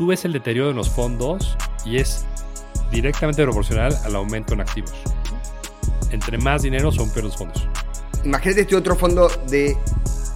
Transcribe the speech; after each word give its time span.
tú 0.00 0.06
ves 0.06 0.24
el 0.24 0.32
deterioro 0.32 0.70
en 0.70 0.76
los 0.76 0.88
fondos 0.88 1.58
y 1.84 1.98
es 1.98 2.24
directamente 2.90 3.42
proporcional 3.42 3.94
al 4.02 4.16
aumento 4.16 4.54
en 4.54 4.62
activos. 4.62 4.94
Entre 6.10 6.38
más 6.38 6.62
dinero 6.62 6.90
son 6.90 7.10
peores 7.10 7.24
los 7.24 7.36
fondos. 7.36 7.68
Imagínate 8.24 8.62
este 8.62 8.76
otro 8.76 8.96
fondo 8.96 9.28
de 9.50 9.76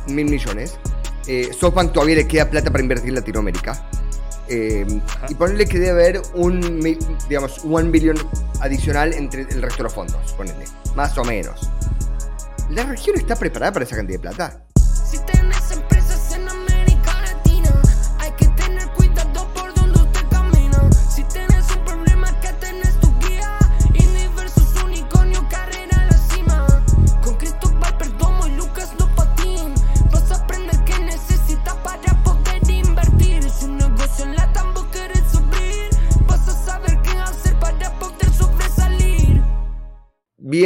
mil 0.08 0.26
millones. 0.26 0.78
Eh, 1.26 1.50
SoftBank 1.58 1.94
todavía 1.94 2.16
le 2.16 2.28
queda 2.28 2.50
plata 2.50 2.70
para 2.70 2.82
invertir 2.82 3.08
en 3.08 3.14
Latinoamérica. 3.14 3.88
Eh, 4.48 4.86
y 5.30 5.34
ponerle 5.34 5.64
que 5.64 5.78
debe 5.78 5.90
haber 5.92 6.22
un, 6.34 6.98
digamos, 7.26 7.64
un 7.64 7.90
billón 7.90 8.18
adicional 8.60 9.14
entre 9.14 9.42
el 9.48 9.62
resto 9.62 9.78
de 9.78 9.82
los 9.84 9.94
fondos, 9.94 10.32
ponele, 10.34 10.66
más 10.94 11.16
o 11.16 11.24
menos. 11.24 11.70
¿La 12.68 12.82
región 12.82 13.16
está 13.16 13.34
preparada 13.34 13.72
para 13.72 13.86
esa 13.86 13.96
cantidad 13.96 14.18
de 14.18 14.28
plata? 14.28 14.73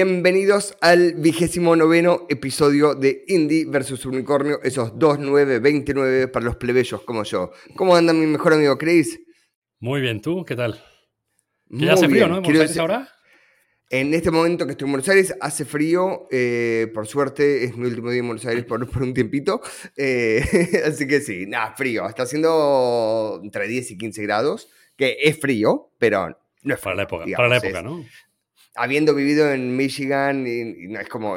Bienvenidos 0.01 0.77
al 0.81 1.15
vigésimo 1.15 1.75
noveno 1.75 2.25
episodio 2.29 2.95
de 2.95 3.25
Indie 3.27 3.65
versus 3.67 4.07
Unicornio, 4.07 4.61
esos 4.63 4.97
2929 4.97 6.29
para 6.29 6.45
los 6.45 6.55
plebeyos 6.55 7.03
como 7.03 7.25
yo. 7.25 7.51
¿Cómo 7.75 7.97
anda 7.97 8.13
mi 8.13 8.25
mejor 8.27 8.53
amigo 8.53 8.79
Chris? 8.79 9.19
Muy 9.81 10.01
bien, 10.01 10.23
¿tú? 10.23 10.45
¿Qué 10.45 10.55
tal? 10.55 10.81
ya 11.67 11.95
hace 11.95 12.09
frío, 12.09 12.29
¿no? 12.29 12.37
¿En 12.37 12.43
Buenos 12.45 12.61
Aires 12.61 12.79
ahora? 12.79 13.09
En 13.91 14.15
este 14.15 14.31
momento 14.31 14.67
que 14.67 14.71
estoy 14.71 14.87
en 14.87 14.93
Buenos 14.93 15.09
Aires 15.09 15.35
hace 15.41 15.65
frío, 15.65 16.29
eh, 16.31 16.87
por 16.95 17.09
suerte 17.09 17.65
es 17.65 17.77
mi 17.77 17.89
último 17.89 18.13
día 18.13 18.21
en 18.21 18.27
Buenos 18.29 18.47
Aires 18.47 18.65
por, 18.67 18.81
un 18.81 19.15
tiempito, 19.15 19.61
eh, 19.97 20.45
así 20.87 21.09
que 21.09 21.21
sí, 21.21 21.47
nada, 21.49 21.75
frío, 21.77 22.09
está 22.09 22.23
haciendo 22.23 23.41
entre 23.43 23.67
10 23.67 23.91
y 23.91 23.99
15 23.99 24.23
grados, 24.23 24.71
que 24.97 25.17
es 25.25 25.41
frío, 25.41 25.91
pero 25.99 26.39
no 26.63 26.75
es 26.75 26.81
Para 26.81 26.95
la 26.95 27.03
época, 27.03 27.25
para 27.37 27.49
la 27.49 27.57
época, 27.57 27.83
¿no? 27.83 28.05
Habiendo 28.79 29.15
vivido 29.15 29.53
en 29.53 29.77
Michigan, 29.77 30.47
y, 30.47 30.89
no 30.89 31.01
es 31.01 31.09
como, 31.09 31.37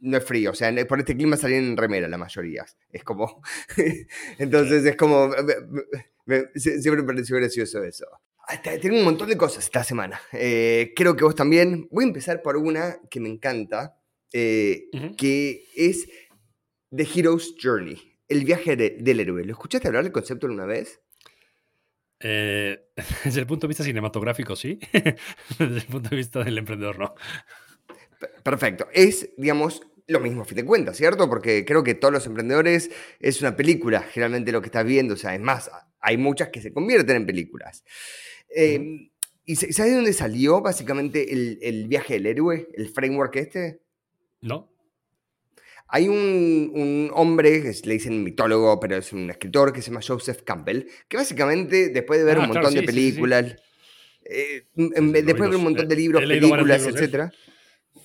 no 0.00 0.16
es 0.16 0.24
frío, 0.24 0.50
o 0.50 0.54
sea, 0.54 0.72
por 0.86 1.00
este 1.00 1.16
clima 1.16 1.36
salían 1.36 1.64
en 1.64 1.76
remera 1.76 2.08
la 2.08 2.18
mayoría. 2.18 2.64
Es 2.90 3.02
como, 3.02 3.42
entonces 4.38 4.84
es 4.84 4.96
como, 4.96 5.30
siempre 6.54 7.02
me 7.02 7.04
pareció 7.04 7.36
gracioso 7.36 7.82
eso. 7.82 8.06
Tengo 8.80 8.96
un 8.96 9.04
montón 9.04 9.28
de 9.28 9.36
cosas 9.36 9.64
esta 9.64 9.82
semana. 9.82 10.20
Eh, 10.32 10.92
creo 10.94 11.16
que 11.16 11.24
vos 11.24 11.34
también. 11.34 11.88
Voy 11.90 12.04
a 12.04 12.08
empezar 12.08 12.42
por 12.42 12.56
una 12.56 13.00
que 13.10 13.18
me 13.18 13.28
encanta, 13.28 13.98
eh, 14.32 14.84
que 15.18 15.64
es 15.74 16.06
The 16.94 17.08
Hero's 17.12 17.56
Journey, 17.60 18.20
el 18.28 18.44
viaje 18.44 18.76
del 18.76 19.20
héroe. 19.20 19.44
¿Lo 19.44 19.52
escuchaste 19.52 19.88
hablar 19.88 20.04
del 20.04 20.12
concepto 20.12 20.46
alguna 20.46 20.66
vez? 20.66 21.00
Eh, 22.20 22.88
desde 23.24 23.40
el 23.40 23.46
punto 23.46 23.66
de 23.66 23.68
vista 23.68 23.84
cinematográfico, 23.84 24.56
sí. 24.56 24.78
desde 25.58 25.78
el 25.78 25.86
punto 25.86 26.10
de 26.10 26.16
vista 26.16 26.42
del 26.42 26.58
emprendedor, 26.58 26.98
no. 26.98 27.14
Perfecto. 28.42 28.88
Es, 28.92 29.30
digamos, 29.36 29.82
lo 30.06 30.20
mismo 30.20 30.42
a 30.42 30.44
fin 30.44 30.56
de 30.56 30.64
cuentas, 30.64 30.96
¿cierto? 30.96 31.28
Porque 31.28 31.64
creo 31.64 31.82
que 31.82 31.94
todos 31.94 32.14
los 32.14 32.26
emprendedores 32.26 32.90
es 33.20 33.40
una 33.40 33.56
película, 33.56 34.02
generalmente 34.02 34.52
lo 34.52 34.60
que 34.60 34.66
estás 34.66 34.84
viendo. 34.84 35.14
O 35.14 35.16
sea, 35.16 35.34
es 35.34 35.40
más, 35.40 35.70
hay 36.00 36.16
muchas 36.16 36.48
que 36.48 36.60
se 36.60 36.72
convierten 36.72 37.16
en 37.16 37.26
películas. 37.26 37.84
Em, 38.48 39.10
¿Y 39.44 39.56
sabes 39.56 39.76
de 39.76 39.94
dónde 39.94 40.12
salió 40.12 40.60
básicamente 40.60 41.32
el, 41.32 41.58
el 41.62 41.86
viaje 41.86 42.14
del 42.14 42.26
héroe, 42.26 42.68
el 42.74 42.88
framework 42.88 43.36
este? 43.36 43.80
No. 44.40 44.75
Hay 45.88 46.08
un, 46.08 47.10
hombre, 47.14 47.62
que 47.62 47.72
le 47.84 47.94
dicen 47.94 48.24
mitólogo, 48.24 48.80
pero 48.80 48.96
es 48.96 49.12
un 49.12 49.30
escritor, 49.30 49.72
que 49.72 49.82
se 49.82 49.90
llama 49.90 50.00
Joseph 50.06 50.42
Campbell, 50.42 50.86
que 51.08 51.16
básicamente, 51.16 51.90
después 51.90 52.18
de 52.18 52.24
ver 52.24 52.38
ah, 52.38 52.40
un 52.40 52.48
montón 52.48 52.74
de 52.74 52.82
películas, 52.82 53.56
eh, 54.24 54.66
después 54.74 55.24
de 55.24 55.48
ver 55.48 55.56
un 55.56 55.64
montón 55.64 55.88
de 55.88 55.96
libros, 55.96 56.22
películas, 56.22 56.86
etc. 56.86 57.32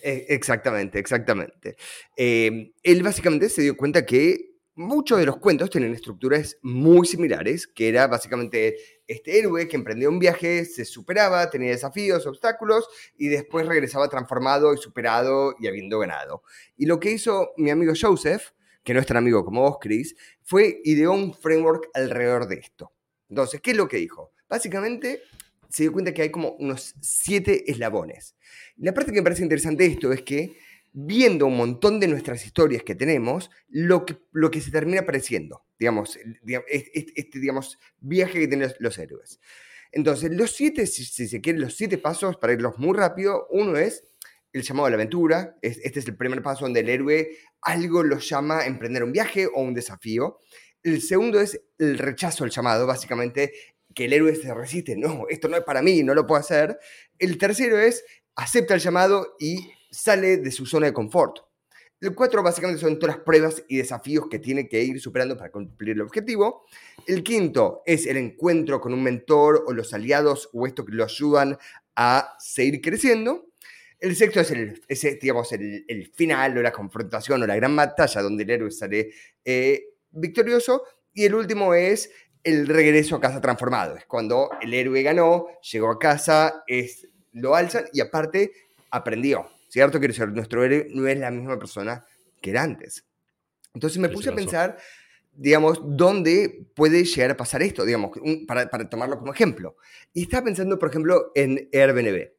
Eh, 0.03 0.25
exactamente, 0.30 1.00
exactamente. 1.00 1.75
Eh, 2.16 2.72
él 2.84 3.03
básicamente 3.03 3.50
se 3.50 3.64
dio 3.64 3.75
cuenta 3.75 4.06
que 4.06 4.51
muchos 4.81 5.19
de 5.19 5.25
los 5.25 5.38
cuentos 5.38 5.69
tienen 5.69 5.94
estructuras 5.94 6.58
muy 6.62 7.08
similares, 7.08 7.68
que 7.68 7.88
era 7.88 8.08
básicamente 8.08 8.78
este 9.08 9.40
héroe 9.40 9.68
que 9.68 9.75
emprendió 9.75 10.09
un 10.09 10.19
viaje, 10.19 10.66
se 10.66 10.84
superaba, 10.86 11.50
tenía 11.50 11.72
desafíos, 11.72 12.25
obstáculos, 12.28 12.88
y 13.18 13.28
después 13.28 13.68
regresaba 13.68 14.09
transformado 14.09 14.74
y 14.74 14.78
superado 14.78 15.56
y 15.59 15.68
habiendo 15.68 16.00
ganado. 16.00 16.44
Y 16.75 16.86
lo 16.86 17.00
que 17.00 17.12
hizo 17.12 17.52
mi 17.58 17.70
amigo 17.70 17.94
Joseph, 18.00 18.52
que 18.84 18.94
no 18.94 19.00
es 19.00 19.06
tan 19.06 19.18
amigo 19.18 19.46
como 19.46 19.62
vos, 19.62 19.78
Chris, 19.80 20.16
fue 20.41 20.81
ideó 20.84 21.14
un 21.14 21.34
framework 21.34 21.90
alrededor 21.94 22.47
de 22.47 22.56
esto. 22.56 22.91
Entonces, 23.30 23.62
¿qué 23.62 23.72
es 23.72 23.78
lo 23.78 23.88
que 23.88 23.97
dijo? 23.97 24.34
Básicamente 24.50 25.22
se 25.70 25.84
dio 25.84 25.94
cuenta 25.94 26.14
que 26.14 26.24
hay 26.24 26.31
como 26.31 26.52
unos 26.59 26.96
siete 27.00 27.72
eslabones. 27.72 28.36
La 28.78 28.94
parte 28.94 29.12
que 29.12 29.20
me 29.20 29.24
parece 29.24 29.44
interesante 29.44 29.84
de 29.84 29.90
esto 29.91 30.12
es 30.12 30.22
que 30.24 30.58
viendo 30.94 31.46
un 31.46 31.57
montón 31.57 32.00
de 32.00 32.07
nuestras 32.07 32.46
historias 32.46 32.84
que 32.84 32.96
tenemos, 32.96 33.50
lo 33.69 34.06
que, 34.06 34.18
lo 34.31 34.52
que 34.52 34.62
se 34.62 34.72
termina 34.72 35.02
apareciendo, 35.02 35.66
digamos, 35.79 36.18
este, 36.68 37.40
digamos, 37.40 37.79
viaje 38.00 38.40
que 38.40 38.47
tienen 38.47 38.72
los, 38.79 38.97
héroes. 38.97 39.40
Entonces, 39.91 40.31
los 40.31 40.52
siete, 40.52 40.88
si, 40.88 41.06
se 41.06 41.41
quieren, 41.41 41.62
los 41.62 41.75
siete 41.75 41.97
pasos, 41.97 42.38
para 42.38 42.53
irlos 42.53 42.78
muy 42.78 42.97
rápido, 42.97 43.47
uno 43.52 43.78
es 43.78 44.06
el 44.53 44.63
llamado 44.63 44.88
a 44.88 44.90
la 44.90 44.96
aventura, 44.96 45.57
este 45.62 46.00
es 46.00 46.07
el 46.07 46.18
primer 46.18 46.41
paso 46.41 46.66
donde 46.66 46.81
el 46.81 46.90
héroe 46.90 47.38
algo 47.62 48.03
lo 48.03 48.19
llama 48.19 48.59
a 48.59 48.66
emprender 48.66 49.03
un 49.03 49.13
viaje 49.13 49.47
o 49.47 49.62
un 49.62 49.73
desafío. 49.73 50.40
El 50.84 51.02
segundo 51.02 51.40
es 51.40 51.62
el 51.78 51.97
rechazo 51.97 52.44
al 52.44 52.50
llamado, 52.50 52.85
básicamente 52.85 53.53
que 53.94 54.06
el 54.06 54.13
héroe 54.13 54.35
se 54.35 54.53
resiste, 54.53 54.96
no, 54.96 55.25
esto 55.29 55.47
no 55.47 55.58
es 55.58 55.63
para 55.63 55.81
mí, 55.81 56.03
no 56.03 56.13
lo 56.13 56.28
puedo 56.28 56.40
hacer. 56.40 56.78
El 57.18 57.38
tercero 57.38 57.79
es 57.79 58.03
acepta 58.35 58.73
el 58.73 58.79
llamado 58.79 59.35
y 59.40 59.72
sale 59.91 60.38
de 60.38 60.52
su 60.52 60.66
zona 60.66 60.88
de 60.88 60.94
confort. 60.94 61.40
El 62.02 62.16
4 62.16 62.41
básicamente 62.41 62.81
son 62.81 62.97
todas 62.97 63.18
las 63.18 63.24
pruebas 63.24 63.63
y 63.68 63.78
desafíos 63.78 64.25
que 64.28 64.40
tiene 64.40 64.68
que 64.68 64.81
ir 64.81 65.00
superando 65.00 65.38
para 65.38 65.52
cumplir 65.52 65.91
el 65.91 66.02
objetivo. 66.02 66.66
El 67.06 67.22
quinto 67.22 67.84
es 67.85 68.07
el 68.07 68.18
encuentro 68.18 68.81
con 68.81 68.91
un 68.91 69.03
mentor 69.03 69.66
o 69.68 69.74
los 69.74 69.94
aliados 69.94 70.50
o 70.52 70.66
esto 70.66 70.84
que 70.84 70.94
lo 70.94 71.03
ayudan 71.03 71.59
a 71.96 72.35
seguir 72.40 72.81
creciendo. 72.81 73.50
El 74.00 74.16
sexto 74.16 74.40
es 74.40 74.50
el, 74.50 74.81
digamos, 75.22 75.52
el, 75.52 76.12
final 76.16 76.58
o 76.58 76.63
la 76.63 76.72
confrontación 76.72 77.44
o 77.44 77.46
la 77.46 77.56
gran 77.56 77.75
batalla 77.75 78.23
donde 78.23 78.44
el 78.44 78.50
héroe 78.50 78.72
sale 78.72 79.12
eh, 79.46 79.90
victorioso. 80.09 80.84
Y 81.13 81.25
el 81.25 81.35
último 81.35 81.75
es 81.75 82.09
el 82.44 82.66
regreso 82.66 83.18
a 83.18 83.22
casa 83.22 83.40
transformado. 83.41 83.96
Es 83.96 84.06
cuando 84.06 84.50
el 84.59 84.73
héroe 84.73 85.03
ganó, 85.03 85.50
llegó 85.72 85.91
a 85.91 86.00
casa, 86.00 86.63
es, 86.66 87.08
lo 87.34 87.53
alzan 87.56 87.85
y 87.94 88.02
aparte 88.02 88.53
aprendió. 88.90 89.47
¿Cierto? 89.72 90.00
Quiero 90.00 90.14
decir, 90.14 90.28
nuestro 90.28 90.64
héroe 90.66 90.88
no 90.90 91.08
es 91.08 91.18
la 91.18 91.32
misma 91.32 91.58
persona 91.58 92.04
que 92.42 92.50
era 92.50 92.62
antes. 92.62 93.06
Entonces 93.74 94.00
me 94.00 94.09
puse 94.09 94.30
a 94.30 94.36
pensar, 94.36 94.78
digamos, 95.32 95.80
dónde 95.82 96.68
puede 96.76 97.06
llegar 97.06 97.32
a 97.32 97.38
pasar 97.38 97.62
esto, 97.62 97.86
digamos, 97.86 98.12
para, 98.46 98.70
para 98.70 98.90
tomarlo 98.90 99.18
como 99.18 99.32
ejemplo. 99.32 99.78
Y 100.14 100.24
estaba 100.24 100.44
pensando, 100.44 100.78
por 100.78 100.90
ejemplo, 100.90 101.32
en 101.36 101.70
Airbnb, 101.72 102.32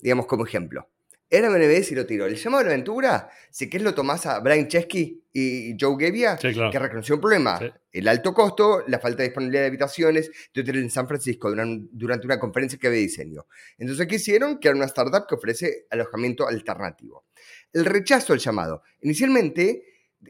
digamos, 0.00 0.26
como 0.26 0.46
ejemplo. 0.46 0.88
Airbnb 1.30 1.82
si 1.82 1.94
lo 1.94 2.06
tiro. 2.06 2.26
El 2.26 2.36
llamado 2.36 2.64
de 2.64 2.70
la 2.70 2.74
aventura, 2.74 3.30
si 3.50 3.68
quieres 3.68 3.84
lo 3.84 3.94
tomás 3.94 4.24
a 4.26 4.40
Brian 4.40 4.66
Chesky 4.66 5.22
y 5.32 5.76
Joe 5.78 5.96
Gebbia, 5.98 6.36
que 6.36 6.78
reconoció 6.78 7.16
un 7.16 7.20
problema. 7.20 7.60
El 7.92 8.08
alto 8.08 8.32
costo, 8.32 8.84
la 8.86 8.98
falta 8.98 9.18
de 9.18 9.28
disponibilidad 9.28 9.62
de 9.62 9.68
habitaciones 9.68 10.30
de 10.54 10.60
hotel 10.60 10.76
en 10.76 10.90
San 10.90 11.06
Francisco 11.06 11.50
durante 11.50 12.26
una 12.26 12.38
conferencia 12.38 12.78
que 12.78 12.86
había 12.86 13.00
diseño. 13.00 13.46
Entonces, 13.76 14.06
¿qué 14.06 14.16
hicieron? 14.16 14.58
Era 14.60 14.74
una 14.74 14.86
startup 14.86 15.26
que 15.26 15.34
ofrece 15.34 15.86
alojamiento 15.90 16.48
alternativo. 16.48 17.24
El 17.72 17.84
rechazo 17.84 18.32
al 18.32 18.38
llamado. 18.38 18.82
Inicialmente, 19.02 19.84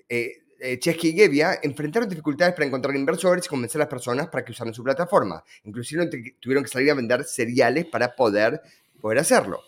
eh, 0.08 0.42
eh, 0.60 0.78
Chesky 0.78 1.10
y 1.10 1.12
Gebbia 1.12 1.60
enfrentaron 1.62 2.08
dificultades 2.08 2.54
para 2.54 2.66
encontrar 2.66 2.96
inversores 2.96 3.46
y 3.46 3.48
convencer 3.48 3.80
a 3.80 3.84
las 3.84 3.88
personas 3.88 4.28
para 4.28 4.44
que 4.44 4.50
usaran 4.50 4.74
su 4.74 4.82
plataforma. 4.82 5.44
Inclusive 5.64 6.08
tuvieron 6.40 6.64
que 6.64 6.70
salir 6.70 6.90
a 6.90 6.94
vender 6.94 7.24
cereales 7.24 7.86
para 7.86 8.16
poder, 8.16 8.60
poder 9.00 9.18
hacerlo. 9.18 9.60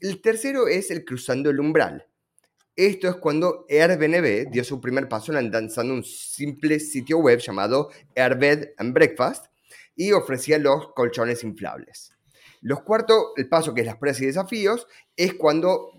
El 0.00 0.22
tercero 0.22 0.66
es 0.66 0.90
el 0.90 1.04
cruzando 1.04 1.50
el 1.50 1.60
umbral. 1.60 2.06
Esto 2.74 3.06
es 3.06 3.16
cuando 3.16 3.66
Airbnb 3.68 4.50
dio 4.50 4.64
su 4.64 4.80
primer 4.80 5.10
paso 5.10 5.30
lanzando 5.30 5.92
un 5.92 6.02
simple 6.04 6.80
sitio 6.80 7.18
web 7.18 7.38
llamado 7.38 7.90
Airbed 8.16 8.70
and 8.78 8.94
Breakfast 8.94 9.48
y 9.94 10.12
ofrecía 10.12 10.58
los 10.58 10.94
colchones 10.94 11.44
inflables. 11.44 12.16
Los 12.62 12.80
cuarto, 12.80 13.32
el 13.36 13.50
paso 13.50 13.74
que 13.74 13.82
es 13.82 13.86
las 13.86 13.98
pruebas 13.98 14.22
y 14.22 14.26
desafíos, 14.26 14.86
es 15.14 15.34
cuando 15.34 15.90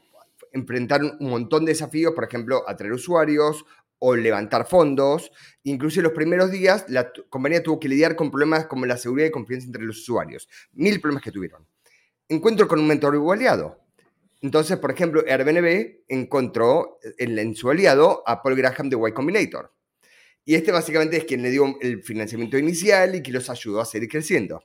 enfrentaron 0.51 1.17
un 1.19 1.29
montón 1.29 1.65
de 1.65 1.73
desafíos, 1.73 2.15
por 2.15 2.23
ejemplo, 2.23 2.67
atraer 2.67 2.93
usuarios 2.93 3.65
o 3.99 4.15
levantar 4.15 4.67
fondos. 4.67 5.31
Incluso 5.61 5.99
en 5.99 6.05
los 6.05 6.13
primeros 6.13 6.49
días, 6.49 6.85
la 6.87 7.11
compañía 7.29 7.61
tuvo 7.61 7.79
que 7.79 7.87
lidiar 7.87 8.15
con 8.15 8.31
problemas 8.31 8.65
como 8.65 8.87
la 8.87 8.97
seguridad 8.97 9.27
y 9.27 9.31
confianza 9.31 9.67
entre 9.67 9.83
los 9.83 9.99
usuarios. 9.99 10.49
Mil 10.73 10.99
problemas 10.99 11.23
que 11.23 11.31
tuvieron. 11.31 11.67
Encuentro 12.27 12.67
con 12.67 12.79
un 12.79 12.87
mentor 12.87 13.15
aliado. 13.31 13.81
Entonces, 14.41 14.77
por 14.77 14.91
ejemplo, 14.91 15.23
Airbnb 15.27 16.03
encontró 16.07 16.99
en, 17.17 17.55
su 17.55 17.69
aliado 17.69 18.23
a 18.25 18.41
Paul 18.41 18.55
Graham 18.55 18.89
de 18.89 18.97
Y 18.97 19.11
Combinator. 19.13 19.71
Y 20.43 20.55
este 20.55 20.71
básicamente 20.71 21.17
es 21.17 21.25
quien 21.25 21.43
le 21.43 21.51
dio 21.51 21.77
el 21.81 22.01
financiamiento 22.01 22.57
inicial 22.57 23.15
y 23.15 23.21
que 23.21 23.31
los 23.31 23.49
ayudó 23.49 23.81
a 23.81 23.85
seguir 23.85 24.09
creciendo. 24.09 24.63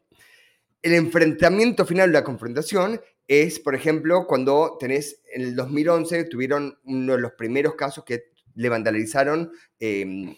El 0.81 0.95
enfrentamiento 0.95 1.85
final, 1.85 2.13
la 2.13 2.25
confrontación, 2.25 3.01
es, 3.29 3.59
por 3.59 3.75
ejemplo, 3.75 4.27
cuando 4.27 4.77
tenés, 4.79 5.21
en 5.35 5.43
el 5.43 5.55
2011 5.55 6.25
tuvieron 6.25 6.79
uno 6.85 7.15
de 7.15 7.21
los 7.21 7.33
primeros 7.33 7.75
casos 7.75 8.05
que 8.05 8.31
le 8.55 8.69
vandalizaron, 8.69 9.51
em, 9.79 10.35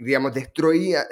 digamos, 0.00 0.34
destruía, 0.34 1.06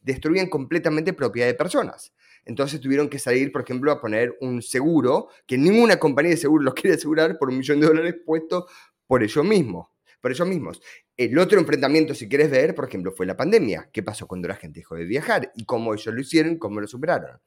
destruían 0.00 0.48
completamente 0.48 1.14
propiedad 1.14 1.46
de 1.46 1.54
personas. 1.54 2.12
Entonces 2.50 2.80
tuvieron 2.80 3.08
que 3.08 3.20
salir, 3.20 3.52
por 3.52 3.62
ejemplo, 3.62 3.92
a 3.92 4.00
poner 4.00 4.36
un 4.40 4.60
seguro, 4.60 5.28
que 5.46 5.56
ninguna 5.56 6.00
compañía 6.00 6.32
de 6.32 6.36
seguro 6.36 6.64
lo 6.64 6.74
quiere 6.74 6.96
asegurar 6.96 7.38
por 7.38 7.48
un 7.48 7.58
millón 7.58 7.78
de 7.78 7.86
dólares 7.86 8.16
puesto 8.26 8.66
por 9.06 9.22
ellos 9.22 9.44
mismos. 9.44 9.86
Por 10.20 10.32
ellos 10.32 10.48
mismos. 10.48 10.82
El 11.16 11.38
otro 11.38 11.60
enfrentamiento, 11.60 12.12
si 12.12 12.28
quieres 12.28 12.50
ver, 12.50 12.74
por 12.74 12.88
ejemplo, 12.88 13.12
fue 13.12 13.24
la 13.24 13.36
pandemia. 13.36 13.88
¿Qué 13.92 14.02
pasó 14.02 14.26
cuando 14.26 14.48
la 14.48 14.56
gente 14.56 14.80
dejó 14.80 14.96
de 14.96 15.04
viajar? 15.04 15.52
Y 15.54 15.64
cómo 15.64 15.94
ellos 15.94 16.12
lo 16.12 16.20
hicieron, 16.20 16.58
cómo 16.58 16.80
lo 16.80 16.88
superaron. 16.88 17.38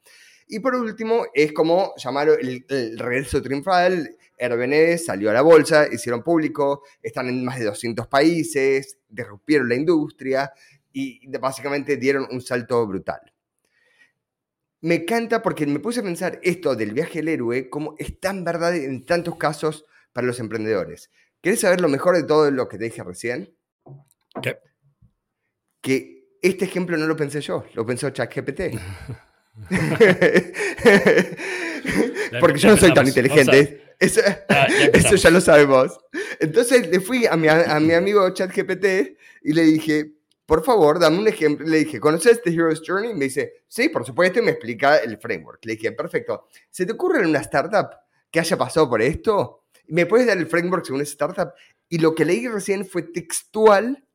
Y 0.47 0.61
por 0.61 0.73
último, 0.73 1.25
es 1.33 1.51
como 1.51 1.93
llamaron 1.97 2.37
el, 2.39 2.97
regreso 2.97 3.41
triunfal. 3.41 4.09
Airbnb 4.39 4.97
salió 4.99 5.31
a 5.31 5.33
la 5.33 5.41
bolsa, 5.41 5.85
hicieron 5.91 6.23
público, 6.23 6.83
están 7.01 7.27
en 7.27 7.43
más 7.43 7.59
de 7.59 7.65
200 7.65 8.07
países, 8.07 8.99
derrumpieron 9.09 9.67
la 9.67 9.75
industria 9.75 10.49
y 10.93 11.27
básicamente 11.27 11.97
dieron 11.97 12.25
un 12.31 12.39
salto 12.39 12.87
brutal. 12.87 13.32
Me 14.83 14.95
encanta 14.95 15.41
porque 15.41 15.65
me 15.65 15.79
puse 15.79 16.01
a 16.01 16.03
pensar 16.03 16.41
esto 16.43 16.75
del 16.75 16.91
viaje 16.91 17.19
del 17.19 17.29
héroe 17.29 17.69
como 17.69 17.95
es 17.97 18.19
tan 18.19 18.43
verdad 18.43 18.75
en 18.75 19.05
tantos 19.05 19.37
casos 19.37 19.85
para 20.11 20.27
los 20.27 20.41
emprendedores. 20.41 21.09
¿Querés 21.41 21.61
saber 21.61 21.79
lo 21.79 21.87
mejor 21.87 22.17
de 22.17 22.23
todo 22.23 22.51
lo 22.51 22.67
que 22.67 22.77
te 22.77 22.83
dije 22.83 23.01
recién? 23.01 23.55
¿Qué? 24.41 24.57
Que 25.79 26.27
este 26.41 26.65
ejemplo 26.65 26.97
no 26.97 27.07
lo 27.07 27.15
pensé 27.15 27.39
yo, 27.39 27.63
lo 27.75 27.85
pensó 27.85 28.09
ChatGPT. 28.09 28.61
Porque 32.41 32.59
yo 32.59 32.71
no 32.71 32.77
soy 32.77 32.93
tan 32.93 33.07
inteligente. 33.07 33.95
Eso, 33.99 34.19
ya, 34.21 35.15
ya 35.15 35.29
lo 35.29 35.39
sabemos. 35.39 35.97
Entonces 36.41 36.89
le 36.89 36.99
fui 36.99 37.25
a 37.25 37.37
mi, 37.37 37.47
a 37.47 37.79
mi 37.79 37.93
amigo 37.93 38.29
ChatGPT 38.33 39.15
y 39.43 39.53
le 39.53 39.61
dije, 39.61 40.11
por 40.53 40.63
favor, 40.63 40.99
dame 40.99 41.17
un 41.17 41.27
ejemplo. 41.27 41.65
Le 41.67 41.79
dije, 41.79 41.99
¿conoces 41.99 42.39
The 42.43 42.51
Hero's 42.51 42.83
Journey? 42.85 43.15
Me 43.15 43.25
dice, 43.25 43.63
sí, 43.67 43.89
por 43.89 44.05
supuesto, 44.05 44.37
y 44.37 44.43
me 44.43 44.51
explica 44.51 44.97
el 44.97 45.17
framework. 45.17 45.65
Le 45.65 45.73
dije, 45.73 45.91
perfecto. 45.93 46.47
¿Se 46.69 46.85
te 46.85 46.91
ocurre 46.91 47.21
en 47.21 47.29
una 47.29 47.39
startup 47.39 47.89
que 48.29 48.39
haya 48.39 48.55
pasado 48.55 48.87
por 48.87 49.01
esto? 49.01 49.63
¿Me 49.87 50.05
puedes 50.05 50.27
dar 50.27 50.37
el 50.37 50.45
framework 50.45 50.85
según 50.85 51.01
esa 51.01 51.13
startup? 51.13 51.53
Y 51.89 51.97
lo 51.97 52.13
que 52.13 52.23
leí 52.23 52.47
recién 52.47 52.85
fue 52.85 53.01
textual 53.01 54.05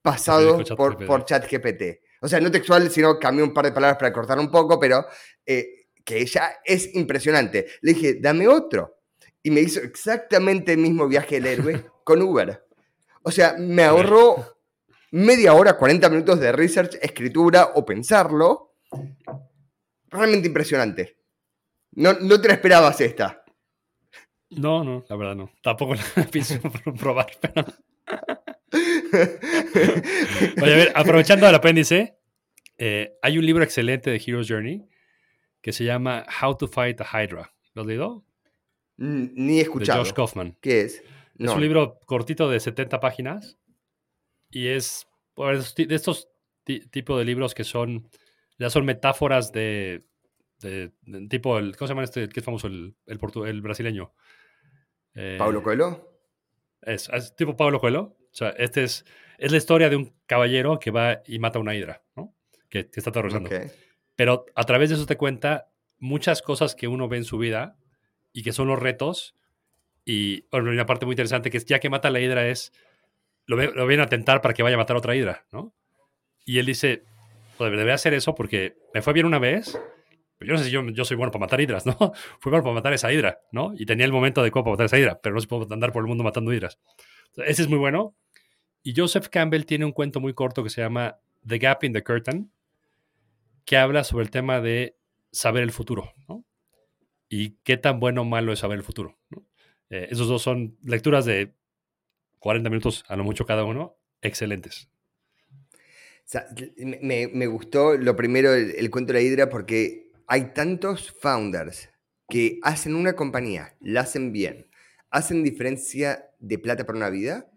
pasado 0.00 0.64
por, 0.78 1.04
por 1.04 1.26
ChatGPT. 1.26 1.82
O 2.22 2.28
sea, 2.28 2.40
no 2.40 2.50
textual, 2.50 2.90
sino 2.90 3.18
cambié 3.18 3.44
un 3.44 3.52
par 3.52 3.66
de 3.66 3.72
palabras 3.72 3.98
para 3.98 4.14
cortar 4.14 4.38
un 4.38 4.50
poco, 4.50 4.80
pero 4.80 5.04
eh, 5.44 5.88
que 6.02 6.24
ya 6.24 6.54
es 6.64 6.94
impresionante. 6.94 7.66
Le 7.82 7.92
dije, 7.92 8.14
dame 8.18 8.48
otro. 8.48 8.96
Y 9.42 9.50
me 9.50 9.60
hizo 9.60 9.80
exactamente 9.80 10.72
el 10.72 10.78
mismo 10.78 11.06
viaje 11.06 11.38
del 11.38 11.46
héroe 11.60 11.84
con 12.02 12.22
Uber. 12.22 12.64
O 13.24 13.30
sea, 13.30 13.56
me 13.58 13.84
ahorró 13.84 14.56
media 15.10 15.54
hora, 15.54 15.76
40 15.76 16.08
minutos 16.10 16.40
de 16.40 16.52
research, 16.52 16.96
escritura 17.00 17.72
o 17.74 17.84
pensarlo. 17.84 18.76
Realmente 20.08 20.48
impresionante. 20.48 21.18
No, 21.92 22.14
no 22.14 22.40
te 22.40 22.48
la 22.48 22.54
esperabas 22.54 23.00
esta. 23.00 23.44
No, 24.50 24.82
no, 24.82 25.04
la 25.08 25.16
verdad 25.16 25.36
no. 25.36 25.52
Tampoco 25.62 25.94
la 25.94 26.02
pienso 26.30 26.60
probar, 26.98 27.30
pero... 27.40 27.64
Oye, 30.62 30.72
a 30.72 30.76
ver, 30.76 30.92
aprovechando 30.94 31.48
el 31.48 31.54
apéndice, 31.54 32.18
eh, 32.78 33.16
hay 33.22 33.38
un 33.38 33.46
libro 33.46 33.64
excelente 33.64 34.10
de 34.10 34.22
Hero's 34.24 34.48
Journey 34.48 34.86
que 35.60 35.72
se 35.72 35.84
llama 35.84 36.24
How 36.40 36.56
to 36.56 36.68
Fight 36.68 37.00
a 37.00 37.04
Hydra. 37.04 37.52
¿Lo 37.74 37.82
has 37.82 37.88
leído? 37.88 38.24
Ni 38.96 39.58
he 39.58 39.62
escuchado. 39.62 39.98
De 39.98 40.04
Josh 40.04 40.14
Kaufman. 40.14 40.56
¿Qué 40.60 40.82
es? 40.82 41.02
Es 41.38 41.50
un 41.50 41.60
libro 41.60 41.98
cortito 42.06 42.50
de 42.50 42.60
70 42.60 43.00
páginas 43.00 43.58
y 44.50 44.68
es 44.68 45.06
de 45.76 45.94
estos 45.94 46.28
tipos 46.64 47.18
de 47.18 47.24
libros 47.24 47.54
que 47.54 47.64
son, 47.64 48.08
ya 48.58 48.70
son 48.70 48.84
metáforas 48.84 49.52
de, 49.52 50.04
tipo, 51.28 51.58
el, 51.58 51.76
¿cómo 51.76 51.86
se 51.86 51.92
llama 51.92 52.04
este 52.04 52.28
que 52.28 52.40
es 52.40 52.44
famoso? 52.44 52.66
El, 52.66 52.94
el, 53.06 53.18
el 53.46 53.62
brasileño. 53.62 54.12
Eh, 55.14 55.36
¿Pablo 55.38 55.62
Coelho? 55.62 56.08
Es, 56.82 57.10
tipo 57.36 57.56
Pablo 57.56 57.80
Coelho. 57.80 58.16
O 58.32 58.34
sea, 58.34 58.50
este 58.50 58.84
es, 58.84 59.04
es 59.38 59.50
la 59.50 59.58
historia 59.58 59.88
de 59.88 59.96
un 59.96 60.14
caballero 60.26 60.78
que 60.78 60.90
va 60.90 61.22
y 61.26 61.38
mata 61.38 61.58
a 61.58 61.62
una 61.62 61.74
hidra, 61.74 62.02
¿no? 62.14 62.34
Que, 62.68 62.88
está 62.92 63.10
aterrorizando. 63.10 63.50
Pero 64.14 64.46
a 64.54 64.64
través 64.64 64.90
de 64.90 64.96
eso 64.96 65.06
te 65.06 65.16
cuenta 65.16 65.72
muchas 65.98 66.42
cosas 66.42 66.74
que 66.74 66.88
uno 66.88 67.08
ve 67.08 67.16
en 67.16 67.24
su 67.24 67.38
vida 67.38 67.76
y 68.32 68.42
que 68.42 68.52
son 68.52 68.68
los 68.68 68.78
retos. 68.78 69.34
Y 70.04 70.46
una 70.52 70.86
parte 70.86 71.06
muy 71.06 71.14
interesante 71.14 71.50
que 71.50 71.56
es 71.56 71.64
ya 71.66 71.80
que 71.80 71.90
mata 71.90 72.08
a 72.08 72.10
la 72.10 72.20
hidra 72.20 72.46
es, 72.48 72.72
lo, 73.56 73.72
lo 73.72 73.86
vienen 73.86 74.06
a 74.06 74.08
tentar 74.08 74.40
para 74.40 74.54
que 74.54 74.62
vaya 74.62 74.76
a 74.76 74.78
matar 74.78 74.96
otra 74.96 75.16
hidra, 75.16 75.44
¿no? 75.52 75.72
Y 76.44 76.58
él 76.58 76.66
dice, 76.66 77.02
pues 77.58 77.70
debe 77.72 77.92
hacer 77.92 78.14
eso 78.14 78.34
porque 78.34 78.76
me 78.94 79.02
fue 79.02 79.12
bien 79.12 79.26
una 79.26 79.38
vez, 79.38 79.78
yo 80.40 80.52
no 80.52 80.58
sé 80.58 80.64
si 80.64 80.70
yo, 80.70 81.04
soy 81.04 81.16
bueno 81.16 81.30
para 81.30 81.40
matar 81.40 81.60
hidras, 81.60 81.84
¿no? 81.86 81.96
Fui 82.38 82.50
bueno 82.50 82.62
para 82.62 82.74
matar 82.74 82.92
esa 82.92 83.12
hidra, 83.12 83.40
¿no? 83.52 83.72
Y 83.76 83.86
tenía 83.86 84.06
el 84.06 84.12
momento 84.12 84.40
adecuado 84.40 84.64
para 84.64 84.72
matar 84.72 84.86
esa 84.86 84.98
hidra, 84.98 85.20
pero 85.20 85.34
no 85.34 85.40
se 85.40 85.48
puede 85.48 85.72
andar 85.72 85.92
por 85.92 86.02
el 86.02 86.08
mundo 86.08 86.24
matando 86.24 86.52
hidras. 86.52 86.78
ese 87.36 87.62
es 87.62 87.68
muy 87.68 87.78
bueno. 87.78 88.14
Y 88.82 88.94
Joseph 88.96 89.28
Campbell 89.28 89.66
tiene 89.66 89.84
un 89.84 89.92
cuento 89.92 90.20
muy 90.20 90.32
corto 90.32 90.64
que 90.64 90.70
se 90.70 90.80
llama 90.80 91.18
The 91.46 91.58
Gap 91.58 91.84
in 91.84 91.92
the 91.92 92.02
Curtain, 92.02 92.50
que 93.66 93.76
habla 93.76 94.04
sobre 94.04 94.24
el 94.24 94.30
tema 94.30 94.60
de 94.60 94.96
saber 95.30 95.62
el 95.62 95.72
futuro, 95.72 96.12
¿no? 96.28 96.44
Y 97.28 97.58
qué 97.62 97.76
tan 97.76 98.00
bueno 98.00 98.22
o 98.22 98.24
malo 98.24 98.52
es 98.52 98.60
saber 98.60 98.78
el 98.78 98.84
futuro. 98.84 99.18
¿no? 99.28 99.44
Eh, 99.90 100.08
esos 100.10 100.28
dos 100.28 100.42
son 100.42 100.76
lecturas 100.82 101.24
de 101.24 101.52
40 102.40 102.70
minutos 102.70 103.04
a 103.06 103.16
lo 103.16 103.24
mucho 103.24 103.46
cada 103.46 103.64
uno, 103.64 103.96
excelentes. 104.22 104.88
me, 107.02 107.46
gustó 107.46 107.96
lo 107.96 108.16
primero 108.16 108.52
el, 108.54 108.90
cuento 108.90 109.12
de 109.12 109.18
la 109.18 109.24
hidra 109.24 109.48
porque 109.48 110.10
hay 110.26 110.52
tantos 110.52 111.12
founders 111.20 111.90
que 112.28 112.58
hacen 112.62 112.94
una 112.94 113.14
compañía, 113.14 113.76
la 113.80 114.02
hacen 114.02 114.32
bien, 114.32 114.68
hacen 115.10 115.42
diferencia 115.42 116.30
de 116.38 116.58
plata 116.58 116.86
para 116.86 116.96
una 116.96 117.10
vida, 117.10 117.50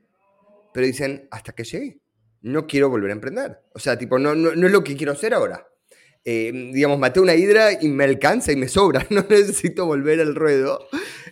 pero 0.73 0.85
dicen, 0.85 1.27
hasta 1.31 1.53
que 1.53 1.63
llegue, 1.63 1.99
no 2.41 2.67
quiero 2.67 2.89
volver 2.89 3.11
a 3.11 3.13
emprender. 3.13 3.61
O 3.73 3.79
sea, 3.79 3.97
tipo, 3.97 4.19
no, 4.19 4.35
no, 4.35 4.49
es 4.51 4.71
lo 4.71 4.83
que 4.83 4.97
quiero 4.97 5.13
hacer 5.13 5.33
ahora. 5.33 5.67
Eh, 6.25 6.51
digamos, 6.73 6.97
maté 6.97 7.19
una 7.19 7.35
hidra 7.35 7.73
y 7.79 7.89
me 7.89 8.05
alcanza 8.05 8.51
y 8.51 8.55
me 8.55 8.67
sobra, 8.67 9.05
no 9.11 9.25
necesito 9.29 9.85
volver 9.85 10.19
al 10.19 10.35
ruedo 10.35 10.87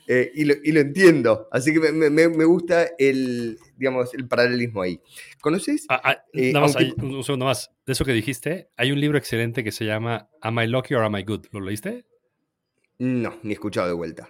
eh, 0.07 0.31
y, 0.33 0.45
lo, 0.45 0.79
entiendo. 0.79 1.47
Así 1.51 1.73
que 1.73 1.79
me, 1.91 2.45
gusta 2.45 2.89
el, 2.97 3.57
digamos, 3.77 4.13
el 4.13 4.27
paralelismo 4.27 4.81
ahí. 4.81 4.99
¿Conoces? 5.39 5.85
Ah, 5.89 6.01
ah, 6.03 6.23
eh, 6.33 6.51
nada 6.53 6.67
más, 6.67 6.75
un 6.75 7.23
segundo 7.23 7.45
más. 7.45 7.71
De 7.85 7.93
eso 7.93 8.05
que 8.05 8.13
dijiste, 8.13 8.69
hay 8.77 8.91
un 8.91 8.99
libro 8.99 9.17
excelente 9.17 9.63
que 9.63 9.71
se 9.71 9.85
llama 9.85 10.29
Am 10.41 10.59
I 10.59 10.67
Lucky 10.67 10.95
or 10.95 11.03
Am 11.03 11.15
I 11.15 11.23
Good? 11.23 11.47
¿Lo 11.51 11.61
leíste? 11.61 12.05
No, 12.99 13.37
ni 13.43 13.53
escuchado 13.53 13.87
de 13.87 13.93
vuelta. 13.93 14.29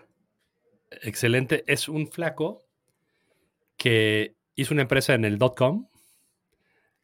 Excelente. 1.01 1.63
Es 1.67 1.89
un 1.89 2.07
flaco 2.07 2.63
que 3.77 4.35
hizo 4.55 4.73
una 4.73 4.83
empresa 4.83 5.13
en 5.13 5.25
el 5.25 5.39
com, 5.39 5.87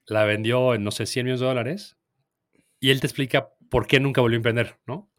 la 0.06 0.24
vendió 0.26 0.74
en, 0.74 0.84
no 0.84 0.92
sé, 0.92 1.06
100 1.06 1.26
millones 1.26 1.40
de 1.40 1.46
dólares, 1.46 1.98
y 2.80 2.92
él 2.92 3.02
te 3.02 3.08
explica 3.08 3.50
por 3.70 3.88
qué 3.88 4.00
nunca 4.00 4.22
volvió 4.22 4.36
a 4.36 4.38
emprender, 4.38 4.78
¿no? 4.86 5.10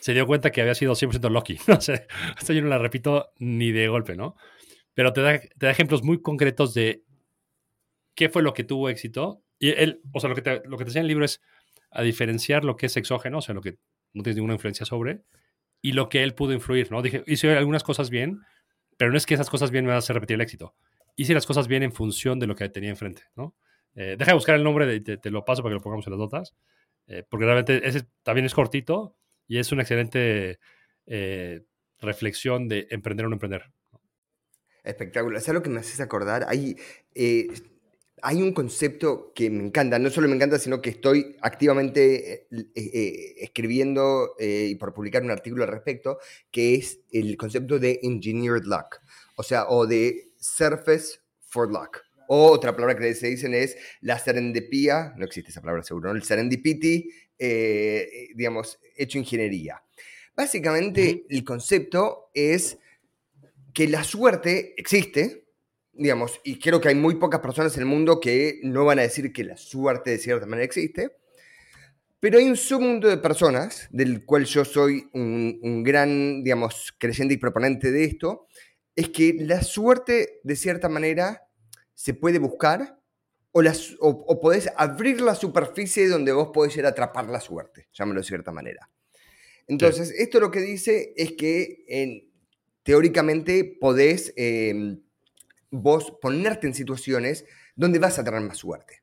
Se 0.00 0.14
dio 0.14 0.26
cuenta 0.26 0.52
que 0.52 0.60
había 0.60 0.74
sido 0.74 0.94
100% 0.94 1.30
lucky. 1.30 1.58
No 1.68 1.80
sé, 1.80 2.06
esto 2.38 2.52
yo 2.52 2.62
no 2.62 2.68
la 2.68 2.78
repito 2.78 3.32
ni 3.38 3.72
de 3.72 3.88
golpe, 3.88 4.16
¿no? 4.16 4.36
Pero 4.94 5.12
te 5.12 5.20
da, 5.20 5.38
te 5.38 5.66
da 5.66 5.70
ejemplos 5.70 6.02
muy 6.02 6.22
concretos 6.22 6.74
de 6.74 7.04
qué 8.14 8.28
fue 8.28 8.42
lo 8.42 8.54
que 8.54 8.64
tuvo 8.64 8.88
éxito. 8.88 9.42
Y 9.58 9.70
él, 9.70 10.00
o 10.12 10.20
sea, 10.20 10.28
lo 10.28 10.34
que 10.34 10.42
te, 10.42 10.62
lo 10.64 10.76
que 10.76 10.84
te 10.84 10.90
enseña 10.90 11.02
el 11.02 11.08
libro 11.08 11.24
es 11.24 11.40
a 11.90 12.02
diferenciar 12.02 12.64
lo 12.64 12.76
que 12.76 12.86
es 12.86 12.96
exógeno, 12.96 13.38
o 13.38 13.42
sea, 13.42 13.54
lo 13.54 13.62
que 13.62 13.78
no 14.12 14.22
tienes 14.22 14.36
ninguna 14.36 14.54
influencia 14.54 14.84
sobre, 14.84 15.22
y 15.80 15.92
lo 15.92 16.08
que 16.08 16.22
él 16.22 16.34
pudo 16.34 16.52
influir, 16.52 16.90
¿no? 16.90 17.02
Dije, 17.02 17.22
hice 17.26 17.56
algunas 17.56 17.84
cosas 17.84 18.10
bien, 18.10 18.40
pero 18.96 19.10
no 19.10 19.16
es 19.16 19.26
que 19.26 19.34
esas 19.34 19.50
cosas 19.50 19.70
bien 19.70 19.84
me 19.84 19.88
van 19.88 19.96
a 19.96 19.98
hacer 19.98 20.14
repetir 20.14 20.34
el 20.34 20.40
éxito. 20.40 20.74
Hice 21.16 21.34
las 21.34 21.46
cosas 21.46 21.68
bien 21.68 21.82
en 21.82 21.92
función 21.92 22.38
de 22.38 22.46
lo 22.46 22.54
que 22.54 22.68
tenía 22.68 22.90
enfrente, 22.90 23.22
¿no? 23.34 23.54
Eh, 23.94 24.16
deja 24.18 24.32
de 24.32 24.34
buscar 24.34 24.56
el 24.56 24.64
nombre, 24.64 24.86
de, 24.86 25.16
te, 25.16 25.30
lo 25.30 25.44
paso 25.44 25.62
para 25.62 25.72
que 25.72 25.76
lo 25.76 25.82
pongamos 25.82 26.06
en 26.06 26.12
las 26.12 26.18
notas, 26.18 26.54
eh, 27.06 27.24
porque 27.28 27.46
realmente 27.46 27.86
ese 27.86 28.06
también 28.22 28.44
es 28.44 28.54
cortito 28.54 29.16
y 29.48 29.58
es 29.58 29.72
una 29.72 29.82
excelente 29.82 30.58
eh, 31.06 31.62
reflexión 32.00 32.68
de 32.68 32.86
emprender 32.90 33.26
o 33.26 33.28
no 33.28 33.36
emprender. 33.36 33.62
Espectacular. 34.84 35.40
¿Sabes 35.40 35.54
lo 35.54 35.62
que 35.62 35.70
me 35.70 35.80
haces 35.80 36.00
acordar? 36.00 36.46
Hay, 36.48 36.76
eh, 37.14 37.48
hay 38.22 38.42
un 38.42 38.52
concepto 38.52 39.32
que 39.34 39.50
me 39.50 39.64
encanta, 39.64 39.98
no 39.98 40.10
solo 40.10 40.28
me 40.28 40.36
encanta, 40.36 40.58
sino 40.58 40.80
que 40.80 40.90
estoy 40.90 41.36
activamente 41.40 42.46
eh, 42.50 43.34
escribiendo 43.38 44.34
y 44.38 44.74
por 44.76 44.94
publicar 44.94 45.22
un 45.22 45.30
artículo 45.30 45.64
al 45.64 45.70
respecto, 45.70 46.18
que 46.50 46.76
es 46.76 47.00
el 47.10 47.36
concepto 47.36 47.78
de 47.78 48.00
engineered 48.02 48.64
luck, 48.64 49.00
o 49.36 49.42
sea, 49.42 49.66
o 49.68 49.86
de 49.86 50.32
surface 50.38 51.18
for 51.40 51.70
luck. 51.70 52.06
O 52.28 52.50
otra 52.50 52.74
palabra 52.74 52.96
que 52.96 53.14
se 53.14 53.28
dicen 53.28 53.54
es 53.54 53.76
la 54.00 54.18
serendipia, 54.18 55.14
no 55.16 55.24
existe 55.24 55.50
esa 55.50 55.60
palabra 55.60 55.82
seguro, 55.82 56.10
el 56.10 56.22
serendipity, 56.22 57.08
digamos, 57.38 58.78
hecho 58.96 59.18
ingeniería. 59.18 59.82
Básicamente, 60.34 61.24
el 61.28 61.44
concepto 61.44 62.30
es 62.34 62.78
que 63.72 63.88
la 63.88 64.04
suerte 64.04 64.74
existe, 64.76 65.46
digamos, 65.92 66.40
y 66.44 66.58
creo 66.58 66.80
que 66.80 66.88
hay 66.88 66.94
muy 66.94 67.16
pocas 67.16 67.40
personas 67.40 67.74
en 67.76 67.82
el 67.82 67.88
mundo 67.88 68.20
que 68.20 68.60
no 68.62 68.84
van 68.84 68.98
a 68.98 69.02
decir 69.02 69.32
que 69.32 69.44
la 69.44 69.56
suerte 69.56 70.10
de 70.10 70.18
cierta 70.18 70.46
manera 70.46 70.64
existe, 70.64 71.10
pero 72.20 72.38
hay 72.38 72.48
un 72.48 72.56
submundo 72.56 73.08
de 73.08 73.18
personas, 73.18 73.86
del 73.90 74.24
cual 74.24 74.44
yo 74.46 74.64
soy 74.64 75.08
un, 75.12 75.82
gran, 75.82 76.42
digamos, 76.42 76.94
creyente 76.98 77.34
y 77.34 77.36
proponente 77.36 77.90
de 77.90 78.04
esto, 78.04 78.46
es 78.94 79.10
que 79.10 79.36
la 79.38 79.62
suerte 79.62 80.40
de 80.42 80.56
cierta 80.56 80.88
manera 80.88 81.46
se 81.94 82.14
puede 82.14 82.38
buscar 82.38 82.98
o, 83.56 83.62
las, 83.62 83.96
o, 84.00 84.38
podés 84.38 84.68
abrir 84.76 85.22
la 85.22 85.34
superficie 85.34 86.08
donde 86.08 86.30
vos 86.30 86.50
podés 86.52 86.76
ir 86.76 86.84
a 86.84 86.90
atrapar 86.90 87.30
la 87.30 87.40
suerte, 87.40 87.88
llámalo 87.90 88.20
de 88.20 88.26
cierta 88.26 88.52
manera. 88.52 88.90
Entonces, 89.66 90.10
esto 90.10 90.40
lo 90.40 90.50
que 90.50 90.60
dice 90.60 91.14
es 91.16 91.32
que 91.32 91.82
en, 91.88 92.30
teóricamente 92.82 93.64
podés 93.80 94.34
em, 94.36 95.00
vos 95.70 96.12
ponerte 96.20 96.66
en 96.66 96.74
situaciones 96.74 97.46
donde 97.74 97.98
vas 97.98 98.18
a 98.18 98.24
tener 98.24 98.42
más 98.42 98.58
suerte. 98.58 99.00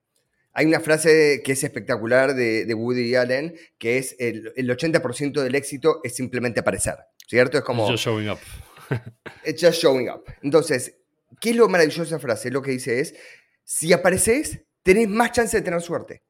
Hay 0.54 0.68
una 0.68 0.82
frase 0.82 1.42
que 1.44 1.54
es 1.54 1.64
espectacular 1.64 2.36
de, 2.36 2.72
Woody 2.76 3.16
Allen, 3.16 3.56
que 3.80 3.98
es 3.98 4.16
el, 4.20 4.54
80% 4.56 5.42
del 5.42 5.56
éxito 5.56 6.00
es 6.04 6.16
simplemente 6.16 6.60
aparecer, 6.60 6.98
¿cierto? 7.28 7.58
Es 7.58 7.64
como... 7.64 7.90
Just 7.90 8.04
showing 8.04 8.30
up. 8.30 8.38
it's 9.46 9.60
just 9.66 9.82
showing 9.82 10.12
up. 10.12 10.26
Entonces, 10.44 10.96
¿qué 11.42 11.50
es 11.50 11.56
lo 11.56 11.68
maravilloso 11.70 12.02
de 12.02 12.08
esa 12.08 12.20
frase? 12.20 12.52
Lo 12.52 12.62
que 12.62 12.70
dice 12.70 13.00
es, 13.00 13.16
si 13.64 13.94
apareces, 13.94 14.62
tenés 14.84 15.08
más 15.10 15.32
chance 15.32 15.58
de 15.58 15.64
tener 15.64 15.82
suerte. 15.82 16.24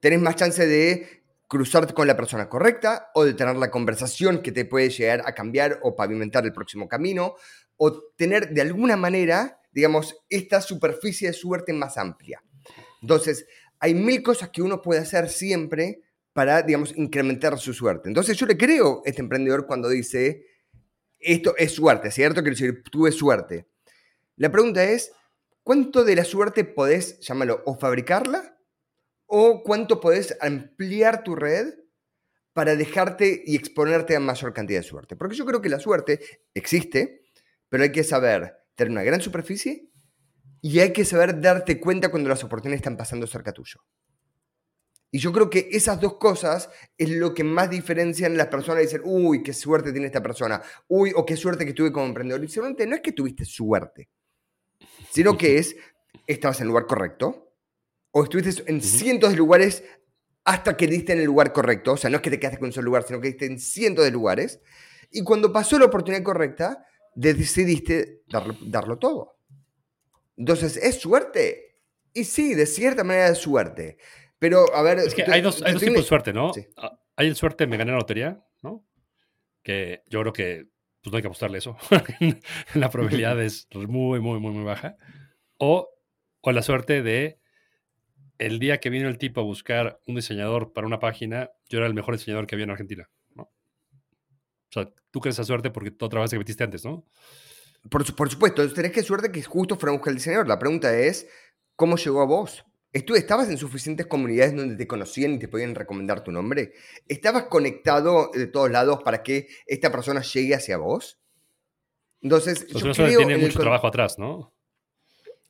Tenés 0.00 0.20
más 0.20 0.36
chance 0.36 0.66
de 0.66 1.24
cruzarte 1.48 1.94
con 1.94 2.06
la 2.06 2.16
persona 2.16 2.48
correcta 2.48 3.10
o 3.14 3.24
de 3.24 3.34
tener 3.34 3.56
la 3.56 3.70
conversación 3.70 4.42
que 4.42 4.52
te 4.52 4.64
puede 4.64 4.90
llegar 4.90 5.22
a 5.24 5.34
cambiar 5.34 5.78
o 5.82 5.94
pavimentar 5.94 6.44
el 6.44 6.52
próximo 6.52 6.88
camino 6.88 7.36
o 7.76 7.92
tener 8.16 8.50
de 8.50 8.60
alguna 8.60 8.96
manera, 8.96 9.60
digamos, 9.72 10.16
esta 10.28 10.60
superficie 10.60 11.28
de 11.28 11.34
suerte 11.34 11.72
más 11.72 11.98
amplia. 11.98 12.42
Entonces, 13.02 13.46
hay 13.78 13.94
mil 13.94 14.22
cosas 14.22 14.48
que 14.50 14.62
uno 14.62 14.80
puede 14.80 15.00
hacer 15.00 15.28
siempre 15.28 16.00
para, 16.32 16.62
digamos, 16.62 16.96
incrementar 16.96 17.58
su 17.58 17.72
suerte. 17.72 18.08
Entonces, 18.08 18.36
yo 18.36 18.46
le 18.46 18.56
creo 18.56 19.02
a 19.04 19.08
este 19.08 19.22
emprendedor 19.22 19.66
cuando 19.66 19.88
dice, 19.88 20.46
esto 21.18 21.54
es 21.56 21.72
suerte, 21.72 22.10
¿cierto? 22.10 22.42
Quiero 22.42 22.56
decir, 22.56 22.82
tuve 22.90 23.12
suerte. 23.12 23.66
La 24.36 24.50
pregunta 24.50 24.82
es, 24.82 25.12
¿cuánto 25.64 26.04
de 26.04 26.14
la 26.14 26.24
suerte 26.24 26.62
podés, 26.62 27.18
llámalo, 27.18 27.62
o 27.66 27.76
fabricarla 27.76 28.56
o 29.26 29.64
cuánto 29.64 30.00
podés 30.00 30.36
ampliar 30.40 31.24
tu 31.24 31.34
red 31.34 31.74
para 32.54 32.76
dejarte 32.76 33.42
y 33.44 33.56
exponerte 33.56 34.16
a 34.16 34.20
mayor 34.20 34.54
cantidad 34.54 34.78
de 34.78 34.84
suerte. 34.84 35.16
Porque 35.16 35.34
yo 35.34 35.44
creo 35.44 35.60
que 35.60 35.68
la 35.68 35.80
suerte 35.80 36.20
existe, 36.54 37.22
pero 37.68 37.82
hay 37.82 37.92
que 37.92 38.04
saber 38.04 38.54
tener 38.76 38.92
una 38.92 39.02
gran 39.02 39.20
superficie 39.20 39.90
y 40.62 40.78
hay 40.78 40.92
que 40.92 41.04
saber 41.04 41.40
darte 41.40 41.78
cuenta 41.80 42.10
cuando 42.10 42.28
las 42.28 42.42
oportunidades 42.44 42.78
están 42.78 42.96
pasando 42.96 43.26
cerca 43.26 43.52
tuyo. 43.52 43.80
Y 45.10 45.18
yo 45.18 45.32
creo 45.32 45.50
que 45.50 45.68
esas 45.70 46.00
dos 46.00 46.14
cosas 46.14 46.70
es 46.96 47.10
lo 47.10 47.34
que 47.34 47.44
más 47.44 47.70
diferencian 47.70 48.36
las 48.36 48.48
personas 48.48 48.78
de 48.78 48.84
decir, 48.84 49.02
uy, 49.04 49.42
qué 49.42 49.52
suerte 49.52 49.92
tiene 49.92 50.06
esta 50.06 50.22
persona, 50.22 50.62
uy, 50.88 51.12
o 51.14 51.26
qué 51.26 51.36
suerte 51.36 51.66
que 51.66 51.72
tuve 51.72 51.92
como 51.92 52.06
emprendedor. 52.06 52.42
Y 52.42 52.48
seguramente 52.48 52.86
no 52.86 52.96
es 52.96 53.02
que 53.02 53.12
tuviste 53.12 53.44
suerte, 53.44 54.08
sino 55.14 55.38
que 55.38 55.58
es, 55.58 55.76
estabas 56.26 56.58
en 56.58 56.64
el 56.64 56.68
lugar 56.70 56.86
correcto, 56.86 57.52
o 58.10 58.24
estuviste 58.24 58.64
en 58.66 58.82
cientos 58.82 59.30
de 59.30 59.36
lugares 59.36 59.84
hasta 60.42 60.76
que 60.76 60.88
diste 60.88 61.12
en 61.12 61.20
el 61.20 61.26
lugar 61.26 61.52
correcto. 61.52 61.92
O 61.92 61.96
sea, 61.96 62.10
no 62.10 62.16
es 62.16 62.22
que 62.22 62.30
te 62.30 62.40
quedaste 62.40 62.58
con 62.58 62.66
un 62.66 62.72
solo 62.72 62.86
lugar, 62.86 63.04
sino 63.04 63.20
que 63.20 63.28
diste 63.28 63.46
en 63.46 63.60
cientos 63.60 64.04
de 64.04 64.10
lugares. 64.10 64.60
Y 65.12 65.22
cuando 65.22 65.52
pasó 65.52 65.78
la 65.78 65.84
oportunidad 65.84 66.24
correcta, 66.24 66.84
decidiste 67.14 68.22
darlo, 68.26 68.98
todo. 68.98 69.38
Entonces, 70.36 70.76
¿es 70.78 70.98
suerte? 70.98 71.76
Y 72.12 72.24
sí, 72.24 72.54
de 72.54 72.66
cierta 72.66 73.04
manera 73.04 73.28
es 73.28 73.38
suerte. 73.38 73.98
Pero, 74.40 74.74
a 74.74 74.82
ver... 74.82 74.98
Es 74.98 75.14
que 75.14 75.22
hay 75.30 75.42
dos, 75.42 75.62
tipos 75.62 75.80
de 75.80 76.02
suerte, 76.02 76.32
¿no? 76.32 76.50
Ah, 76.76 76.98
hay 77.14 77.28
el 77.28 77.36
suerte, 77.36 77.68
me 77.68 77.76
gané 77.76 77.92
la 77.92 77.98
lotería, 77.98 78.44
¿no? 78.62 78.84
Que 79.62 80.02
yo 80.08 80.22
creo 80.22 80.32
que 80.32 80.73
pues 81.04 81.12
no 81.12 81.16
hay 81.18 81.22
que 81.22 81.28
apostarle 81.28 81.58
eso. 81.58 81.76
la 82.74 82.88
probabilidad 82.88 83.38
es 83.42 83.68
muy, 83.74 84.20
muy, 84.20 84.40
muy, 84.40 84.52
muy 84.52 84.64
baja. 84.64 84.96
O, 85.58 85.90
o 86.40 86.52
la 86.52 86.62
suerte 86.62 87.02
de 87.02 87.38
el 88.38 88.58
día 88.58 88.80
que 88.80 88.88
vino 88.88 89.06
el 89.06 89.18
tipo 89.18 89.42
a 89.42 89.44
buscar 89.44 90.00
un 90.06 90.14
diseñador 90.14 90.72
para 90.72 90.86
una 90.86 91.00
página, 91.00 91.50
yo 91.68 91.76
era 91.76 91.86
el 91.86 91.92
mejor 91.92 92.14
diseñador 92.16 92.46
que 92.46 92.54
había 92.54 92.64
en 92.64 92.70
Argentina. 92.70 93.10
O 93.36 94.72
sea, 94.72 94.90
tú 95.10 95.20
crees 95.20 95.36
esa 95.36 95.44
suerte 95.44 95.70
porque 95.70 95.92
otra 96.00 96.22
vez 96.22 96.30
que 96.30 96.38
metiste 96.38 96.64
antes, 96.64 96.86
¿no? 96.86 97.04
Por, 97.90 98.16
por 98.16 98.30
supuesto, 98.30 98.72
tenés 98.72 98.90
que 98.90 99.02
suerte 99.02 99.30
que 99.30 99.42
justo 99.42 99.76
fuera 99.76 99.92
a 99.92 99.96
buscar 99.96 100.10
el 100.10 100.16
diseñador. 100.16 100.48
La 100.48 100.58
pregunta 100.58 100.96
es, 100.98 101.28
¿cómo 101.76 101.96
llegó 101.96 102.22
a 102.22 102.26
vos? 102.26 102.64
¿Estabas 102.94 103.50
en 103.50 103.58
suficientes 103.58 104.06
comunidades 104.06 104.54
donde 104.54 104.76
te 104.76 104.86
conocían 104.86 105.34
y 105.34 105.38
te 105.38 105.48
podían 105.48 105.74
recomendar 105.74 106.22
tu 106.22 106.30
nombre? 106.30 106.72
¿Estabas 107.08 107.44
conectado 107.44 108.30
de 108.32 108.46
todos 108.46 108.70
lados 108.70 109.02
para 109.02 109.22
que 109.22 109.48
esta 109.66 109.90
persona 109.90 110.22
llegue 110.22 110.54
hacia 110.54 110.78
vos? 110.78 111.18
Entonces, 112.22 112.66
yo 112.68 112.92
creo 112.92 113.18
tiene 113.18 113.36
mucho 113.36 113.58
trabajo 113.58 113.88
atrás, 113.88 114.18
¿no? 114.18 114.54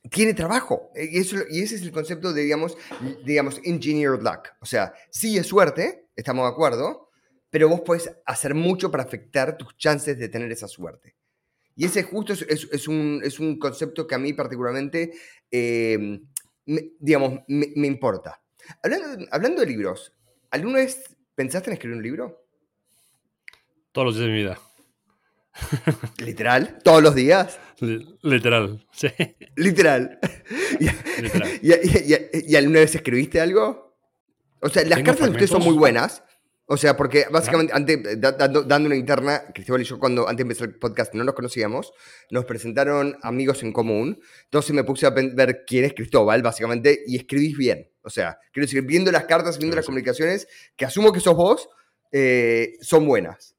tiene 0.09 0.33
trabajo. 0.33 0.91
E, 0.95 1.05
y, 1.05 1.17
eso, 1.17 1.37
y 1.49 1.61
ese 1.61 1.75
es 1.75 1.81
el 1.81 1.91
concepto 1.91 2.33
de, 2.33 2.43
digamos, 2.43 2.77
digamos, 3.23 3.59
engineered 3.63 4.21
luck. 4.21 4.49
O 4.59 4.65
sea, 4.65 4.93
sí 5.09 5.37
es 5.37 5.47
suerte, 5.47 6.07
estamos 6.15 6.45
de 6.45 6.51
acuerdo, 6.51 7.09
pero 7.49 7.69
vos 7.69 7.81
puedes 7.85 8.11
hacer 8.25 8.53
mucho 8.53 8.91
para 8.91 9.03
afectar 9.03 9.57
tus 9.57 9.75
chances 9.77 10.17
de 10.17 10.29
tener 10.29 10.51
esa 10.51 10.67
suerte. 10.67 11.15
Y 11.75 11.85
ese 11.85 12.03
justo 12.03 12.33
es, 12.33 12.41
es, 12.41 12.87
un, 12.87 13.21
es 13.23 13.39
un, 13.39 13.59
concepto 13.59 14.07
que 14.07 14.15
a 14.15 14.17
mí 14.17 14.31
particularmente, 14.31 15.11
eh, 15.51 16.21
digamos, 16.65 17.41
me, 17.47 17.71
me, 17.75 17.87
importa. 17.87 18.41
Hablando, 18.81 19.25
hablando 19.31 19.61
de 19.61 19.67
libros, 19.67 20.13
¿alguna 20.51 20.79
vez 20.79 21.15
pensaste 21.35 21.69
en 21.69 21.73
escribir 21.73 21.97
un 21.97 22.03
libro? 22.03 22.47
Todos 23.91 24.07
los 24.07 24.15
días 24.15 24.27
de 24.27 24.33
mi 24.33 24.39
vida. 24.39 24.59
¿Literal? 26.17 26.79
¿Todos 26.83 27.01
los 27.01 27.15
días? 27.15 27.59
Literal, 28.21 28.85
sí. 28.91 29.07
Literal. 29.55 30.19
¿Y, 31.61 32.55
alguna 32.55 32.79
vez 32.79 32.95
escribiste 32.95 33.39
algo? 33.39 33.97
O 34.61 34.69
sea, 34.69 34.83
las 34.83 35.01
cartas 35.03 35.25
de 35.25 35.31
ustedes 35.31 35.49
son 35.49 35.63
muy 35.63 35.75
buenas. 35.75 36.23
O 36.67 36.77
sea, 36.77 36.97
porque 36.97 37.25
básicamente, 37.31 37.71
antes, 37.75 38.19
dando, 38.19 38.65
una 38.65 38.95
interna, 38.95 39.43
Cristóbal 39.53 39.81
y 39.81 39.85
yo, 39.85 39.99
cuando 39.99 40.27
antes 40.27 40.37
de 40.37 40.41
empezar 40.41 40.67
el 40.67 40.73
podcast 40.75 41.13
no 41.13 41.23
nos 41.23 41.35
conocíamos, 41.35 41.93
nos 42.31 42.45
presentaron 42.45 43.15
amigos 43.21 43.61
en 43.61 43.71
común. 43.71 44.19
Entonces 44.45 44.73
me 44.73 44.83
puse 44.83 45.05
a 45.05 45.11
ver 45.11 45.63
quién 45.67 45.85
es 45.85 45.93
Cristóbal, 45.93 46.41
básicamente, 46.41 47.03
y 47.05 47.17
escribís 47.17 47.55
bien. 47.55 47.91
O 48.01 48.09
sea, 48.09 48.39
quiero 48.51 48.65
decir, 48.65 48.81
viendo 48.81 49.11
las 49.11 49.25
cartas, 49.25 49.59
viendo 49.59 49.75
las 49.75 49.85
comunicaciones, 49.85 50.47
que 50.75 50.85
asumo 50.85 51.11
que 51.11 51.19
sos 51.19 51.35
vos, 51.35 51.69
eh, 52.11 52.77
son 52.81 53.05
buenas. 53.05 53.55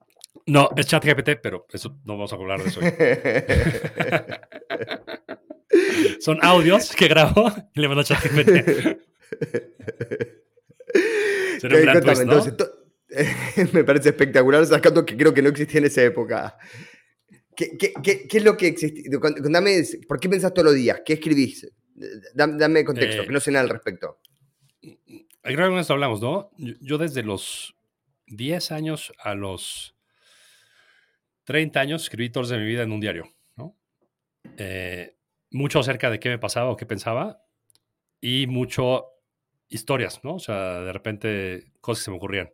No, 0.47 0.71
es 0.77 0.87
ChatGPT, 0.87 1.39
pero 1.41 1.65
eso 1.73 1.97
no 2.05 2.15
vamos 2.15 2.33
a 2.33 2.37
hablar 2.37 2.61
de 2.63 2.69
eso. 2.69 2.81
Son 6.21 6.39
audios 6.43 6.95
que 6.95 7.09
grabo 7.09 7.53
y 7.75 7.81
le 7.81 7.89
mando 7.89 8.03
a 8.03 8.05
ChatGPT. 8.05 8.99
me 13.73 13.85
parece 13.85 14.11
espectacular, 14.11 14.67
sacando 14.67 15.05
que 15.05 15.17
creo 15.17 15.33
que 15.33 15.43
no 15.43 15.49
existía 15.49 15.79
en 15.79 15.87
esa 15.87 16.03
época. 16.03 16.57
¿Qué, 17.57 17.77
qué, 17.79 17.95
qué, 18.03 18.37
es 18.37 18.45
lo 18.45 18.57
que 18.57 18.67
existe? 18.69 19.11
Contame, 19.19 19.83
¿por 20.07 20.21
qué 20.21 20.29
pensás 20.29 20.53
todos 20.53 20.67
los 20.67 20.75
días? 20.75 21.01
¿Qué 21.05 21.15
escribís? 21.15 21.67
Dame, 22.35 22.85
contexto, 22.85 23.23
eh, 23.23 23.27
que 23.27 23.33
no 23.33 23.41
sé 23.41 23.51
nada 23.51 23.65
al 23.65 23.71
respecto. 23.71 24.21
Creo 25.43 25.57
que 25.75 25.93
hablamos, 25.93 26.21
¿no? 26.21 26.51
Yo 26.59 26.99
desde 26.99 27.23
los 27.23 27.75
10 28.27 28.73
años 28.73 29.13
a 29.19 29.35
los 29.35 29.97
30 31.45 31.81
años 31.81 32.03
escribí 32.03 32.31
todos 32.31 32.51
de 32.51 32.59
mi 32.59 32.67
vida 32.67 32.83
en 32.83 32.93
un 32.93 33.01
diario, 33.01 33.33
¿no? 33.57 33.79
Eh, 34.59 35.17
mucho 35.51 35.79
acerca 35.79 36.11
de 36.11 36.21
qué 36.21 36.29
me 36.29 36.39
pasaba 36.39 36.71
o 36.71 36.77
qué 36.77 36.85
pensaba 36.85 37.43
y 38.21 38.47
mucho 38.49 39.07
historias, 39.69 40.23
¿no? 40.25 40.35
O 40.35 40.39
sea, 40.39 40.81
de 40.81 40.93
repente 40.93 41.73
cosas 41.81 42.03
que 42.03 42.05
se 42.07 42.11
me 42.11 42.17
ocurrían. 42.19 42.51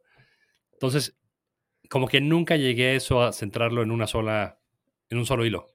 Entonces, 0.82 1.16
como 1.88 2.08
que 2.08 2.20
nunca 2.20 2.56
llegué 2.56 2.88
a 2.88 2.94
eso 2.94 3.22
a 3.22 3.32
centrarlo 3.32 3.84
en 3.84 3.92
una 3.92 4.08
sola, 4.08 4.58
en 5.10 5.18
un 5.18 5.26
solo 5.26 5.46
hilo. 5.46 5.68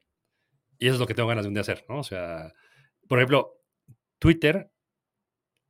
Y 0.79 0.87
eso 0.87 0.95
es 0.95 0.99
lo 0.99 1.07
que 1.07 1.13
tengo 1.13 1.29
ganas 1.29 1.45
de 1.45 1.47
un 1.47 1.53
día 1.53 1.61
hacer, 1.61 1.85
¿no? 1.87 1.99
O 1.99 2.03
sea, 2.03 2.53
por 3.07 3.17
ejemplo, 3.17 3.57
Twitter, 4.19 4.69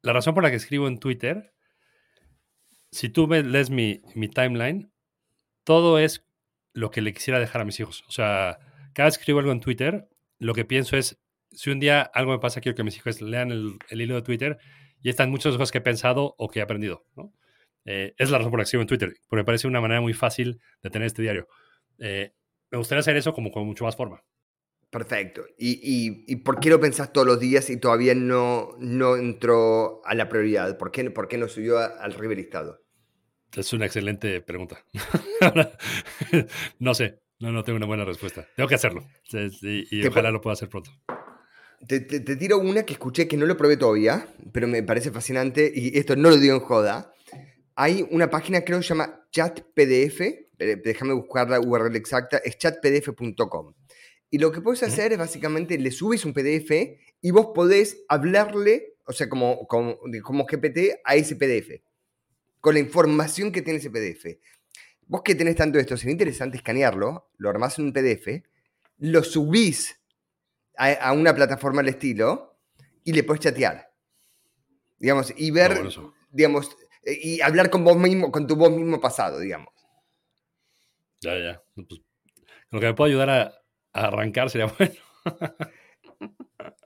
la 0.01 0.13
razón 0.13 0.33
por 0.33 0.41
la 0.41 0.49
que 0.49 0.55
escribo 0.55 0.87
en 0.87 0.97
Twitter, 0.97 1.53
si 2.89 3.09
tú 3.09 3.27
lees 3.27 3.69
mi, 3.69 4.01
mi 4.15 4.27
timeline, 4.27 4.91
todo 5.63 5.99
es 5.99 6.25
lo 6.73 6.89
que 6.89 7.01
le 7.01 7.13
quisiera 7.13 7.39
dejar 7.39 7.61
a 7.61 7.65
mis 7.65 7.79
hijos. 7.79 8.05
O 8.07 8.11
sea, 8.11 8.57
cada 8.93 9.05
vez 9.05 9.19
que 9.19 9.21
escribo 9.21 9.37
algo 9.37 9.51
en 9.51 9.59
Twitter, 9.59 10.09
lo 10.39 10.55
que 10.55 10.65
pienso 10.65 10.97
es, 10.97 11.21
si 11.51 11.69
un 11.69 11.79
día 11.79 12.01
algo 12.01 12.31
me 12.31 12.39
pasa, 12.39 12.59
quiero 12.59 12.75
que 12.75 12.83
mis 12.83 12.97
hijos 12.97 13.21
lean 13.21 13.51
el, 13.51 14.01
hilo 14.01 14.15
de 14.15 14.23
Twitter 14.23 14.57
y 14.99 15.09
están 15.09 15.29
muchas 15.29 15.53
cosas 15.53 15.71
que 15.71 15.77
he 15.77 15.81
pensado 15.81 16.33
o 16.39 16.47
que 16.47 16.57
he 16.57 16.63
aprendido. 16.63 17.05
Eh, 17.87 18.13
es 18.17 18.29
la 18.29 18.37
razón 18.37 18.51
por 18.51 18.59
la 18.59 18.63
que 18.63 18.67
escribo 18.67 18.81
en 18.81 18.87
Twitter, 18.87 19.13
porque 19.29 19.41
me 19.41 19.45
parece 19.45 19.65
una 19.65 19.79
manera 19.79 20.01
muy 20.01 20.13
fácil 20.13 20.59
de 20.83 20.89
tener 20.89 21.05
este 21.07 21.21
diario. 21.21 21.47
Eh, 21.99 22.33
me 22.69 22.77
gustaría 22.77 22.99
hacer 22.99 23.15
eso 23.15 23.33
como 23.33 23.49
con 23.49 23.65
mucho 23.65 23.85
más 23.85 23.95
forma. 23.95 24.21
Perfecto. 24.89 25.45
¿Y, 25.57 26.35
por 26.37 26.59
qué 26.59 26.69
lo 26.69 26.81
pensás 26.81 27.13
todos 27.13 27.25
los 27.25 27.39
días 27.39 27.69
y 27.69 27.77
todavía 27.77 28.13
no, 28.13 28.75
no 28.79 29.15
entró 29.15 30.01
a 30.05 30.15
la 30.15 30.27
prioridad? 30.27 30.77
¿Por 30.77 30.91
qué, 30.91 31.09
por 31.11 31.29
qué 31.29 31.37
no 31.37 31.47
subió 31.47 31.79
al 31.79 32.13
riveristado? 32.13 32.83
Es 33.55 33.71
una 33.71 33.85
excelente 33.85 34.41
pregunta. 34.41 34.83
no 36.79 36.93
sé, 36.93 37.21
no, 37.39 37.53
no 37.53 37.63
tengo 37.63 37.77
una 37.77 37.85
buena 37.85 38.03
respuesta. 38.03 38.45
Tengo 38.55 38.67
que 38.67 38.75
hacerlo 38.75 39.05
y, 39.61 40.05
ojalá 40.05 40.31
lo 40.31 40.41
pueda 40.41 40.53
hacer 40.53 40.67
pronto. 40.67 40.91
Te, 41.87 42.01
tiro 42.01 42.57
una 42.57 42.83
que 42.83 42.93
escuché 42.93 43.27
que 43.27 43.37
no 43.37 43.45
lo 43.45 43.55
probé 43.55 43.77
todavía, 43.77 44.27
pero 44.51 44.67
me 44.67 44.83
parece 44.83 45.11
fascinante 45.11 45.71
y 45.73 45.97
esto 45.97 46.15
no 46.15 46.29
lo 46.29 46.37
digo 46.37 46.55
en 46.55 46.61
joda. 46.61 47.13
Hay 47.77 48.05
una 48.11 48.29
página, 48.29 48.61
creo 48.61 48.79
que 48.79 48.83
se 48.83 48.89
llama 48.89 49.27
ChatPDF, 49.31 50.21
eh, 50.21 50.81
déjame 50.83 51.13
buscar 51.13 51.49
la 51.49 51.59
URL 51.61 51.95
exacta, 51.95 52.37
es 52.37 52.57
chatpdf.com. 52.57 53.73
Y 54.29 54.39
lo 54.39 54.51
que 54.51 54.61
puedes 54.61 54.83
hacer 54.83 55.13
es 55.13 55.17
básicamente 55.17 55.77
le 55.77 55.91
subes 55.91 56.25
un 56.25 56.33
PDF 56.33 56.71
y 57.21 57.31
vos 57.31 57.51
podés 57.55 58.03
hablarle, 58.09 58.97
o 59.05 59.13
sea, 59.13 59.29
como, 59.29 59.65
como, 59.67 59.97
como 60.23 60.45
GPT 60.45 60.99
a 61.05 61.15
ese 61.15 61.37
PDF 61.37 61.81
con 62.67 62.73
la 62.73 62.79
información 62.81 63.51
que 63.51 63.61
tiene 63.61 63.79
ese 63.79 63.89
PDF. 63.89 64.39
Vos 65.07 65.21
que 65.23 65.35
tenés 65.35 65.55
tanto 65.55 65.79
esto, 65.79 65.95
sería 65.95 66.11
interesante 66.11 66.57
escanearlo, 66.57 67.29
lo 67.37 67.49
armás 67.49 67.79
en 67.79 67.85
un 67.85 67.93
PDF, 67.93 68.43
lo 68.97 69.23
subís 69.23 69.97
a, 70.77 71.13
una 71.13 71.33
plataforma 71.33 71.81
al 71.81 71.87
estilo 71.87 72.59
y 73.03 73.13
le 73.13 73.23
puedes 73.23 73.41
chatear. 73.41 73.89
Digamos, 74.99 75.33
y 75.37 75.51
ver, 75.51 75.81
digamos, 76.31 76.75
y 77.07 77.41
hablar 77.41 77.69
con 77.69 77.83
vos 77.83 77.97
mismo, 77.97 78.31
con 78.31 78.47
tu 78.47 78.55
voz 78.55 78.71
mismo 78.71 78.99
pasado, 78.99 79.39
digamos. 79.39 79.73
Ya, 81.21 81.37
ya. 81.37 81.63
Pues, 81.73 82.01
lo 82.71 82.79
que 82.79 82.85
me 82.85 82.93
puede 82.93 83.11
ayudar 83.11 83.29
a, 83.29 83.41
a 83.93 84.07
arrancar 84.07 84.49
sería 84.49 84.67
bueno. 84.77 84.93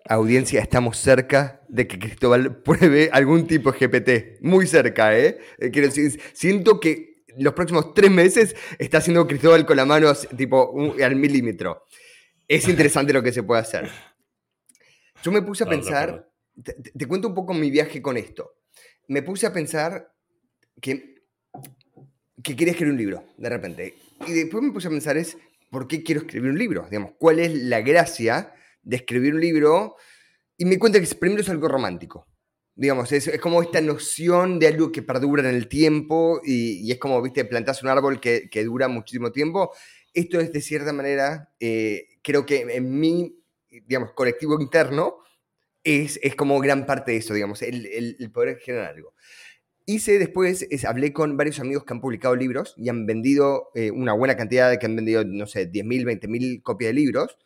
Audiencia, 0.08 0.62
estamos 0.62 0.98
cerca 0.98 1.62
de 1.70 1.88
que 1.88 1.98
Cristóbal 1.98 2.62
pruebe 2.62 3.10
algún 3.14 3.48
tipo 3.48 3.72
de 3.72 3.88
GPT. 3.88 4.42
Muy 4.42 4.68
cerca, 4.68 5.18
¿eh? 5.18 5.40
eh 5.58 5.72
quiero 5.72 5.88
decir, 5.88 6.20
siento 6.34 6.80
que 6.80 7.24
los 7.38 7.54
próximos 7.54 7.94
tres 7.94 8.12
meses 8.12 8.56
está 8.78 8.98
haciendo 8.98 9.28
Cristóbal 9.28 9.66
con 9.66 9.78
la 9.78 9.86
mano 9.86 10.14
tipo 10.36 10.74
al 11.02 11.16
milímetro. 11.16 11.86
Es 12.48 12.68
interesante 12.68 13.14
lo 13.14 13.24
que 13.24 13.32
se 13.32 13.44
puede 13.44 13.62
hacer. 13.62 13.90
Yo 15.24 15.32
me 15.32 15.42
puse 15.42 15.64
a 15.64 15.68
pensar, 15.70 16.30
te, 16.64 17.08
cuento 17.08 17.30
un 17.30 17.34
poco 17.34 17.54
mi 17.54 17.72
viaje 17.72 18.02
con 18.02 18.18
esto. 18.18 18.61
Me 19.08 19.22
puse 19.22 19.46
a 19.46 19.54
pensar 19.54 20.14
que, 20.82 21.24
que 22.44 22.56
quería 22.56 22.72
escribir 22.72 22.94
un 22.94 23.00
libro, 23.00 23.24
de 23.38 23.50
repente. 23.50 23.96
Y 24.28 24.34
después 24.34 24.64
me 24.64 24.72
puse 24.72 24.88
a 24.88 24.92
pensar 24.92 25.18
es, 25.18 25.38
¿por 25.70 25.88
qué 25.88 26.04
quiero 26.04 26.22
escribir 26.22 26.52
un 26.52 26.58
libro? 26.58 26.86
Digamos, 26.90 27.14
¿cuál 27.18 27.40
es 27.40 27.54
la 27.54 27.82
gracia 27.82 28.54
de 28.84 28.96
escribir 28.96 29.34
un 29.34 29.42
libro 29.42 29.96
y 30.58 30.66
me 30.66 30.78
cuenta 30.78 31.00
que 31.00 31.08
primero 31.16 31.42
es 31.42 31.50
algo 31.50 31.68
romántico. 31.68 32.28
Digamos, 32.76 33.12
es, 33.12 33.40
como 33.40 33.62
esta 33.62 33.82
noción 33.82 34.60
de 34.60 34.68
algo 34.68 34.92
que 34.92 35.02
perdura 35.02 35.48
en 35.48 35.56
el 35.56 35.68
tiempo 35.68 36.40
y, 36.44 36.92
es 36.92 37.00
como, 37.00 37.22
viste, 37.22 37.46
plantas 37.46 37.82
un 37.84 37.90
árbol 37.90 38.20
que, 38.20 38.50
dura 38.64 38.88
muchísimo 38.88 39.32
tiempo. 39.32 39.72
Esto 40.14 40.40
es 40.40 40.52
de 40.52 40.62
cierta 40.62 40.94
manera, 40.94 41.52
eh, 41.60 42.08
creo 42.22 42.46
que 42.46 42.62
en 42.62 43.00
mi, 43.00 43.40
digamos, 43.70 44.12
colectivo 44.14 44.60
interno 44.60 45.18
es, 45.84 46.20
es 46.22 46.36
como 46.36 46.60
gran 46.60 46.86
parte 46.86 47.12
de 47.12 47.18
eso, 47.18 47.34
digamos, 47.34 47.62
el, 47.62 47.86
el, 47.86 48.32
poder 48.32 48.60
generar 48.60 48.94
algo. 48.94 49.14
Hice 49.86 50.20
después, 50.20 50.68
es, 50.70 50.86
hablé 50.86 51.12
con 51.12 51.38
varios 51.38 51.60
amigos 51.60 51.84
que 51.86 51.94
han 51.94 52.02
publicado 52.02 52.36
libros 52.36 52.76
y 52.78 52.90
han 52.90 53.06
vendido 53.06 53.70
eh, 53.76 53.92
una 53.92 54.14
buena 54.14 54.38
cantidad, 54.38 54.70
de 54.70 54.80
que 54.80 54.86
han 54.86 54.96
vendido, 54.96 55.24
no 55.26 55.48
sé, 55.48 55.72
10.000, 55.72 56.20
20.000 56.22 56.62
copias 56.62 56.90
de 56.90 56.94
libros 56.94 57.38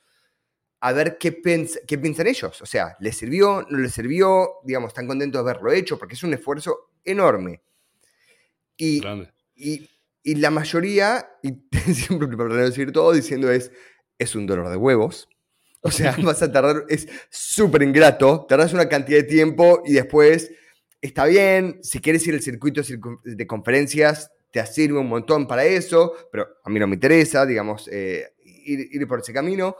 a 0.85 0.93
ver 0.93 1.17
qué, 1.17 1.41
qué 1.87 1.97
piensan 1.97 2.27
ellos. 2.27 2.61
O 2.61 2.65
sea, 2.67 2.95
¿les 2.99 3.17
sirvió? 3.17 3.65
¿No 3.69 3.79
les 3.79 3.91
sirvió? 3.91 4.59
Digamos, 4.63 4.89
están 4.89 5.07
contentos 5.07 5.43
de 5.43 5.49
haberlo 5.49 5.71
hecho 5.71 5.97
porque 5.97 6.13
es 6.13 6.21
un 6.21 6.33
esfuerzo 6.35 6.91
enorme. 7.03 7.63
Y, 8.77 9.01
y, 9.55 9.89
y, 10.21 10.35
la 10.35 10.51
mayoría, 10.51 11.27
y 11.41 11.53
siempre 11.93 12.27
para 12.37 12.49
no 12.49 12.55
decir 12.55 12.91
todo, 12.91 13.13
diciendo 13.13 13.49
es, 13.51 13.71
es 14.19 14.35
un 14.35 14.45
dolor 14.45 14.69
de 14.69 14.75
huevos. 14.75 15.27
O 15.85 15.91
sea, 15.91 16.15
vas 16.23 16.41
a 16.41 16.51
tardar, 16.51 16.85
es 16.89 17.07
súper 17.29 17.83
ingrato, 17.83 18.47
tardas 18.49 18.73
una 18.73 18.89
cantidad 18.89 19.19
de 19.19 19.23
tiempo 19.23 19.83
y 19.85 19.93
después 19.93 20.51
está 20.99 21.25
bien, 21.25 21.77
si 21.83 21.99
quieres 21.99 22.25
ir 22.25 22.33
al 22.33 22.41
circuito 22.41 22.81
de 23.23 23.47
conferencias, 23.47 24.31
te 24.49 24.65
sirve 24.65 24.97
un 24.97 25.07
montón 25.07 25.47
para 25.47 25.63
eso, 25.63 26.15
pero 26.31 26.47
a 26.63 26.69
mí 26.71 26.79
no 26.79 26.87
me 26.87 26.95
interesa, 26.95 27.45
digamos, 27.45 27.87
eh, 27.91 28.33
ir, 28.43 29.07
por 29.07 29.19
ese 29.19 29.31
camino 29.31 29.77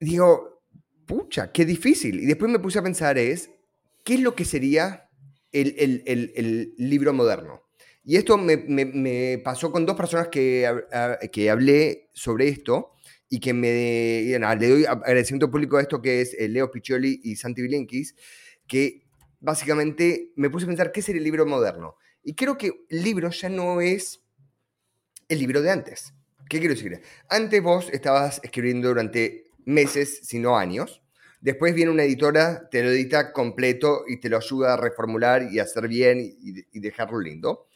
digo, 0.00 0.64
pucha, 1.06 1.52
qué 1.52 1.64
difícil. 1.64 2.18
Y 2.18 2.26
después 2.26 2.50
me 2.50 2.58
puse 2.58 2.80
a 2.80 2.82
pensar 2.82 3.18
es, 3.18 3.48
¿qué 4.04 4.14
es 4.14 4.20
lo 4.20 4.34
que 4.34 4.44
sería 4.44 5.08
el, 5.52 6.74
libro 6.78 7.12
moderno? 7.12 7.62
Y 8.02 8.16
esto 8.16 8.36
me, 8.36 9.38
pasó 9.44 9.70
con 9.70 9.86
dos 9.86 9.94
personas 9.94 10.26
que, 10.26 10.68
que 11.30 11.48
hablé 11.48 12.10
sobre 12.12 12.48
esto 12.48 12.96
y 13.32 13.40
que 13.40 13.54
me 13.54 13.72
le 13.72 14.68
doy 14.68 14.84
agradecimiento 14.84 15.50
público 15.50 15.78
a 15.78 15.80
esto 15.80 16.02
que 16.02 16.20
es 16.20 16.36
eh, 16.38 16.48
Leo 16.48 16.70
Piccioli 16.70 17.18
y 17.24 17.36
Santi 17.36 17.62
Bilinkis, 17.62 18.14
que 18.66 19.06
básicamente 19.40 20.32
me 20.36 20.50
puse 20.50 20.66
a 20.66 20.68
pensar 20.68 20.92
qué 20.92 21.00
sería 21.00 21.20
el 21.20 21.24
libro 21.24 21.46
moderno. 21.46 21.96
Y 22.22 22.34
creo 22.34 22.58
que 22.58 22.84
el 22.90 23.02
libro 23.02 23.30
ya 23.30 23.48
no 23.48 23.80
es 23.80 24.20
el 25.30 25.38
libro 25.38 25.62
de 25.62 25.70
antes. 25.70 26.12
¿Qué 26.46 26.58
quiero 26.58 26.74
decir? 26.74 27.00
Antes 27.30 27.62
vos 27.62 27.88
estabas 27.90 28.38
escribiendo 28.42 28.88
durante 28.88 29.46
meses, 29.64 30.20
sino 30.24 30.58
años. 30.58 31.02
Después 31.40 31.74
viene 31.74 31.90
una 31.90 32.04
editora, 32.04 32.68
te 32.68 32.82
lo 32.82 32.90
edita 32.90 33.32
completo 33.32 34.04
y 34.08 34.20
te 34.20 34.28
lo 34.28 34.36
ayuda 34.36 34.74
a 34.74 34.76
reformular 34.76 35.50
y 35.50 35.58
hacer 35.58 35.88
bien 35.88 36.20
y, 36.20 36.80
dejarlo 36.80 37.18
lindo. 37.18 37.66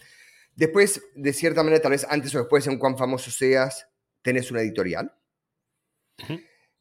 Después, 0.54 1.00
de 1.14 1.32
cierta 1.32 1.62
manera, 1.62 1.80
tal 1.80 1.92
vez 1.92 2.06
antes 2.10 2.34
o 2.34 2.40
después, 2.40 2.66
en 2.66 2.78
cuán 2.78 2.98
famoso 2.98 3.30
seas, 3.30 3.88
tenés 4.20 4.50
una 4.50 4.60
editorial. 4.60 5.14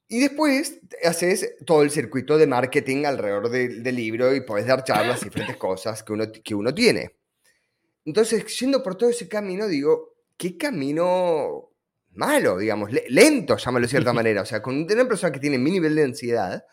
Y 0.08 0.20
después 0.20 0.80
haces 1.04 1.56
todo 1.66 1.82
el 1.82 1.90
circuito 1.90 2.38
de 2.38 2.48
marketing 2.48 3.06
alrededor 3.06 3.50
del 3.50 3.96
libro 3.96 4.36
y 4.36 4.42
puedes 4.42 4.68
dar 4.68 4.84
charlas 4.84 5.22
y 5.22 5.26
diferentes 5.26 5.58
cosas 5.58 6.04
que 6.04 6.14
uno, 6.14 6.26
que 6.32 6.56
uno 6.56 6.74
tiene. 6.74 7.18
Entonces, 8.06 8.46
yendo 8.60 8.84
por 8.84 8.96
todo 8.96 9.10
ese 9.10 9.28
camino, 9.28 9.68
digo, 9.68 10.14
¿qué 10.38 10.58
camino 10.58 11.76
malo, 12.16 12.58
digamos, 12.58 12.92
lento, 13.10 13.58
llámalo 13.58 13.86
de 13.86 13.90
cierta 13.90 14.14
manera. 14.14 14.42
O 14.42 14.46
sea, 14.46 14.62
con 14.62 14.76
una 14.76 15.08
persona 15.08 15.32
que 15.32 15.40
tiene 15.40 15.58
mi 15.58 15.72
nivel 15.72 15.96
de 15.96 16.04
ansiedad, 16.04 16.66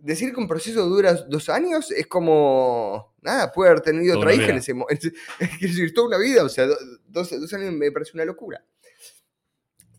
decir 0.00 0.32
que 0.32 0.40
un 0.40 0.48
proceso 0.48 0.86
dura 0.86 1.12
dos 1.14 1.48
años 1.48 1.90
es 1.90 2.06
como, 2.06 3.14
nada, 3.20 3.52
puede 3.52 3.70
haber 3.70 3.82
tenido 3.82 4.18
otra 4.18 4.34
hija 4.34 4.50
en 4.50 4.56
ese 4.56 4.74
momento. 4.74 5.08
Es 5.40 5.60
decir, 5.60 5.92
toda 5.92 6.08
una 6.08 6.18
vida, 6.18 6.44
o 6.44 6.48
sea, 6.48 6.66
dos, 7.06 7.32
años 7.52 7.72
me 7.72 7.92
parece 7.92 8.12
una 8.14 8.24
locura. 8.24 8.64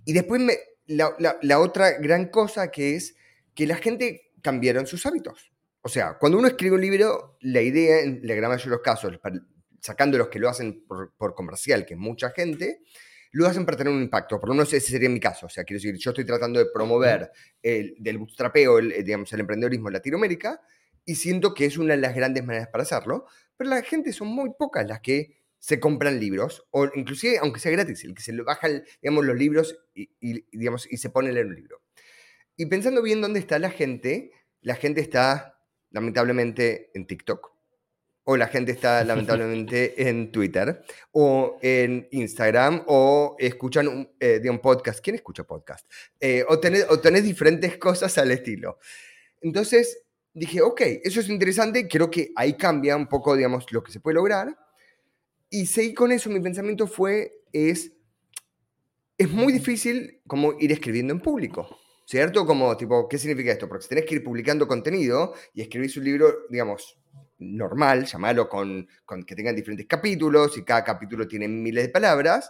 Y 0.06 0.14
después 0.14 0.42
me, 0.42 0.58
la, 0.96 1.60
otra 1.60 1.92
gran 2.00 2.28
cosa 2.28 2.72
que 2.72 2.96
es 2.96 3.16
que 3.56 3.68
la 3.68 3.76
gente 3.78 4.32
cambiaron 4.42 4.88
sus 4.88 5.06
hábitos. 5.06 5.52
O 5.82 5.90
sea, 5.90 6.18
cuando 6.20 6.38
uno 6.38 6.48
escribe 6.48 6.76
un 6.76 6.82
libro, 6.82 7.38
la 7.42 7.62
idea, 7.62 8.02
en 8.02 8.22
la 8.24 8.36
gran 8.36 8.52
mayoría 8.52 8.72
de 8.72 8.78
los 8.78 8.82
casos, 8.82 9.20
sacando 9.80 10.18
los 10.18 10.28
que 10.28 10.40
lo 10.40 10.50
hacen 10.50 10.86
por, 10.86 11.36
comercial, 11.36 11.86
que 11.86 11.96
es 11.96 12.00
mucha 12.00 12.30
gente, 12.32 12.82
lo 13.32 13.48
hacen 13.48 13.66
para 13.66 13.78
tener 13.78 13.94
un 13.94 14.02
impacto. 14.02 14.40
Por 14.40 14.50
lo 14.50 14.56
menos 14.56 14.72
ese 14.74 14.92
sería 14.92 15.10
mi 15.10 15.20
caso. 15.20 15.48
O 15.48 15.50
sea, 15.50 15.64
quiero 15.64 15.82
decir, 15.82 15.96
yo 15.98 16.12
estoy 16.12 16.26
tratando 16.26 16.60
de 16.60 16.68
promover 16.72 17.32
el, 17.62 17.96
del 17.98 18.18
bootstrapeo, 18.20 18.80
el, 18.80 18.92
eh, 18.92 19.04
digamos, 19.04 19.32
el 19.34 19.40
emprendedorismo 19.40 19.90
en 19.90 19.94
Latinoamérica 19.94 20.62
y 21.06 21.16
siento 21.16 21.54
que 21.54 21.66
es 21.66 21.78
una 21.78 21.96
de 21.96 22.02
las 22.02 22.16
grandes 22.16 22.44
maneras 22.44 22.68
para 22.68 22.84
hacerlo, 22.84 23.26
pero 23.58 23.70
la 23.70 23.82
gente 23.82 24.14
son 24.14 24.28
muy 24.28 24.52
pocas 24.58 24.88
las 24.88 25.02
que 25.02 25.41
se 25.62 25.80
compran 25.80 26.20
libros, 26.20 26.68
o 26.72 26.90
inclusive, 26.96 27.38
aunque 27.38 27.60
sea 27.60 27.72
gratis, 27.72 28.04
el 28.04 28.16
que 28.16 28.24
se 28.24 28.34
le 28.34 28.42
bajan, 28.42 28.84
digamos, 29.00 29.24
los 29.26 29.38
libros 29.38 29.78
y, 29.94 30.10
digamos, 30.58 30.92
y 30.92 30.98
se 30.98 31.12
pone 31.12 31.30
a 31.30 31.34
leer 31.34 31.46
un 31.46 31.56
libro. 31.56 31.84
Y 32.58 32.66
pensando 32.66 33.04
bien 33.04 33.22
dónde 33.22 33.40
está 33.40 33.60
la 33.60 33.70
gente, 33.70 34.32
la 34.62 34.74
gente 34.74 35.02
está, 35.02 35.60
lamentablemente, 35.92 36.90
en 36.96 37.06
TikTok, 37.06 37.52
o 38.24 38.38
la 38.38 38.48
gente 38.48 38.72
está 38.72 39.04
lamentablemente 39.06 40.10
en 40.10 40.32
Twitter 40.32 40.84
o 41.12 41.60
en 41.62 42.08
Instagram 42.12 42.84
o 42.88 43.36
escuchan 43.38 43.88
un, 43.88 44.16
eh, 44.20 44.40
de 44.40 44.50
un 44.50 44.60
podcast. 44.60 45.00
¿Quién 45.00 45.16
escucha 45.16 45.44
podcast? 45.44 45.86
Eh, 46.20 46.44
o, 46.48 46.60
tenés, 46.60 46.88
o 46.90 47.00
tenés 47.00 47.24
diferentes 47.24 47.78
cosas 47.78 48.18
al 48.18 48.32
estilo. 48.32 48.80
Entonces, 49.42 50.06
dije, 50.34 50.64
ok, 50.64 50.82
eso 51.04 51.20
es 51.20 51.30
interesante, 51.30 51.88
creo 51.88 52.10
que 52.10 52.32
ahí 52.36 52.54
cambia 52.54 52.96
un 52.96 53.08
poco, 53.08 53.36
digamos, 53.36 53.72
lo 53.72 53.84
que 53.84 53.92
se 53.92 54.00
puede 54.00 54.16
lograr. 54.16 54.58
Y 55.52 55.66
seguí 55.68 55.94
con 55.94 56.12
eso, 56.12 56.30
mi 56.30 56.40
pensamiento 56.40 56.88
fue, 56.88 57.32
es, 57.54 57.92
es 59.18 59.30
muy 59.30 59.54
difícil 59.54 60.22
como 60.26 60.54
ir 60.60 60.72
escribiendo 60.72 61.14
en 61.14 61.20
público, 61.20 61.78
¿cierto? 62.08 62.46
Como, 62.46 62.76
tipo, 62.78 63.08
¿qué 63.08 63.18
significa 63.18 63.52
esto? 63.52 63.68
Porque 63.68 63.84
si 63.84 63.90
tenés 63.90 64.06
que 64.06 64.16
ir 64.16 64.24
publicando 64.24 64.68
contenido 64.68 65.34
y 65.54 65.62
escribís 65.62 65.98
un 65.98 66.06
libro, 66.06 66.34
digamos, 66.50 66.98
normal, 67.38 68.06
llamarlo 68.06 68.50
con, 68.50 68.88
con 69.06 69.24
que 69.24 69.36
tengan 69.36 69.56
diferentes 69.56 69.88
capítulos 69.88 70.58
y 70.58 70.64
cada 70.64 70.84
capítulo 70.84 71.28
tiene 71.28 71.48
miles 71.48 71.84
de 71.84 71.90
palabras, 71.90 72.50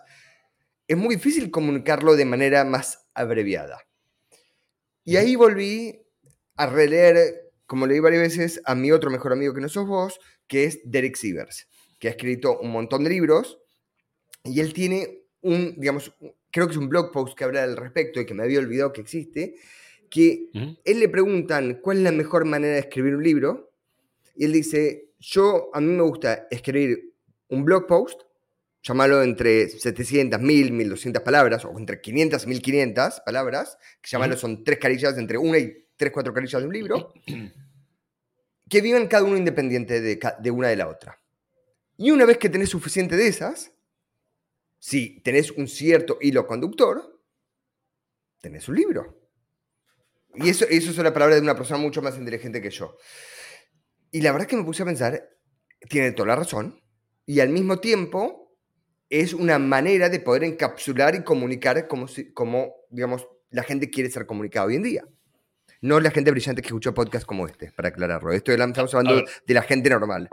es 0.87 0.95
muy 0.95 1.15
difícil 1.15 1.49
comunicarlo 1.51 2.15
de 2.15 2.25
manera 2.25 2.63
más 2.63 3.09
abreviada. 3.15 3.79
Y 5.03 5.15
ahí 5.15 5.35
volví 5.35 6.05
a 6.55 6.67
releer 6.67 7.51
como 7.71 7.87
leí 7.87 8.01
varias 8.01 8.21
veces, 8.21 8.61
a 8.65 8.75
mi 8.75 8.91
otro 8.91 9.09
mejor 9.09 9.31
amigo 9.31 9.53
que 9.53 9.61
no 9.61 9.69
sos 9.69 9.87
vos, 9.87 10.19
que 10.45 10.65
es 10.65 10.81
Derek 10.83 11.15
Sivers, 11.15 11.69
que 12.01 12.07
ha 12.07 12.11
escrito 12.11 12.59
un 12.59 12.71
montón 12.71 13.03
de 13.03 13.11
libros 13.11 13.59
y 14.43 14.59
él 14.59 14.73
tiene 14.73 15.27
un, 15.41 15.75
digamos, 15.77 16.11
creo 16.49 16.65
que 16.65 16.71
es 16.71 16.77
un 16.77 16.89
blog 16.89 17.11
post 17.11 17.37
que 17.37 17.43
habla 17.43 17.61
al 17.61 17.77
respecto 17.77 18.19
y 18.19 18.25
que 18.25 18.33
me 18.33 18.41
había 18.41 18.57
olvidado 18.57 18.91
que 18.91 19.01
existe, 19.01 19.55
que 20.09 20.49
él 20.83 20.99
le 20.99 21.09
preguntan 21.09 21.79
cuál 21.81 21.97
es 21.97 22.03
la 22.03 22.11
mejor 22.11 22.45
manera 22.45 22.73
de 22.73 22.79
escribir 22.79 23.15
un 23.15 23.23
libro 23.23 23.71
y 24.35 24.45
él 24.45 24.51
dice, 24.51 25.11
yo, 25.19 25.69
a 25.73 25.79
mí 25.79 25.93
me 25.93 26.01
gusta 26.01 26.47
escribir 26.49 27.13
un 27.49 27.63
blog 27.63 27.85
post, 27.85 28.21
llamarlo 28.81 29.21
entre 29.21 29.69
700, 29.69 30.41
1000, 30.41 30.71
1200 30.71 31.21
palabras, 31.21 31.65
o 31.65 31.77
entre 31.77 32.01
500 32.01 32.43
y 32.43 32.47
1500 32.47 33.21
palabras, 33.23 33.77
que 34.01 34.09
llamarlo 34.09 34.37
son 34.37 34.63
tres 34.63 34.79
carillas, 34.79 35.15
entre 35.19 35.37
una 35.37 35.59
y 35.59 35.85
tres, 35.95 36.11
cuatro 36.11 36.33
carillas 36.33 36.61
de 36.61 36.67
un 36.67 36.73
libro, 36.73 37.13
que 38.69 38.81
viven 38.81 39.07
cada 39.07 39.23
uno 39.23 39.37
independiente 39.37 40.01
de, 40.01 40.51
una 40.51 40.69
de 40.69 40.75
la 40.77 40.87
otra. 40.87 41.20
Y 42.01 42.09
una 42.09 42.25
vez 42.25 42.39
que 42.39 42.49
tenés 42.49 42.69
suficiente 42.69 43.15
de 43.15 43.27
esas, 43.27 43.73
si 44.79 45.21
tenés 45.21 45.51
un 45.51 45.67
cierto 45.67 46.17
hilo 46.19 46.47
conductor, 46.47 47.21
tenés 48.41 48.67
un 48.67 48.75
libro. 48.75 49.21
Y 50.33 50.49
eso, 50.49 50.65
eso 50.67 50.89
es 50.89 50.97
la 50.97 51.13
palabra 51.13 51.35
de 51.35 51.41
una 51.41 51.55
persona 51.55 51.79
mucho 51.79 52.01
más 52.01 52.17
inteligente 52.17 52.59
que 52.59 52.71
yo. 52.71 52.97
Y 54.09 54.21
la 54.21 54.31
verdad 54.31 54.47
es 54.47 54.49
que 54.49 54.57
me 54.57 54.63
puse 54.63 54.81
a 54.81 54.87
pensar, 54.87 55.29
tiene 55.89 56.11
toda 56.13 56.29
la 56.29 56.37
razón, 56.37 56.81
y 57.27 57.39
al 57.39 57.49
mismo 57.49 57.77
tiempo 57.77 58.57
es 59.07 59.35
una 59.35 59.59
manera 59.59 60.09
de 60.09 60.21
poder 60.21 60.43
encapsular 60.43 61.13
y 61.13 61.23
comunicar 61.23 61.87
como, 61.87 62.07
como 62.33 62.73
digamos, 62.89 63.27
la 63.51 63.61
gente 63.61 63.91
quiere 63.91 64.09
ser 64.09 64.25
comunicada 64.25 64.65
hoy 64.65 64.77
en 64.77 64.83
día. 64.83 65.07
No 65.81 65.99
la 65.99 66.09
gente 66.09 66.31
brillante 66.31 66.63
que 66.63 66.69
escuchó 66.69 66.95
podcast 66.95 67.27
como 67.27 67.45
este, 67.45 67.71
para 67.71 67.89
aclararlo. 67.89 68.31
Esto 68.31 68.51
estamos 68.51 68.91
hablando 68.95 69.23
de 69.45 69.53
la 69.53 69.61
gente 69.61 69.87
normal. 69.91 70.29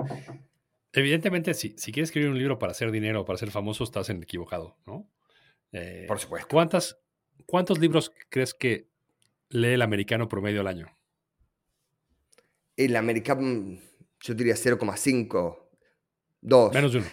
Evidentemente, 0.92 1.54
si, 1.54 1.74
si 1.76 1.92
quieres 1.92 2.08
escribir 2.08 2.30
un 2.30 2.38
libro 2.38 2.58
para 2.58 2.72
hacer 2.72 2.90
dinero 2.90 3.22
o 3.22 3.24
para 3.24 3.38
ser 3.38 3.50
famoso, 3.50 3.84
estás 3.84 4.08
en 4.10 4.22
equivocado, 4.22 4.76
¿no? 4.86 5.08
Eh, 5.72 6.04
Por 6.08 6.18
supuesto. 6.18 6.48
¿cuántas, 6.50 6.98
¿Cuántos 7.46 7.78
libros 7.78 8.12
crees 8.30 8.54
que 8.54 8.88
lee 9.50 9.74
el 9.74 9.82
americano 9.82 10.28
promedio 10.28 10.60
al 10.60 10.66
año? 10.66 10.86
El 12.76 12.96
americano, 12.96 13.78
yo 14.20 14.34
diría 14.34 14.54
0,5, 14.54 15.58
2. 16.40 16.74
Menos 16.74 16.92
de 16.92 16.98
uno. 16.98 17.08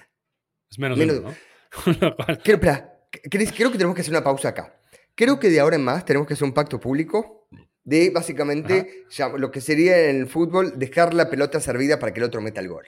Es 0.69 0.79
menos, 0.79 0.97
de 0.97 1.05
uno, 1.05 1.29
¿no? 1.29 1.35
creo, 2.43 2.59
creo 2.59 3.71
que 3.71 3.77
tenemos 3.77 3.95
que 3.95 4.01
hacer 4.01 4.11
una 4.11 4.23
pausa 4.23 4.49
acá. 4.49 4.79
Creo 5.15 5.39
que 5.39 5.49
de 5.49 5.59
ahora 5.59 5.75
en 5.75 5.83
más 5.83 6.05
tenemos 6.05 6.27
que 6.27 6.33
hacer 6.33 6.45
un 6.45 6.53
pacto 6.53 6.79
público 6.79 7.47
de 7.83 8.09
básicamente 8.09 9.05
lo 9.37 9.51
que 9.51 9.61
sería 9.61 10.09
en 10.09 10.21
el 10.21 10.27
fútbol 10.27 10.77
dejar 10.77 11.13
la 11.13 11.29
pelota 11.29 11.59
servida 11.59 11.99
para 11.99 12.13
que 12.13 12.19
el 12.19 12.25
otro 12.25 12.41
meta 12.41 12.59
el 12.59 12.67
gol. 12.67 12.85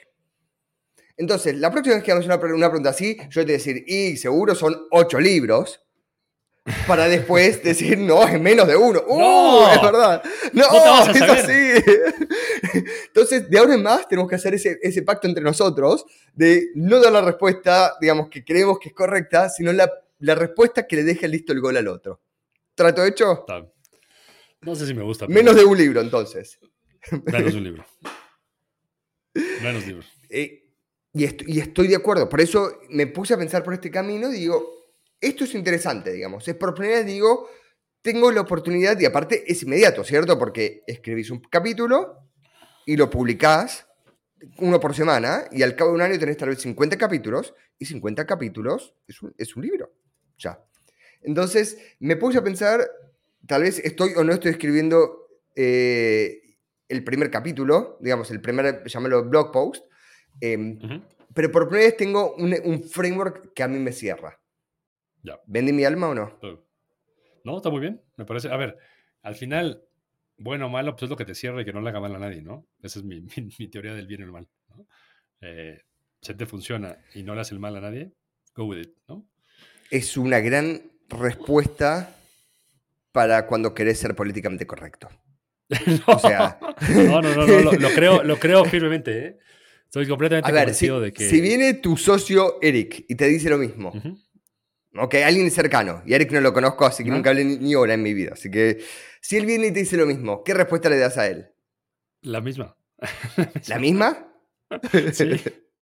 Entonces, 1.18 1.56
la 1.56 1.72
próxima 1.72 1.96
vez 1.96 2.04
que 2.04 2.12
hagamos 2.12 2.26
una, 2.26 2.40
pregunta 2.40 2.90
así, 2.90 3.16
yo 3.28 3.40
te 3.40 3.46
voy 3.46 3.50
a 3.50 3.56
decir, 3.56 3.84
y 3.88 4.16
seguro 4.16 4.54
son 4.54 4.86
ocho 4.92 5.18
libros, 5.18 5.84
para 6.86 7.08
después 7.08 7.62
decir, 7.64 7.98
no, 7.98 8.22
es 8.26 8.40
menos 8.40 8.68
de 8.68 8.76
uno. 8.76 9.02
¡Uh! 9.06 9.66
Es 9.74 9.82
verdad. 9.82 10.22
No, 10.52 11.10
es 11.10 11.22
así. 11.22 11.82
Entonces, 13.08 13.50
de 13.50 13.58
ahora 13.58 13.74
en 13.74 13.82
más, 13.82 14.08
tenemos 14.08 14.30
que 14.30 14.36
hacer 14.36 14.54
ese, 14.54 14.78
ese, 14.80 15.02
pacto 15.02 15.26
entre 15.26 15.42
nosotros 15.42 16.04
de 16.34 16.68
no 16.76 17.00
dar 17.00 17.12
la 17.12 17.20
respuesta, 17.20 17.96
digamos, 18.00 18.28
que 18.28 18.44
creemos 18.44 18.78
que 18.78 18.90
es 18.90 18.94
correcta, 18.94 19.48
sino 19.48 19.72
la, 19.72 19.90
la 20.20 20.36
respuesta 20.36 20.86
que 20.86 20.96
le 20.96 21.02
deje 21.02 21.26
listo 21.26 21.52
el 21.52 21.60
gol 21.60 21.76
al 21.76 21.88
otro. 21.88 22.20
¿Trato 22.76 23.04
hecho? 23.04 23.44
No 24.60 24.76
sé 24.76 24.86
si 24.86 24.94
me 24.94 25.02
gusta. 25.02 25.26
Menos 25.26 25.56
de 25.56 25.64
un 25.64 25.76
libro, 25.76 26.00
entonces. 26.00 26.60
Menos 27.24 27.52
de 27.52 27.58
un 27.58 27.64
libro. 27.64 27.86
Menos 29.62 29.84
libros. 29.84 30.06
Eh, 30.30 30.67
y, 31.12 31.24
y, 31.52 31.60
estoy 31.60 31.88
de 31.88 31.96
acuerdo. 31.96 32.28
Por 32.28 32.40
eso 32.40 32.80
me 32.90 33.06
puse 33.06 33.34
a 33.34 33.38
pensar 33.38 33.62
por 33.62 33.74
este 33.74 33.90
camino 33.90 34.32
y 34.32 34.38
digo, 34.38 34.78
esto 35.20 35.44
es 35.44 35.54
interesante, 35.54 36.12
digamos. 36.12 36.46
Es 36.46 36.54
por 36.54 36.74
primera 36.74 36.98
vez 36.98 37.06
digo, 37.06 37.48
tengo 38.02 38.30
la 38.30 38.42
oportunidad, 38.42 38.98
y 38.98 39.04
aparte 39.04 39.50
es 39.50 39.62
inmediato, 39.62 40.04
¿cierto? 40.04 40.38
Porque 40.38 40.82
escribís 40.86 41.30
un 41.30 41.40
capítulo 41.40 42.30
y 42.86 42.96
lo 42.96 43.10
publicás 43.10 43.86
uno 44.58 44.78
por 44.78 44.94
semana 44.94 45.44
y 45.50 45.62
al 45.62 45.74
cabo 45.74 45.90
de 45.90 45.96
un 45.96 46.02
año 46.02 46.18
tenés 46.18 46.36
tal 46.36 46.50
vez 46.50 46.60
50 46.60 46.96
capítulos 46.96 47.54
y 47.78 47.86
50 47.86 48.24
capítulos 48.26 48.94
es 49.06 49.20
un, 49.20 49.34
es 49.36 49.56
un 49.56 49.62
libro. 49.62 49.92
Ya. 50.38 50.64
Entonces 51.22 51.78
me 51.98 52.16
puse 52.16 52.38
a 52.38 52.44
pensar 52.44 52.88
tal 53.46 53.62
vez 53.62 53.80
estoy 53.80 54.12
o 54.16 54.24
no 54.24 54.32
estoy 54.32 54.52
escribiendo 54.52 55.28
eh, 55.56 56.40
el 56.88 57.04
primer 57.04 57.30
capítulo, 57.30 57.98
digamos, 58.00 58.30
el 58.30 58.40
primer, 58.40 58.84
llamémoslo 58.86 59.28
blog 59.28 59.52
post, 59.52 59.84
em, 60.40 60.78
pero 61.34 61.52
por 61.52 61.68
primera 61.68 61.86
vez 61.86 61.96
tengo 61.96 62.34
un, 62.34 62.82
framework 62.84 63.52
que 63.54 63.62
a 63.62 63.68
mí 63.68 63.78
me 63.78 63.92
cierra. 63.92 64.40
Ya. 65.22 65.38
¿Vendí 65.46 65.72
mi 65.72 65.84
alma 65.84 66.08
o 66.08 66.14
no? 66.14 66.38
No, 67.44 67.56
está 67.56 67.70
muy 67.70 67.80
bien, 67.80 68.02
me 68.16 68.24
parece. 68.24 68.48
A 68.48 68.56
ver, 68.56 68.76
al 69.22 69.34
final, 69.34 69.84
bueno 70.36 70.66
o 70.66 70.68
malo, 70.68 70.92
pues 70.92 71.04
es 71.04 71.10
lo 71.10 71.16
que 71.16 71.24
te 71.24 71.34
cierra 71.34 71.62
y 71.62 71.64
que 71.64 71.72
no 71.72 71.80
le 71.80 71.90
haga 71.90 72.00
mal 72.00 72.14
a 72.14 72.18
nadie, 72.18 72.42
¿no? 72.42 72.66
Esa 72.82 72.98
es 72.98 73.04
mi, 73.04 73.20
teoría 73.70 73.94
del 73.94 74.06
bien 74.06 74.20
y 74.20 74.24
el 74.24 74.32
mal. 74.32 74.48
¿no? 74.68 74.86
Eh, 75.40 75.80
si 76.20 76.34
te 76.34 76.46
funciona 76.46 76.98
y 77.14 77.22
no 77.22 77.34
le 77.34 77.40
hace 77.40 77.54
el 77.54 77.60
mal 77.60 77.76
a 77.76 77.80
nadie, 77.80 78.12
go 78.54 78.64
with 78.64 78.80
it, 78.80 78.96
¿no? 79.06 79.26
Es 79.90 80.16
una 80.16 80.40
gran 80.40 80.82
respuesta 81.08 82.14
para 83.12 83.46
cuando 83.46 83.74
querés 83.74 83.98
ser 83.98 84.14
políticamente 84.14 84.66
correcto. 84.66 85.08
no, 85.86 86.14
o 86.14 86.18
sea... 86.18 86.58
no, 86.94 87.22
no, 87.22 87.34
no, 87.34 87.46
lo, 87.46 87.88
creo, 87.90 88.22
lo 88.22 88.38
creo 88.38 88.64
firmemente. 88.64 89.26
¿eh? 89.26 89.38
Estoy 89.88 90.06
completamente 90.06 90.50
convencido 90.50 91.00
de 91.00 91.12
que. 91.12 91.28
Si 91.28 91.40
viene 91.40 91.74
tu 91.74 91.96
socio 91.96 92.58
Eric 92.62 93.04
y 93.08 93.14
te 93.14 93.26
dice 93.26 93.48
lo 93.50 93.58
mismo, 93.58 93.92
ok, 94.94 95.14
alguien 95.24 95.50
cercano, 95.50 96.02
y 96.06 96.14
Eric 96.14 96.30
no 96.32 96.40
lo 96.40 96.52
conozco, 96.52 96.86
así 96.86 97.04
que 97.04 97.10
nunca 97.10 97.30
hablé 97.30 97.44
ni, 97.44 97.74
hora 97.74 97.94
en 97.94 98.02
mi 98.02 98.14
vida. 98.14 98.32
Así 98.34 98.50
que 98.50 98.78
si 99.20 99.36
él 99.36 99.46
viene 99.46 99.68
y 99.68 99.72
te 99.72 99.80
dice 99.80 99.96
lo 99.96 100.06
mismo, 100.06 100.44
¿qué 100.44 100.54
respuesta 100.54 100.90
le 100.90 100.98
das 100.98 101.18
a 101.18 101.26
él? 101.26 101.48
La 102.22 102.40
misma. 102.40 102.76
¿La 103.68 103.78
misma? 103.78 104.32
Sí. 105.12 105.24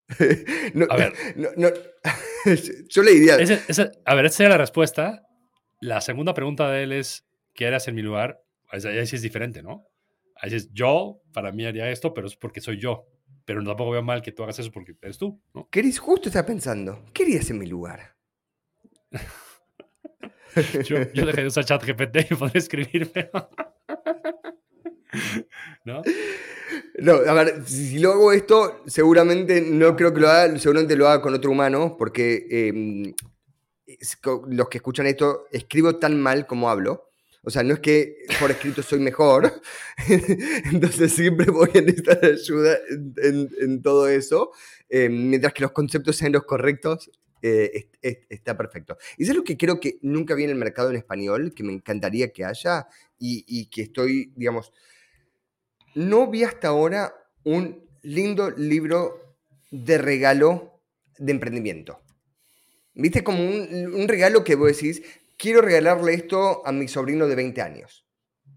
a 0.89 0.97
ver. 0.97 1.13
yo 2.89 3.03
le 3.03 3.13
diría. 3.13 3.35
a 3.35 4.15
ver, 4.15 4.25
esa 4.27 4.37
sería 4.37 4.51
la 4.51 4.59
respuesta 4.59 5.23
la 5.81 6.01
segunda 6.03 6.35
pregunta 6.35 6.71
de 6.71 6.83
él 6.83 6.93
es, 6.93 7.27
¿qué 7.55 7.67
harías 7.67 7.89
en 7.89 7.95
mi 7.95 8.03
lugar? 8.03 8.43
Ahí 8.69 9.07
sí 9.07 9.17
es 9.17 9.23
diferente, 9.23 9.63
¿no? 9.63 9.87
Ahí 10.37 10.55
es, 10.55 10.71
yo, 10.73 11.23
para 11.33 11.53
mí 11.53 11.65
haría 11.65 11.91
esto, 11.91 12.15
pero 12.15 12.27
es 12.27 12.37
porque 12.37 12.61
soy 12.61 12.79
yo. 12.79 13.07
Pero 13.51 13.65
tampoco 13.65 13.91
veo 13.91 14.01
mal 14.01 14.23
que 14.23 14.31
tú 14.31 14.45
hagas 14.45 14.61
eso 14.61 14.71
porque 14.71 14.95
eres 15.03 15.19
tú, 15.19 15.43
¿no? 15.53 15.69
¿Qué 15.73 15.93
justo 15.95 16.29
está 16.29 16.47
pensando? 16.47 17.05
¿Qué 17.13 17.25
harías 17.25 17.51
en 17.51 17.59
mi 17.59 17.67
lugar? 17.67 18.15
yo, 20.87 21.13
yo 21.13 21.27
dejé 21.27 21.41
de 21.41 21.47
usar 21.49 21.65
chat 21.65 21.85
GPT 21.85 22.31
y 22.31 22.35
podría 22.37 22.61
escribirme. 22.61 23.29
¿No? 25.85 26.01
No, 27.01 27.15
a 27.15 27.35
ver, 27.35 27.67
si 27.67 27.99
lo 27.99 28.13
hago 28.13 28.31
esto, 28.31 28.85
seguramente 28.87 29.61
no 29.61 29.97
creo 29.97 30.15
que 30.15 30.21
lo 30.21 30.29
haga, 30.29 30.57
seguramente 30.57 30.95
lo 30.95 31.09
haga 31.09 31.21
con 31.21 31.35
otro 31.35 31.51
humano, 31.51 31.97
porque 31.99 32.69
em, 32.69 33.13
los 34.47 34.69
que 34.69 34.79
escuchan 34.79 35.09
esto, 35.09 35.47
escribo 35.51 35.97
tan 35.97 36.23
mal 36.23 36.47
como 36.47 36.71
hablo. 36.71 37.10
O 37.43 37.51
sea, 37.51 37.63
no 37.63 37.75
es 37.75 37.81
que 37.81 38.17
por 38.39 38.51
escrito 38.51 38.83
soy 38.83 39.01
mejor, 39.01 39.63
entonces 40.73 41.13
siempre 41.13 41.51
voy 41.51 41.71
a 41.75 41.81
necesitar 41.81 42.23
ayuda 42.23 42.79
en, 43.23 43.83
todo 43.83 44.09
eso, 44.09 44.51
eh, 44.89 45.09
mientras 45.09 45.55
que 45.55 45.63
los 45.63 45.73
conceptos 45.73 46.17
sean 46.17 46.33
los 46.33 46.45
correctos, 46.45 47.11
eh, 47.43 47.89
está 48.29 48.57
perfecto. 48.57 48.99
Y 49.17 49.23
es 49.29 49.35
lo 49.35 49.43
que 49.43 49.57
creo 49.57 49.81
que 49.81 49.99
nunca 50.03 50.35
vi 50.35 50.45
en 50.45 50.51
el 50.51 50.57
mercado 50.57 50.91
en 50.91 50.97
español, 50.97 51.55
que 51.55 51.63
me 51.63 51.73
encantaría 51.73 52.31
que 52.31 52.45
haya 52.45 52.87
y, 53.19 53.45
y 53.47 53.71
que 53.71 53.83
estoy, 53.83 54.33
digamos, 54.37 54.73
no 55.95 56.31
vi 56.31 56.45
hasta 56.45 56.69
ahora 56.69 57.15
un 57.45 57.89
lindo 58.03 58.51
libro 58.51 59.37
de 59.71 59.99
regalo 59.99 60.81
de 61.19 61.33
emprendimiento. 61.33 62.03
¿Viste? 62.95 63.23
Como 63.23 63.43
un, 63.43 64.09
regalo 64.09 64.43
que 64.45 64.57
vos 64.57 64.69
decís, 64.69 65.03
quiero 65.41 65.63
regalarle 65.63 66.13
esto 66.15 66.65
a 66.67 66.71
mi 66.71 66.87
sobrino 66.87 67.27
de 67.27 67.35
20 67.35 67.63
años. 67.63 68.07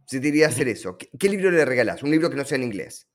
Si 0.05 0.19
te 0.19 0.27
iría 0.27 0.47
a 0.47 0.49
hacer 0.49 0.67
eso, 0.67 0.97
¿qué, 0.97 1.29
libro 1.29 1.49
le 1.49 1.63
regalas? 1.63 2.03
Un 2.03 2.11
libro 2.11 2.29
que 2.29 2.35
no 2.35 2.43
sea 2.43 2.57
en 2.57 2.63
inglés. 2.63 3.07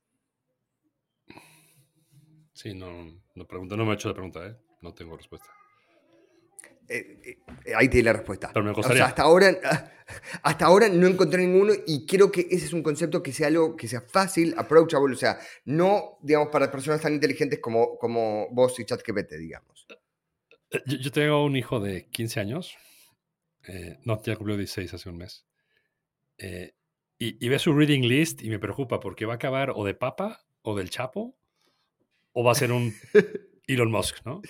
Sí, 2.54 2.74
no, 2.74 3.20
no, 3.34 3.46
pregunto, 3.46 3.76
no 3.76 3.84
me 3.84 3.92
he 3.92 3.94
hecho 3.94 4.08
la 4.08 4.14
pregunta, 4.14 4.44
¿eh? 4.46 4.56
No 4.80 4.94
tengo 4.94 5.16
respuesta. 5.16 5.46
Eh, 6.88 7.38
eh, 7.64 7.74
ahí 7.76 7.88
tiene 7.88 8.06
la 8.06 8.14
respuesta. 8.14 8.50
Pero 8.52 8.64
me 8.64 8.72
gustaría. 8.72 9.04
hasta 9.04 9.22
ahora, 9.22 9.54
hasta 10.42 10.64
ahora 10.64 10.88
no 10.88 11.06
encontré 11.06 11.46
ninguno 11.46 11.74
y 11.86 12.06
creo 12.06 12.32
que 12.32 12.40
ese 12.50 12.64
es 12.64 12.72
un 12.72 12.82
concepto 12.82 13.22
que 13.22 13.32
sea 13.32 13.48
algo 13.48 13.76
que 13.76 13.86
sea 13.86 14.00
fácil, 14.00 14.54
approachable, 14.56 15.14
o 15.14 15.18
sea, 15.18 15.38
no, 15.66 16.18
digamos, 16.22 16.48
para 16.48 16.70
personas 16.70 17.02
tan 17.02 17.12
inteligentes 17.12 17.60
como, 17.60 17.98
como 17.98 18.48
vos 18.50 18.80
y 18.80 18.86
ChatGPT, 18.86 19.32
digamos. 19.34 19.86
Eh, 20.70 20.80
yo, 20.86 21.12
tengo 21.12 21.44
un 21.44 21.56
hijo 21.56 21.80
de 21.80 22.06
15 22.06 22.40
años, 22.40 22.74
no, 24.04 24.22
ya 24.22 24.36
cumplió 24.36 24.56
16 24.56 24.94
hace 24.94 25.08
un 25.08 25.18
mes, 25.18 25.46
y, 26.38 27.44
y 27.44 27.48
ve 27.48 27.58
su 27.58 27.72
reading 27.74 28.02
list 28.02 28.42
y 28.42 28.50
me 28.50 28.58
preocupa 28.58 29.00
porque 29.00 29.26
va 29.26 29.34
a 29.34 29.36
acabar 29.36 29.72
o 29.74 29.84
de 29.84 29.94
Papa 29.94 30.44
o 30.62 30.76
del 30.76 30.90
Chapo 30.90 31.36
o 32.32 32.44
va 32.44 32.52
a 32.52 32.54
ser 32.54 32.72
un 32.72 32.94
Elon 33.66 33.90
Musk, 33.90 34.24
¿no? 34.24 34.40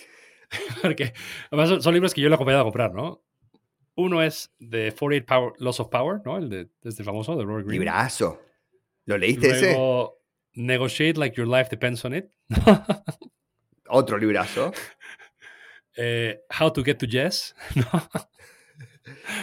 Porque 0.82 1.12
además 1.50 1.82
son, 1.82 1.94
libros 1.94 2.14
que 2.14 2.20
yo 2.20 2.28
le 2.28 2.34
he 2.34 2.36
acompañado 2.36 2.62
a 2.62 2.66
comprar, 2.66 2.92
¿no? 2.92 3.22
Uno 3.94 4.22
es 4.22 4.54
de 4.58 4.94
48 4.96 5.26
Power, 5.26 5.52
Loss 5.58 5.80
of 5.80 5.88
Power, 5.88 6.20
¿no? 6.24 6.38
El 6.38 6.48
de 6.48 6.68
este 6.84 7.02
famoso, 7.02 7.36
de 7.36 7.44
Robert 7.44 7.66
Greene. 7.66 7.84
Librazo. 7.84 8.40
¿Lo 9.06 9.18
leíste 9.18 9.48
Luego, 9.48 10.20
ese? 10.54 10.62
Negotiate 10.62 11.18
Like 11.18 11.36
Your 11.36 11.48
Life 11.48 11.68
Depends 11.70 12.04
on 12.04 12.14
It. 12.14 12.26
Otro 13.88 14.18
librazo. 14.18 14.72
Eh, 16.00 16.44
How 16.48 16.72
to 16.72 16.84
Get 16.84 16.98
to 16.98 17.06
Yes, 17.06 17.56
¿no? 17.74 18.08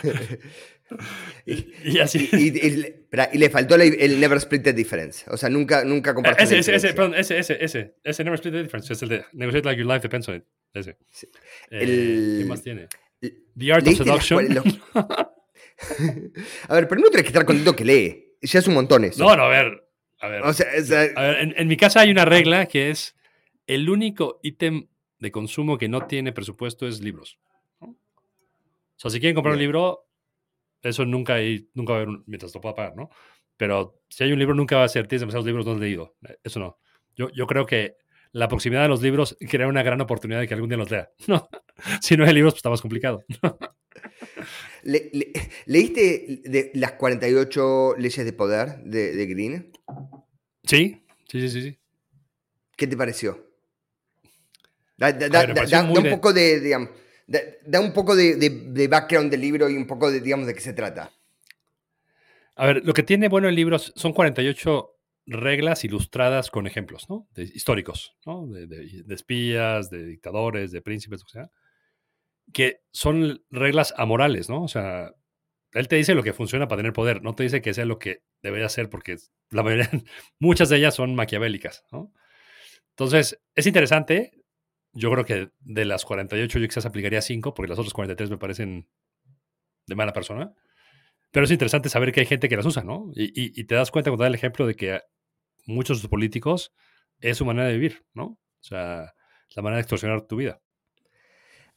y, 1.46 2.00
así. 2.00 2.30
Y, 2.32 3.38
le 3.38 3.50
faltó 3.50 3.76
el, 3.76 4.20
Never 4.20 4.38
Split 4.38 4.64
the 4.64 4.74
Difference. 4.74 5.26
O 5.30 5.38
sea, 5.38 5.50
nunca, 5.50 5.84
nunca 5.84 6.16
Ese, 6.38 6.60
ese, 6.60 6.76
ese, 6.76 6.94
perdón, 6.94 7.16
ese, 7.16 7.38
ese, 7.38 7.64
ese, 7.64 7.96
ese 8.04 8.24
Never 8.24 8.40
Split 8.40 8.54
the 8.54 8.64
Difference. 8.64 8.94
Es 8.94 9.02
el 9.02 9.10
de 9.10 9.26
Negotiate 9.34 9.66
Like 9.66 9.80
Your 9.80 9.92
Life 9.92 10.02
Depends 10.02 10.30
on 10.30 10.36
It. 10.36 10.44
Ese. 10.74 10.98
Eh, 11.72 12.38
¿Qué 12.40 12.46
más 12.46 12.62
tiene? 12.62 12.88
The 13.22 13.74
Art 13.74 13.88
of 13.88 13.96
Seduction. 13.96 14.48
a 16.68 16.74
ver, 16.74 16.88
pero 16.88 17.02
no 17.02 17.08
tienes 17.08 17.24
que 17.24 17.30
estar 17.30 17.46
contento 17.46 17.76
que 17.76 17.86
lee. 17.86 18.38
Ya 18.42 18.60
es 18.60 18.68
un 18.68 18.76
montón 18.76 19.06
eso. 19.06 19.24
No, 19.24 19.36
no, 19.36 19.44
a 19.44 19.50
ver. 19.50 19.82
A 20.20 20.28
ver, 20.28 20.42
o 20.44 20.54
sea, 20.54 20.68
a 21.16 21.22
ver 21.22 21.54
en, 21.58 21.68
mi 21.68 21.78
casa 21.78 22.00
hay 22.00 22.10
una 22.10 22.26
regla 22.26 22.68
que 22.68 22.90
es 22.90 23.16
el 23.68 23.90
único 23.90 24.40
ítem 24.44 24.88
de 25.20 25.32
consumo 25.32 25.78
que 25.78 25.90
no 25.90 26.08
tiene 26.08 26.32
presupuesto 26.32 26.88
es 26.88 27.02
libros. 27.02 27.38
O 28.98 29.00
sea, 29.00 29.12
si 29.12 29.20
quieren 29.20 29.36
comprar 29.36 29.54
un 29.54 29.60
libro, 29.60 30.08
eso 30.82 31.06
nunca, 31.06 31.36
hay, 31.36 31.70
nunca 31.74 31.94
va 31.94 32.00
a 32.00 32.02
haber, 32.04 32.20
mientras 32.26 32.54
lo 32.54 32.62
pueda 32.62 32.76
pagar, 32.76 32.96
¿no? 32.96 33.10
Pero 33.58 34.02
si 34.10 34.24
hay 34.24 34.32
un 34.32 34.40
libro, 34.40 34.56
nunca 34.56 34.78
va 34.78 34.84
a 34.84 34.90
ser, 34.90 35.08
tienes 35.08 35.22
demasiados 35.22 35.46
libros, 35.46 35.66
no 35.66 35.74
has 35.74 35.80
leído. 35.80 36.16
Eso 36.44 36.60
no. 36.60 36.80
Yo, 37.16 37.30
yo 37.32 37.48
creo 37.48 37.66
que 37.66 37.98
la 38.32 38.50
proximidad 38.50 38.82
de 38.82 38.90
los 38.90 39.02
libros 39.02 39.38
crea 39.50 39.68
una 39.68 39.84
gran 39.84 40.02
oportunidad 40.02 40.40
de 40.40 40.48
que 40.48 40.54
algún 40.54 40.70
día 40.70 40.78
los 40.78 40.92
lea. 40.92 41.10
No. 41.28 41.50
Si 42.02 42.16
no 42.16 42.26
hay 42.26 42.34
libros, 42.34 42.54
pues 42.54 42.60
está 42.60 42.70
más 42.70 42.82
complicado. 42.82 43.26
¿Leíste 45.66 46.42
de 46.46 46.72
las 46.76 46.94
48 46.94 47.96
leyes 47.98 48.26
de 48.26 48.34
poder 48.34 48.78
de, 48.84 49.14
de 49.14 49.26
Green? 49.26 49.72
Sí, 50.64 51.06
sí, 51.30 51.50
sí, 51.50 51.62
sí. 51.62 51.80
¿Qué 52.78 52.88
te 52.88 52.96
pareció? 52.96 53.46
Da, 54.98 55.10
un 55.84 56.10
poco 56.10 56.32
de, 56.32 56.60
digamos, 56.62 56.90
da, 57.28 57.80
un 57.80 57.94
poco 57.94 58.16
de, 58.16 58.36
de, 58.36 58.88
background 58.88 59.32
del 59.32 59.42
libro 59.42 59.70
y 59.70 59.76
un 59.76 59.88
poco 59.88 60.12
de, 60.12 60.22
digamos, 60.22 60.48
de 60.48 60.54
qué 60.54 60.62
se 60.62 60.74
trata. 60.74 61.12
A 62.56 62.66
ver, 62.66 62.86
lo 62.86 62.94
que 62.94 63.04
tiene 63.04 63.28
bueno 63.28 63.50
el 63.50 63.56
libro 63.56 63.78
son 63.80 64.14
48 64.14 64.92
reglas 65.28 65.84
ilustradas 65.84 66.52
con 66.52 66.68
ejemplos, 66.68 67.10
¿no? 67.10 67.28
De, 67.34 67.44
históricos, 67.44 68.16
¿no? 68.26 68.46
De, 68.48 69.04
espías, 69.10 69.90
de 69.90 70.06
dictadores, 70.06 70.72
de 70.72 70.82
príncipes, 70.82 71.24
o 71.24 71.28
sea, 71.28 71.50
que 72.54 72.82
son 72.92 73.44
reglas 73.50 73.94
amorales, 73.98 74.50
¿no? 74.50 74.64
O 74.64 74.68
sea, 74.68 75.14
él 75.74 75.88
te 75.88 75.96
dice 75.96 76.16
lo 76.16 76.24
que 76.24 76.34
funciona 76.34 76.68
para 76.68 76.80
tener 76.80 76.94
poder, 76.94 77.24
no 77.24 77.36
te 77.36 77.44
dice 77.44 77.62
que 77.62 77.74
sea 77.74 77.86
lo 77.86 78.00
que 78.00 78.22
debería 78.42 78.70
ser, 78.70 78.90
porque 78.90 79.18
la 79.50 79.64
mayoría, 79.64 79.90
muchas 80.40 80.70
de 80.70 80.78
ellas 80.78 80.96
son 80.96 81.16
maquiavélicas, 81.16 81.84
¿no? 81.92 82.14
Entonces, 82.92 83.42
es 83.56 83.68
interesante. 83.68 84.45
Yo 84.96 85.12
creo 85.12 85.26
que 85.26 85.52
de 85.60 85.86
las 85.86 86.06
48 86.06 86.60
yo 86.60 86.68
quizás 86.68 86.86
aplicaría 86.86 87.22
5, 87.22 87.54
porque 87.54 87.70
las 87.70 87.78
otras 87.78 87.94
43 87.94 88.32
me 88.32 88.38
parecen 88.38 88.90
de 89.86 89.96
mala 89.96 90.14
persona. 90.14 90.54
Pero 91.32 91.46
es 91.46 91.52
interesante 91.52 91.90
saber 91.90 92.12
que 92.12 92.22
hay 92.22 92.26
gente 92.26 92.50
que 92.50 92.56
las 92.56 92.66
usa, 92.66 92.84
¿no? 92.84 93.12
Y, 93.14 93.60
y 93.60 93.64
te 93.66 93.76
das 93.76 93.92
cuenta 93.92 94.10
cuando 94.10 94.24
da 94.24 94.30
el 94.30 94.36
ejemplo 94.36 94.66
de 94.66 94.76
que 94.76 95.02
muchos 95.66 95.98
de 95.98 96.02
sus 96.02 96.10
políticos 96.10 96.74
es 97.20 97.38
su 97.38 97.46
manera 97.46 97.68
de 97.68 97.74
vivir, 97.74 98.06
¿no? 98.14 98.24
O 98.26 98.64
sea, 98.64 99.14
la 99.56 99.62
manera 99.62 99.78
de 99.78 99.82
extorsionar 99.82 100.28
tu 100.28 100.38
vida. 100.38 100.62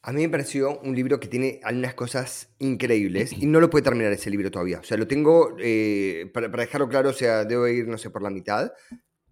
A 0.01 0.13
mí 0.13 0.21
me 0.21 0.29
pareció 0.29 0.79
un 0.79 0.95
libro 0.95 1.19
que 1.19 1.27
tiene 1.27 1.59
algunas 1.61 1.93
cosas 1.93 2.53
increíbles 2.59 3.33
y 3.33 3.45
no 3.47 3.59
lo 3.59 3.69
puede 3.69 3.83
terminar 3.83 4.13
ese 4.13 4.29
libro 4.29 4.49
todavía. 4.49 4.79
O 4.79 4.83
sea, 4.83 4.95
lo 4.95 5.07
tengo, 5.07 5.57
eh, 5.59 6.31
para, 6.33 6.47
dejarlo 6.47 6.87
claro, 6.87 7.09
o 7.09 7.13
sea, 7.13 7.43
debo 7.43 7.67
ir, 7.67 7.85
no 7.85 7.97
sé, 7.97 8.09
por 8.09 8.21
la 8.21 8.29
mitad. 8.29 8.71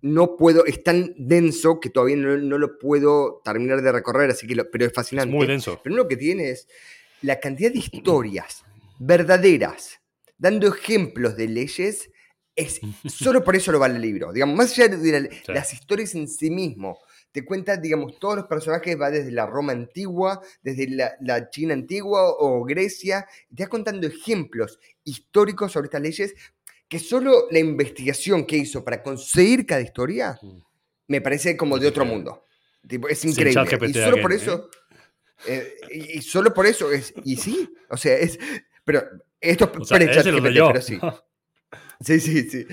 No 0.01 0.37
puedo, 0.37 0.65
es 0.65 0.83
tan 0.83 1.13
denso 1.17 1.79
que 1.79 1.89
todavía 1.89 2.15
no, 2.17 2.57
lo 2.57 2.77
puedo 2.77 3.41
terminar 3.43 3.81
de 3.81 3.91
recorrer, 3.91 4.29
así 4.29 4.45
que 4.45 4.55
pero 4.65 4.85
es 4.85 4.93
fascinante. 4.93 5.29
Es 5.29 5.35
muy 5.35 5.47
denso. 5.47 5.79
Pero 5.83 5.95
lo 5.95 6.07
que 6.07 6.17
tiene 6.17 6.51
es 6.51 6.67
la 7.21 7.39
cantidad 7.39 7.71
de 7.71 7.79
historias 7.79 8.63
verdaderas, 8.99 9.99
dando 10.37 10.67
ejemplos 10.67 11.35
de 11.35 11.47
leyes 11.47 12.09
es, 12.55 12.81
solo 13.05 13.43
por 13.43 13.55
eso 13.55 13.71
lo 13.71 13.79
vale 13.79 13.95
el 13.95 14.01
libro. 14.01 14.33
Digamos, 14.33 14.55
más 14.55 14.71
allá 14.73 14.89
de 14.89 15.29
las 15.47 15.73
historias 15.73 16.13
en 16.15 16.27
sí 16.27 16.49
mismo, 16.49 16.99
te 17.31 17.45
cuenta, 17.45 17.77
digamos, 17.77 18.17
todos 18.19 18.35
los 18.35 18.45
personajes, 18.47 18.99
va 18.99 19.11
desde 19.11 19.31
la 19.31 19.45
Roma 19.45 19.71
antigua, 19.71 20.41
desde 20.63 20.89
la, 20.89 21.49
China 21.51 21.73
antigua 21.73 22.23
o 22.39 22.63
Grecia, 22.63 23.27
te 23.55 23.63
va 23.63 23.69
contando 23.69 24.07
ejemplos 24.07 24.79
históricos 25.03 25.71
sobre 25.71 25.85
estas 25.85 26.01
leyes 26.01 26.33
que 26.87 26.99
solo 26.99 27.47
la 27.51 27.59
investigación 27.59 28.45
que 28.45 28.57
hizo 28.57 28.83
para 28.83 29.03
conseguir 29.03 29.65
cada 29.65 29.81
historia 29.81 30.39
me 31.07 31.21
parece 31.21 31.57
como 31.57 31.77
de 31.77 31.87
otro 31.87 32.05
mundo. 32.05 32.45
es 33.09 33.25
increíble. 33.25 33.63
y 33.87 33.93
solo 33.93 34.21
por 34.21 34.33
eso. 34.33 34.69
¿eh? 35.45 35.75
Eh, 35.91 36.15
y, 36.15 36.21
solo 36.21 36.53
por 36.53 36.65
eso 36.65 36.91
es. 36.91 37.13
Y 37.23 37.35
sí, 37.35 37.69
o 37.89 37.97
sea, 37.97 38.15
es. 38.17 38.39
Pero 38.83 39.03
esto 39.39 39.65
es 39.65 39.89
pre 39.89 40.07
pero 40.07 40.81
sí. 40.81 40.99
Sí, 41.99 42.19
sí, 42.19 42.49
sí. 42.49 42.65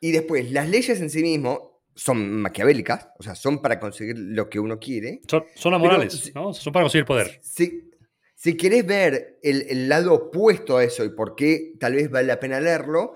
Y 0.00 0.12
después, 0.12 0.50
las 0.50 0.68
leyes 0.68 1.00
en 1.00 1.10
sí 1.10 1.22
mismo 1.22 1.82
son 1.94 2.40
maquiavélicas, 2.40 3.08
o 3.18 3.22
sea, 3.22 3.34
son 3.34 3.60
para 3.60 3.78
conseguir 3.78 4.16
lo 4.18 4.48
que 4.48 4.58
uno 4.58 4.78
quiere. 4.78 5.20
Son, 5.28 5.44
son 5.54 5.74
amorales, 5.74 6.34
¿no? 6.34 6.54
Son 6.54 6.72
para 6.72 6.84
conseguir 6.84 7.04
poder. 7.04 7.38
Sí. 7.42 7.90
Si 8.34 8.56
querés 8.56 8.84
ver 8.84 9.38
el, 9.42 9.88
lado 9.88 10.14
opuesto 10.14 10.78
a 10.78 10.82
eso 10.82 11.04
y 11.04 11.10
por 11.10 11.36
qué 11.36 11.74
tal 11.78 11.94
vez 11.94 12.10
vale 12.10 12.26
la 12.26 12.40
pena 12.40 12.58
leerlo, 12.58 13.14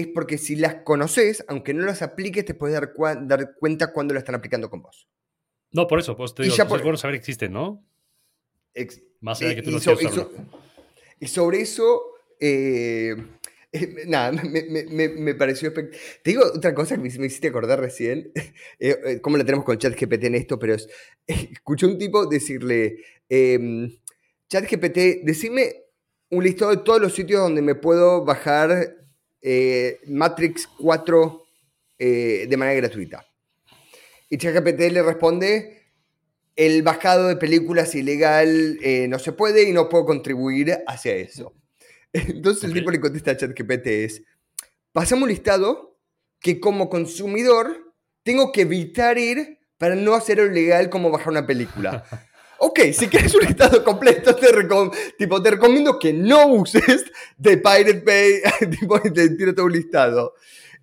es 0.00 0.08
porque 0.08 0.38
si 0.38 0.56
las 0.56 0.76
conoces, 0.76 1.44
aunque 1.48 1.74
no 1.74 1.84
las 1.84 2.02
apliques, 2.02 2.44
te 2.44 2.54
puedes 2.54 2.74
dar, 2.74 2.92
dar 3.26 3.54
cuenta 3.58 3.92
cuando 3.92 4.14
lo 4.14 4.20
están 4.20 4.34
aplicando 4.34 4.70
con 4.70 4.82
vos. 4.82 5.08
No, 5.70 5.86
por 5.86 5.98
eso, 5.98 6.16
pues 6.16 6.34
te 6.34 6.44
digo, 6.44 6.54
es 6.54 6.68
bueno 6.68 6.96
saber 6.96 7.14
que 7.14 7.18
existen, 7.18 7.52
¿no? 7.52 7.84
Más 9.20 9.40
allá 9.40 9.50
de 9.50 9.56
que 9.56 9.62
tú 9.62 9.70
y, 9.70 9.72
no 9.72 9.78
y, 11.20 11.26
sobre 11.26 11.60
eso, 11.60 12.00
eh, 12.40 13.16
Nada, 14.06 14.32
me, 14.32 15.34
pareció 15.34 15.72
Te 15.72 15.90
digo 16.24 16.42
otra 16.54 16.74
cosa 16.74 16.96
que 16.96 17.02
me, 17.02 17.08
hiciste 17.08 17.48
acordar 17.48 17.80
recién, 17.80 18.32
eh, 18.78 18.96
eh, 19.04 19.20
cómo 19.20 19.36
la 19.36 19.44
tenemos 19.44 19.64
con 19.64 19.78
ChatGPT 19.78 20.24
en 20.24 20.34
esto, 20.36 20.58
pero 20.58 20.74
es, 20.74 20.88
escuché 21.26 21.86
un 21.86 21.98
tipo 21.98 22.26
decirle, 22.26 22.96
eh, 23.28 23.88
ChatGPT, 24.48 25.24
decime 25.24 25.84
un 26.30 26.44
listado 26.44 26.70
de 26.70 26.78
todos 26.78 27.00
los 27.00 27.14
sitios 27.14 27.40
donde 27.40 27.62
me 27.62 27.74
puedo 27.74 28.24
bajar 28.24 28.97
eh, 29.42 30.00
Matrix 30.06 30.66
4 30.78 31.44
de 31.98 32.56
manera 32.56 32.76
gratuita. 32.76 33.26
Y 34.30 34.38
ChatGPT 34.38 34.92
le 34.92 35.02
responde, 35.02 35.82
el 36.54 36.82
bajado 36.82 37.26
de 37.26 37.34
películas 37.34 37.92
ilegal 37.96 38.78
no 39.08 39.18
se 39.18 39.32
puede 39.32 39.68
y 39.68 39.72
no 39.72 39.88
puedo 39.88 40.04
contribuir 40.04 40.78
hacia 40.86 41.16
eso. 41.16 41.56
Entonces 42.12 42.64
el 42.64 42.72
tipo 42.72 42.90
le 42.90 43.00
contesta 43.00 43.32
a 43.32 43.36
ChatGPT 43.36 43.86
es, 43.86 44.22
pasamos 44.92 45.24
un 45.24 45.30
listado 45.30 45.98
que 46.40 46.60
como 46.60 46.88
consumidor 46.88 47.94
tengo 48.22 48.52
que 48.52 48.62
evitar 48.62 49.18
ir 49.18 49.58
para 49.76 49.94
no 49.94 50.14
hacer 50.14 50.38
ilegal 50.38 50.90
como 50.90 51.10
bajar 51.10 51.30
una 51.30 51.46
película. 51.46 52.04
Ok, 52.58 52.80
si 52.92 53.06
quieres 53.08 53.34
un 53.34 53.42
listado 53.42 53.84
completo, 53.84 54.34
te, 54.34 54.48
tipo, 55.16 55.42
te 55.42 55.50
recomiendo 55.50 55.98
que 55.98 56.12
no 56.12 56.48
uses 56.48 57.04
de 57.36 57.56
Pirate 57.56 58.02
Bay, 58.04 58.70
tipo, 58.80 59.00
te 59.00 59.30
tiro 59.30 59.54
todo 59.54 59.66
un 59.66 59.72
listado. 59.72 60.34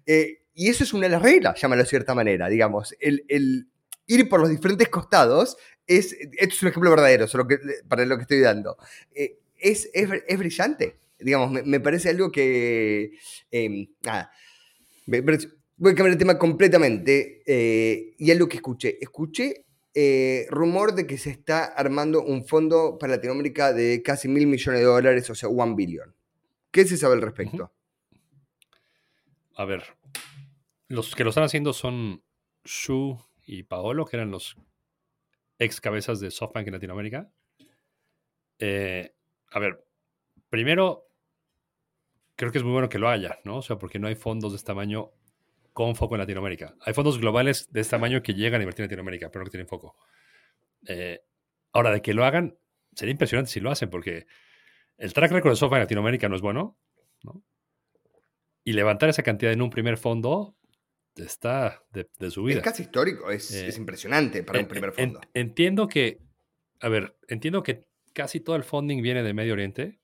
Eh, 0.06 0.42
y 0.54 0.70
eso 0.70 0.84
es 0.84 0.94
una 0.94 1.08
de 1.08 1.12
las 1.12 1.22
reglas, 1.22 1.60
llámalo 1.62 1.84
de 1.84 1.90
cierta 1.90 2.16
manera, 2.16 2.48
digamos. 2.48 2.96
El, 3.00 3.26
el, 3.28 3.68
ir 4.08 4.30
por 4.30 4.40
los 4.40 4.50
diferentes 4.50 4.88
costados 4.88 5.58
es, 5.86 6.14
esto 6.14 6.56
es 6.56 6.62
un 6.62 6.70
ejemplo 6.70 6.90
verdadero, 6.92 7.28
solo 7.28 7.48
que, 7.48 7.60
para 7.88 8.06
lo 8.06 8.16
que 8.16 8.22
estoy 8.22 8.40
dando. 8.40 8.78
Eh, 9.14 9.40
es, 9.58 9.90
es, 9.94 10.10
es 10.28 10.38
brillante 10.38 10.96
digamos, 11.20 11.64
me, 11.66 11.80
parece 11.80 12.10
algo 12.10 12.32
que, 12.32 13.12
em, 13.52 13.88
nada, 14.04 14.32
voy 15.08 15.20
a 15.92 15.96
cambiar 15.96 16.14
el 16.14 16.18
tema 16.18 16.38
completamente, 16.38 17.42
eh, 17.46 18.14
y 18.18 18.32
es 18.32 18.38
lo 18.38 18.48
que 18.48 18.58
escuché. 18.58 18.98
Escuché 19.02 19.66
eh, 19.96 20.46
rumor 20.50 20.94
de 20.94 21.08
que 21.08 21.18
se 21.18 21.30
está 21.30 21.64
armando 21.64 22.22
un 22.22 22.46
fondo 22.46 22.98
para 23.00 23.16
Latinoamérica 23.16 23.72
de 23.72 24.04
casi 24.04 24.28
mil 24.28 24.46
millones 24.46 24.82
de 24.82 24.86
dólares, 24.86 25.30
o 25.30 25.36
sea, 25.36 25.48
one 25.48 25.74
billion. 25.74 26.14
¿Qué 26.70 26.86
se 26.86 26.98
sabe 26.98 27.16
al 27.16 27.22
respecto? 27.22 27.74
A 29.56 29.64
ver, 29.64 29.84
los 30.90 31.16
que 31.16 31.24
lo 31.24 31.30
están 31.30 31.46
haciendo 31.46 31.72
son 31.72 32.22
Shu 32.66 33.18
y 33.46 33.64
Paolo, 33.64 34.06
que 34.06 34.18
eran 34.18 34.32
los 34.32 34.58
ex 35.60 35.80
cabezas 35.80 36.20
de 36.20 36.30
SoftBank 36.30 36.68
en 36.68 36.74
Latinoamérica. 36.74 37.32
Eh, 38.60 39.16
a 39.52 39.60
ver, 39.60 39.86
primero, 40.50 41.08
creo 42.36 42.52
que 42.52 42.58
es 42.58 42.64
muy 42.66 42.74
bueno 42.74 42.90
que 42.90 43.00
lo 43.00 43.08
haya, 43.08 43.40
¿no? 43.46 43.60
O 43.60 43.62
sea, 43.62 43.78
porque 43.78 44.00
no 44.00 44.08
hay 44.08 44.16
fondos 44.16 44.52
de 44.52 44.58
este 44.58 44.68
tamaño 44.68 45.14
con 45.76 45.94
foco 45.98 46.16
en 46.16 46.20
Latinoamérica. 46.20 46.74
Hay 46.80 46.94
fondos 46.94 47.20
globales 47.20 47.68
de 47.70 47.82
este 47.82 47.92
tamaño 47.92 48.24
que 48.24 48.34
llegan 48.34 48.62
a 48.62 48.64
invertir 48.64 48.84
en 48.84 48.88
Latinoamérica, 48.88 49.30
pero 49.30 49.42
no 49.42 49.46
que 49.46 49.52
tienen 49.52 49.68
foco. 49.68 49.98
Eh, 50.88 51.20
ahora, 51.74 51.92
de 51.92 52.02
que 52.02 52.14
lo 52.14 52.24
hagan, 52.24 52.58
sería 52.94 53.12
impresionante 53.12 53.52
si 53.52 53.60
lo 53.60 53.70
hacen, 53.70 53.90
porque 53.90 54.26
el 54.98 55.12
track 55.12 55.34
record 55.34 55.52
de 55.52 55.58
software 55.58 55.80
en 55.80 55.84
Latinoamérica 55.84 56.30
no 56.30 56.38
es 56.38 56.42
bueno, 56.42 56.80
¿no? 57.24 57.44
Y 58.64 58.72
levantar 58.72 59.10
esa 59.10 59.22
cantidad 59.22 59.52
en 59.52 59.62
un 59.62 59.70
primer 59.70 59.98
fondo 59.98 60.56
está 61.18 61.84
de, 61.92 62.32
su 62.32 62.44
vida. 62.44 62.60
Es 62.60 62.64
casi 62.64 62.84
histórico, 62.84 63.30
es, 63.30 63.54
eh, 63.54 63.70
impresionante 63.76 64.44
para 64.44 64.60
un 64.60 64.68
primer 64.68 64.94
fondo. 64.94 65.20
entiendo 65.34 65.90
que, 65.90 66.22
a 66.80 66.88
ver, 66.88 67.18
entiendo 67.28 67.64
que 67.64 67.86
casi 68.14 68.40
todo 68.40 68.56
el 68.56 68.64
funding 68.64 69.02
viene 69.02 69.24
de 69.24 69.34
Medio 69.34 69.52
Oriente 69.52 70.00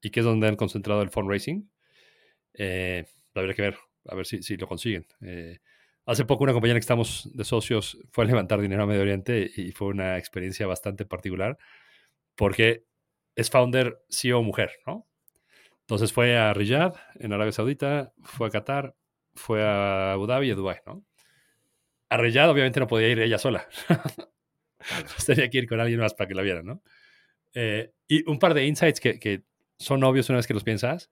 y 0.00 0.10
que 0.10 0.20
es 0.20 0.24
donde 0.24 0.46
han 0.46 0.54
concentrado 0.54 1.02
el 1.02 1.10
fundraising. 1.10 1.68
Eh, 2.54 3.06
habría 3.34 3.54
que 3.54 3.62
ver 3.62 3.76
a 4.06 4.14
ver 4.14 4.26
si, 4.26 4.42
si 4.42 4.56
lo 4.56 4.66
consiguen. 4.66 5.06
Eh, 5.20 5.58
hace 6.06 6.24
poco 6.24 6.44
una 6.44 6.52
compañía 6.52 6.74
que 6.74 6.80
estamos 6.80 7.30
de 7.34 7.44
socios 7.44 7.98
fue 8.10 8.24
a 8.24 8.26
levantar 8.26 8.60
dinero 8.60 8.82
a 8.82 8.86
Medio 8.86 9.02
Oriente 9.02 9.50
y 9.54 9.72
fue 9.72 9.88
una 9.88 10.18
experiencia 10.18 10.66
bastante 10.66 11.04
particular 11.04 11.58
porque 12.34 12.84
es 13.36 13.50
founder 13.50 14.02
CEO 14.08 14.42
mujer, 14.42 14.72
¿no? 14.86 15.06
Entonces 15.80 16.12
fue 16.12 16.36
a 16.36 16.54
Riyadh, 16.54 16.94
en 17.16 17.32
Arabia 17.32 17.52
Saudita, 17.52 18.12
fue 18.22 18.46
a 18.46 18.50
Qatar, 18.50 18.94
fue 19.34 19.62
a 19.62 20.12
Abu 20.12 20.26
Dhabi 20.26 20.48
y 20.48 20.50
a 20.52 20.54
Dubái, 20.54 20.78
¿no? 20.86 21.04
A 22.08 22.16
Riyadh 22.16 22.48
obviamente 22.48 22.80
no 22.80 22.86
podía 22.86 23.08
ir 23.08 23.20
ella 23.20 23.38
sola. 23.38 23.68
Tenía 25.26 25.50
que 25.50 25.58
ir 25.58 25.68
con 25.68 25.80
alguien 25.80 26.00
más 26.00 26.14
para 26.14 26.28
que 26.28 26.34
la 26.34 26.42
vieran, 26.42 26.66
¿no? 26.66 26.82
Eh, 27.54 27.92
y 28.06 28.28
un 28.30 28.38
par 28.38 28.54
de 28.54 28.66
insights 28.66 29.00
que, 29.00 29.18
que, 29.18 29.42
son 29.78 30.04
obvios 30.04 30.28
una 30.28 30.36
vez 30.36 30.46
que 30.46 30.54
los 30.54 30.62
piensas 30.62 31.10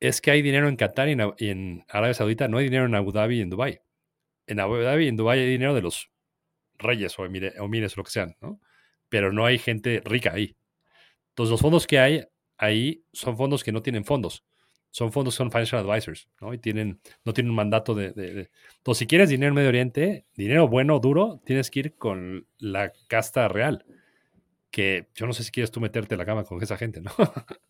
es 0.00 0.20
que 0.20 0.30
hay 0.30 0.42
dinero 0.42 0.68
en 0.68 0.76
Qatar 0.76 1.08
y 1.08 1.12
en, 1.50 1.84
Arabia 1.88 2.14
Saudita, 2.14 2.48
no 2.48 2.58
hay 2.58 2.64
dinero 2.64 2.86
en 2.86 2.94
Abu 2.94 3.12
Dhabi 3.12 3.38
y 3.38 3.40
en 3.40 3.50
Dubái. 3.50 3.80
En 4.46 4.60
Abu 4.60 4.76
Dhabi 4.76 5.06
y 5.06 5.08
en 5.08 5.16
Dubái 5.16 5.40
hay 5.40 5.48
dinero 5.48 5.74
de 5.74 5.82
los 5.82 6.10
reyes 6.78 7.18
o, 7.18 7.24
emires 7.24 7.54
o 7.58 7.96
lo 7.96 8.04
que 8.04 8.10
sean, 8.10 8.36
¿no? 8.40 8.60
Pero 9.08 9.32
no 9.32 9.44
hay 9.44 9.58
gente 9.58 10.00
rica 10.04 10.32
ahí. 10.32 10.56
Entonces, 11.30 11.50
los 11.50 11.60
fondos 11.60 11.86
que 11.86 11.98
hay 11.98 12.24
ahí 12.56 13.04
son 13.12 13.36
fondos 13.36 13.64
que 13.64 13.72
no 13.72 13.82
tienen 13.82 14.04
fondos. 14.04 14.44
Son 14.90 15.12
fondos, 15.12 15.34
son 15.34 15.50
financial 15.50 15.88
advisors, 15.88 16.28
¿no? 16.40 16.54
Y 16.54 16.58
tienen, 16.58 17.00
no 17.24 17.32
tienen 17.32 17.50
un 17.50 17.56
mandato 17.56 17.94
de, 17.94 18.12
de, 18.12 18.50
Entonces, 18.78 18.98
si 18.98 19.06
quieres 19.06 19.28
dinero 19.28 19.48
en 19.48 19.54
Medio 19.54 19.68
Oriente, 19.68 20.26
dinero 20.34 20.68
bueno, 20.68 20.98
duro, 20.98 21.42
tienes 21.44 21.70
que 21.70 21.80
ir 21.80 21.96
con 21.96 22.46
la 22.58 22.92
casta 23.08 23.48
real. 23.48 23.84
Que 24.70 25.08
yo 25.14 25.26
no 25.26 25.32
sé 25.32 25.44
si 25.44 25.50
quieres 25.50 25.70
tú 25.70 25.80
meterte 25.80 26.14
en 26.14 26.18
la 26.18 26.26
cama 26.26 26.44
con 26.44 26.62
esa 26.62 26.76
gente, 26.76 27.00
¿no? 27.00 27.10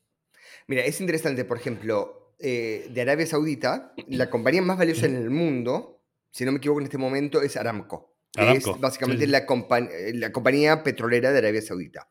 Mira, 0.67 0.85
es 0.85 1.01
interesante, 1.01 1.45
por 1.45 1.59
ejemplo, 1.59 2.35
eh, 2.39 2.89
de 2.91 3.01
Arabia 3.01 3.27
Saudita, 3.27 3.95
la 4.09 4.31
compañía 4.31 4.63
más 4.63 4.79
valiosa 4.79 5.07
en 5.07 5.17
el 5.17 5.31
mundo, 5.31 6.03
si 6.31 6.45
no 6.45 6.53
me 6.53 6.59
equivoco 6.59 6.81
en 6.81 6.87
este 6.87 6.99
momento, 6.99 7.43
es 7.43 7.57
Aramco. 7.57 8.15
es 8.37 8.65
básicamente 8.79 9.27
La, 9.27 9.39
eh, 9.39 10.13
la, 10.15 10.33
compañía 10.33 10.83
petrolera 10.83 11.33
de 11.33 11.39
Arabia 11.39 11.63
Saudita. 11.63 12.09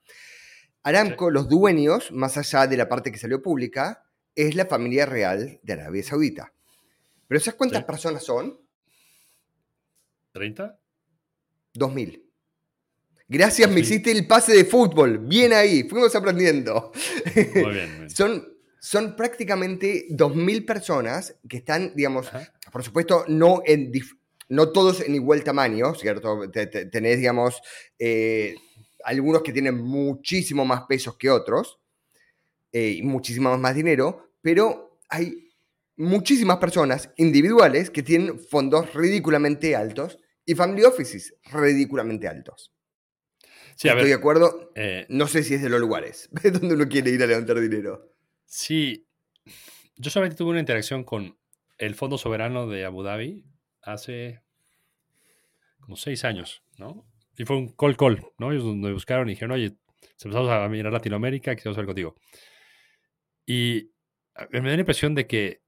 Aramco, 0.84 1.32
los 1.32 1.48
dueños, 1.48 2.12
más 2.12 2.38
allá 2.38 2.68
de 2.68 2.78
la 2.78 2.90
parte 2.90 3.12
que 3.12 3.18
salió 3.18 3.42
pública, 3.42 4.04
es 4.36 4.56
la 4.56 4.66
familia 4.66 5.06
real 5.06 5.60
de 5.64 5.74
Arabia 5.74 6.04
Saudita. 6.04 6.54
¿Pero 7.28 7.40
sabes 7.40 7.58
cuántas 7.58 7.84
personas 7.84 8.24
son? 8.24 8.60
¿30? 10.34 10.78
2000. 11.74 12.27
Gracias, 13.30 13.70
me 13.70 13.82
hiciste 13.82 14.12
el 14.12 14.26
pase 14.26 14.54
de 14.54 14.64
fútbol. 14.64 15.18
Bien 15.20 15.52
ahí, 15.52 15.84
fuimos 15.84 16.16
aprendiendo. 16.16 16.94
Muy 17.36 17.74
bien. 17.74 18.10
son, 18.16 18.48
son 18.80 19.18
prácticamente 19.18 20.08
2.000 20.10 20.66
personas 20.66 21.36
que 21.48 21.58
están, 21.58 21.94
digamos, 21.94 22.30
por 22.72 22.84
supuesto, 22.84 23.26
no, 23.28 23.62
en, 23.66 23.92
no 24.48 24.70
todos 24.70 25.02
en 25.02 25.16
igual 25.16 25.44
tamaño, 25.44 25.94
¿cierto? 25.96 26.50
Tenés, 26.50 27.18
digamos, 27.18 27.62
eh, 28.00 28.56
algunos 29.04 29.42
que 29.42 29.52
tienen 29.52 29.78
muchísimo 29.78 30.64
más 30.64 30.84
pesos 30.88 31.18
que 31.18 31.30
otros 31.30 31.80
eh, 32.72 32.96
y 32.98 33.02
muchísimo 33.02 33.58
más 33.58 33.76
dinero, 33.76 34.32
pero 34.42 35.00
hay 35.10 35.52
muchísimas 35.98 36.58
personas 36.58 37.10
individuales 37.18 37.90
que 37.90 38.04
tienen 38.04 38.40
fondos 38.40 38.94
ridículamente 38.94 39.76
altos 39.76 40.18
y 40.46 40.56
family 40.56 40.86
offices 40.86 41.36
ridículamente 41.52 42.28
altos. 42.30 42.72
Estoy 43.86 44.08
de 44.08 44.14
acuerdo. 44.14 44.72
Eh, 44.76 45.06
no 45.10 45.28
sé 45.28 45.44
si 45.44 45.54
es 45.54 45.62
de 45.62 45.70
los 45.70 45.80
lugares 45.80 46.30
donde 46.44 46.76
uno 46.76 46.88
quiere 46.88 47.12
ir 47.12 47.22
a 47.22 47.28
levantar 47.28 47.60
dinero. 47.60 48.12
Sí. 48.46 49.08
Yo 49.96 50.10
solamente 50.10 50.38
tuve 50.38 50.52
una 50.52 50.60
interacción 50.60 51.04
con 51.04 51.38
el 51.78 51.96
Fondo 51.96 52.18
Soberano 52.18 52.68
de 52.68 52.86
Abu 52.86 53.04
Dhabi 53.04 53.46
hace 53.82 54.42
como 55.80 55.96
seis 55.96 56.26
años, 56.26 56.64
¿no? 56.78 57.08
Y 57.38 57.46
fue 57.46 57.56
un 57.56 57.70
call 57.70 57.96
call, 57.96 58.26
¿no? 58.40 58.52
Ellos 58.52 58.66
me 58.76 58.92
buscaron 58.92 59.30
y 59.30 59.34
dijeron, 59.34 59.52
oye, 59.52 59.78
empezamos 60.24 60.50
a 60.50 60.68
mirar 60.70 60.92
Latinoamérica, 60.92 61.56
quisiera 61.56 61.72
hablar 61.72 61.86
contigo. 61.86 62.16
Y 63.46 63.92
me 64.52 64.70
da 64.70 64.76
la 64.76 64.80
impresión 64.80 65.16
de 65.16 65.28
que 65.28 65.62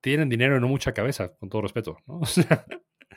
tienen 0.00 0.28
dinero 0.28 0.56
y 0.56 0.60
no 0.60 0.68
mucha 0.68 0.92
cabeza, 0.92 1.34
con 1.36 1.48
todo 1.48 1.62
respeto, 1.62 1.98
¿no? 2.06 2.20
O 2.20 2.26
sea, 2.26 2.64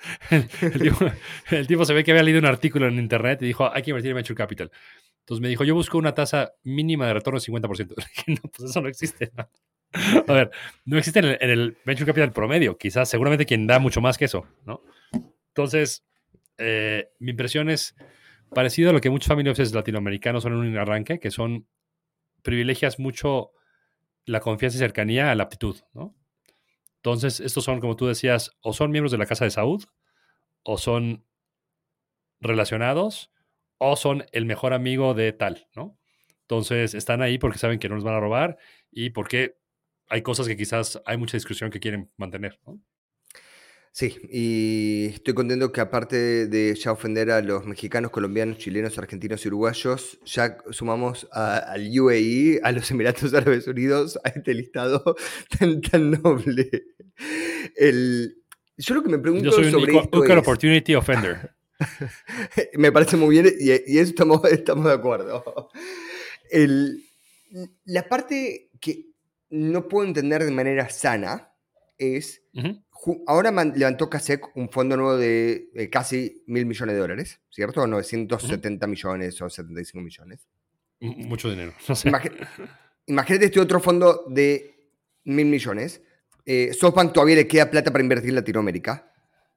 el, 1.52 1.68
tipo, 1.68 1.86
se 1.86 1.94
ve 1.94 2.04
que 2.04 2.12
había 2.12 2.24
leído 2.24 2.40
un 2.40 2.46
artículo 2.46 2.88
en 2.88 2.98
internet 2.98 3.42
y 3.42 3.46
dijo, 3.46 3.72
hay 3.72 3.82
que 3.82 3.92
invertir 3.92 4.12
en 4.12 4.16
Venture 4.16 4.36
Capital. 4.38 4.72
Entonces 5.20 5.42
me 5.42 5.50
dijo, 5.50 5.64
yo 5.64 5.76
busco 5.76 5.98
una 5.98 6.14
tasa 6.14 6.54
mínima 6.64 7.08
de 7.08 7.14
retorno 7.14 7.40
de 7.40 7.46
50%. 7.46 7.96
no, 8.28 8.50
pues 8.50 8.70
eso 8.70 8.82
no 8.82 8.88
existe. 8.88 9.32
A 10.28 10.34
ver, 10.34 10.52
no 10.86 10.98
existe 10.98 11.20
en 11.20 11.50
el, 11.50 11.78
Venture 11.86 12.08
Capital 12.08 12.32
promedio. 12.32 12.78
Quizás, 12.78 13.10
seguramente 13.10 13.46
quien 13.46 13.68
da 13.68 13.80
mucho 13.80 14.02
más 14.02 14.18
que 14.18 14.26
eso, 14.26 14.48
¿no? 14.66 14.82
Entonces, 15.50 16.06
eh, 16.58 17.10
mi 17.20 17.32
impresión 17.32 17.70
es 17.70 17.96
parecido 18.54 18.90
a 18.90 18.94
lo 18.94 19.02
que 19.02 19.10
muchos 19.10 19.28
familiares 19.28 19.74
latinoamericanos 19.74 20.44
son 20.44 20.54
en 20.54 20.60
un 20.60 20.78
arranque, 20.78 21.20
que 21.20 21.32
son 21.32 21.68
privilegias 22.42 23.00
mucho 23.00 23.52
la 24.26 24.40
confianza 24.40 24.78
y 24.78 24.80
cercanía 24.80 25.32
a 25.32 25.36
la 25.36 25.44
aptitud, 25.44 25.78
¿no? 25.94 26.16
Entonces, 27.04 27.40
estos 27.40 27.64
son, 27.64 27.80
como 27.82 27.96
tú 27.96 28.08
decías, 28.08 28.52
o 28.62 28.74
son 28.74 28.92
miembros 28.92 29.12
de 29.12 29.18
la 29.18 29.26
Casa 29.26 29.46
de 29.46 29.52
Saúd, 29.52 29.86
o 30.64 30.78
son 30.78 31.26
relacionados, 32.40 33.32
o 33.78 33.96
son 33.96 34.26
el 34.32 34.46
mejor 34.46 34.74
amigo 34.74 35.14
de 35.14 35.34
tal, 35.34 35.68
¿no? 35.76 35.98
Entonces, 36.42 36.94
están 36.94 37.22
ahí 37.22 37.38
porque 37.38 37.58
saben 37.58 37.80
que 37.80 37.90
no 37.90 37.96
los 37.96 38.04
van 38.04 38.16
a 38.16 38.20
robar 38.20 38.58
y 38.92 39.12
porque 39.12 39.58
hay 40.10 40.22
cosas 40.22 40.48
que 40.48 40.58
quizás 40.58 41.02
hay 41.06 41.18
mucha 41.18 41.38
discusión 41.38 41.72
que 41.72 41.80
quieren 41.80 42.12
mantener, 42.18 42.60
¿no? 42.66 42.80
Sí, 43.94 44.16
y 44.30 45.08
estoy 45.08 45.34
contento 45.34 45.74
que 45.74 45.82
aparte 45.82 46.48
de 46.48 46.74
ya 46.76 46.94
ofender 46.94 47.30
a 47.30 47.42
los 47.42 47.66
mexicanos, 47.66 48.10
colombianos, 48.10 48.58
chilenos, 48.58 48.98
argentinos 48.98 49.44
y 49.44 49.50
uruguayos, 49.50 50.18
ya 50.26 50.58
sumamos 50.70 51.28
al 51.34 52.00
UAE, 52.00 52.62
a 52.64 52.72
los 52.72 52.90
Emiratos 52.90 53.34
Árabes 53.34 53.68
Unidos, 53.68 54.18
a 54.24 54.30
este 54.30 54.54
listado 54.54 55.18
tan, 55.60 55.82
tan 55.82 56.12
noble. 56.12 56.70
El, 57.76 58.38
yo 58.78 58.96
lo 58.96 59.04
que 59.04 59.10
me 59.10 59.20
pregunto 59.20 59.46
yo 59.46 59.52
soy 59.52 59.70
sobre 59.70 59.92
un 59.92 60.00
esto 60.00 60.40
opportunity 60.40 60.96
offender. 60.96 61.54
me 62.78 62.94
parece 62.94 63.18
muy 63.18 63.42
bien 63.42 63.54
y, 63.60 63.72
y 63.72 63.98
eso 63.98 64.12
estamos, 64.12 64.46
estamos 64.46 64.86
de 64.86 64.94
acuerdo. 64.94 65.70
El, 66.50 67.04
la 67.84 68.08
parte 68.08 68.70
que 68.80 69.08
no 69.50 69.90
puedo 69.90 70.08
entender 70.08 70.46
de 70.46 70.52
manera 70.52 70.90
sana 70.90 71.54
es 71.98 72.42
ahora 73.28 73.52
levantó 73.52 74.10
CASEC 74.10 74.56
un 74.56 74.70
fondo 74.70 74.96
nuevo 74.96 75.18
de 75.18 75.90
casi 75.92 76.44
mil 76.48 76.66
millones 76.66 76.96
de 76.96 77.02
dólares, 77.02 77.40
¿cierto? 77.50 77.86
970 77.88 78.88
millones 78.88 79.42
o 79.42 79.50
75 79.50 80.04
millones. 80.04 80.48
Mucho 81.00 81.50
dinero. 81.50 81.74
imagínate 83.08 83.46
este 83.46 83.60
otro 83.60 83.80
fondo 83.80 84.26
de 84.30 84.92
mil 85.24 85.48
millones. 85.48 86.02
Eh, 86.46 86.74
SoftBank 86.74 87.14
todavía 87.14 87.36
le 87.38 87.48
queda 87.48 87.70
plata 87.70 87.92
para 87.92 88.04
invertir 88.04 88.30
en 88.30 88.36
Latinoamérica. 88.36 89.12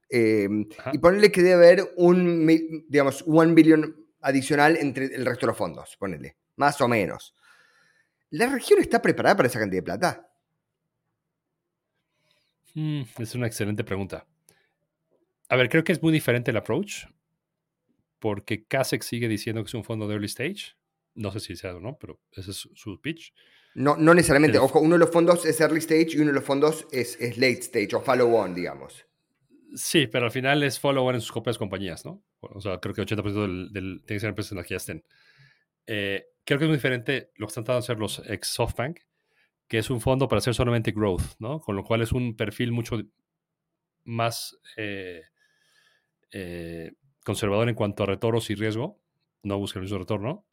Em, 0.08 0.66
y 0.92 0.98
ponerle 0.98 1.32
que 1.32 1.42
debe 1.42 1.54
haber 1.54 1.92
un, 1.96 2.84
digamos, 2.88 3.22
un 3.22 3.54
billón 3.54 4.06
adicional 4.20 4.76
entre 4.76 5.06
el 5.06 5.26
resto 5.26 5.46
de 5.46 5.48
los 5.48 5.56
fondos, 5.56 5.96
ponele, 5.98 6.36
más 6.56 6.80
o 6.80 6.88
menos. 6.88 7.34
¿La 8.30 8.46
región 8.46 8.80
está 8.80 9.02
preparada 9.02 9.36
para 9.36 9.48
esa 9.48 9.58
cantidad 9.58 9.82
de 9.82 9.84
plata? 9.84 10.30
Mm, 12.74 13.02
es 13.18 13.34
una 13.34 13.46
excelente 13.46 13.84
pregunta. 13.84 14.26
A 15.48 15.56
ver, 15.56 15.68
creo 15.68 15.84
que 15.84 15.92
es 15.92 16.02
muy 16.02 16.12
diferente 16.12 16.50
el 16.50 16.56
approach, 16.56 17.06
porque 18.18 18.64
Kasek 18.64 19.02
sigue 19.02 19.28
diciendo 19.28 19.62
que 19.62 19.68
es 19.68 19.74
un 19.74 19.84
fondo 19.84 20.06
de 20.08 20.14
early 20.14 20.26
stage. 20.26 20.76
No 21.14 21.30
sé 21.30 21.40
si 21.40 21.56
sea 21.56 21.76
o 21.76 21.80
no, 21.80 21.96
pero 21.98 22.20
ese 22.32 22.50
es 22.50 22.68
su 22.74 23.00
pitch. 23.00 23.32
No, 23.74 23.96
no 23.96 24.14
necesariamente. 24.14 24.58
Ojo, 24.58 24.80
uno 24.80 24.94
de 24.94 25.00
los 25.00 25.10
fondos 25.10 25.44
es 25.44 25.60
early 25.60 25.78
stage 25.78 26.12
y 26.12 26.16
uno 26.16 26.28
de 26.28 26.34
los 26.34 26.44
fondos 26.44 26.86
es, 26.90 27.18
late 27.36 27.60
stage 27.60 27.94
o 27.94 28.00
follow 28.00 28.34
on, 28.34 28.54
digamos. 28.54 29.04
Sí, 29.74 30.06
pero 30.06 30.26
al 30.26 30.30
final 30.30 30.62
es 30.62 30.78
follow 30.78 31.04
on 31.04 31.16
en 31.16 31.20
sus 31.20 31.32
propias 31.32 31.58
compañías, 31.58 32.04
¿no? 32.04 32.22
O 32.40 32.60
sea, 32.60 32.78
creo 32.78 32.94
que 32.94 33.02
80% 33.02 33.42
del, 33.42 33.72
del, 33.72 34.02
tiene 34.04 34.16
que 34.16 34.20
ser 34.20 34.28
empresas 34.28 34.52
en 34.52 34.58
las 34.58 34.66
que 34.66 34.74
ya 34.74 34.78
estén. 34.78 35.04
Eh, 35.86 36.24
creo 36.44 36.58
que 36.58 36.64
es 36.64 36.68
muy 36.68 36.76
diferente 36.76 37.32
lo 37.36 37.46
que 37.46 37.50
están 37.50 37.64
tratando 37.64 37.80
de 37.80 37.84
hacer 37.84 37.98
los 37.98 38.22
ex 38.26 38.48
SoftBank, 38.48 39.00
que 39.68 39.78
es 39.78 39.90
un 39.90 40.00
fondo 40.00 40.28
para 40.28 40.38
hacer 40.38 40.54
solamente 40.54 40.92
growth, 40.92 41.38
¿no? 41.38 41.60
Con 41.60 41.76
lo 41.76 41.84
cual 41.84 42.02
es 42.02 42.12
un 42.12 42.36
perfil 42.36 42.72
mucho 42.72 43.00
más 44.04 44.58
eh, 44.76 45.22
eh, 46.30 46.92
conservador 47.24 47.68
en 47.68 47.74
cuanto 47.74 48.02
a 48.02 48.06
retornos 48.06 48.50
y 48.50 48.54
riesgo. 48.54 49.00
No 49.42 49.58
busca 49.58 49.78
el 49.78 49.84
mismo 49.84 49.98
retorno. 49.98 50.46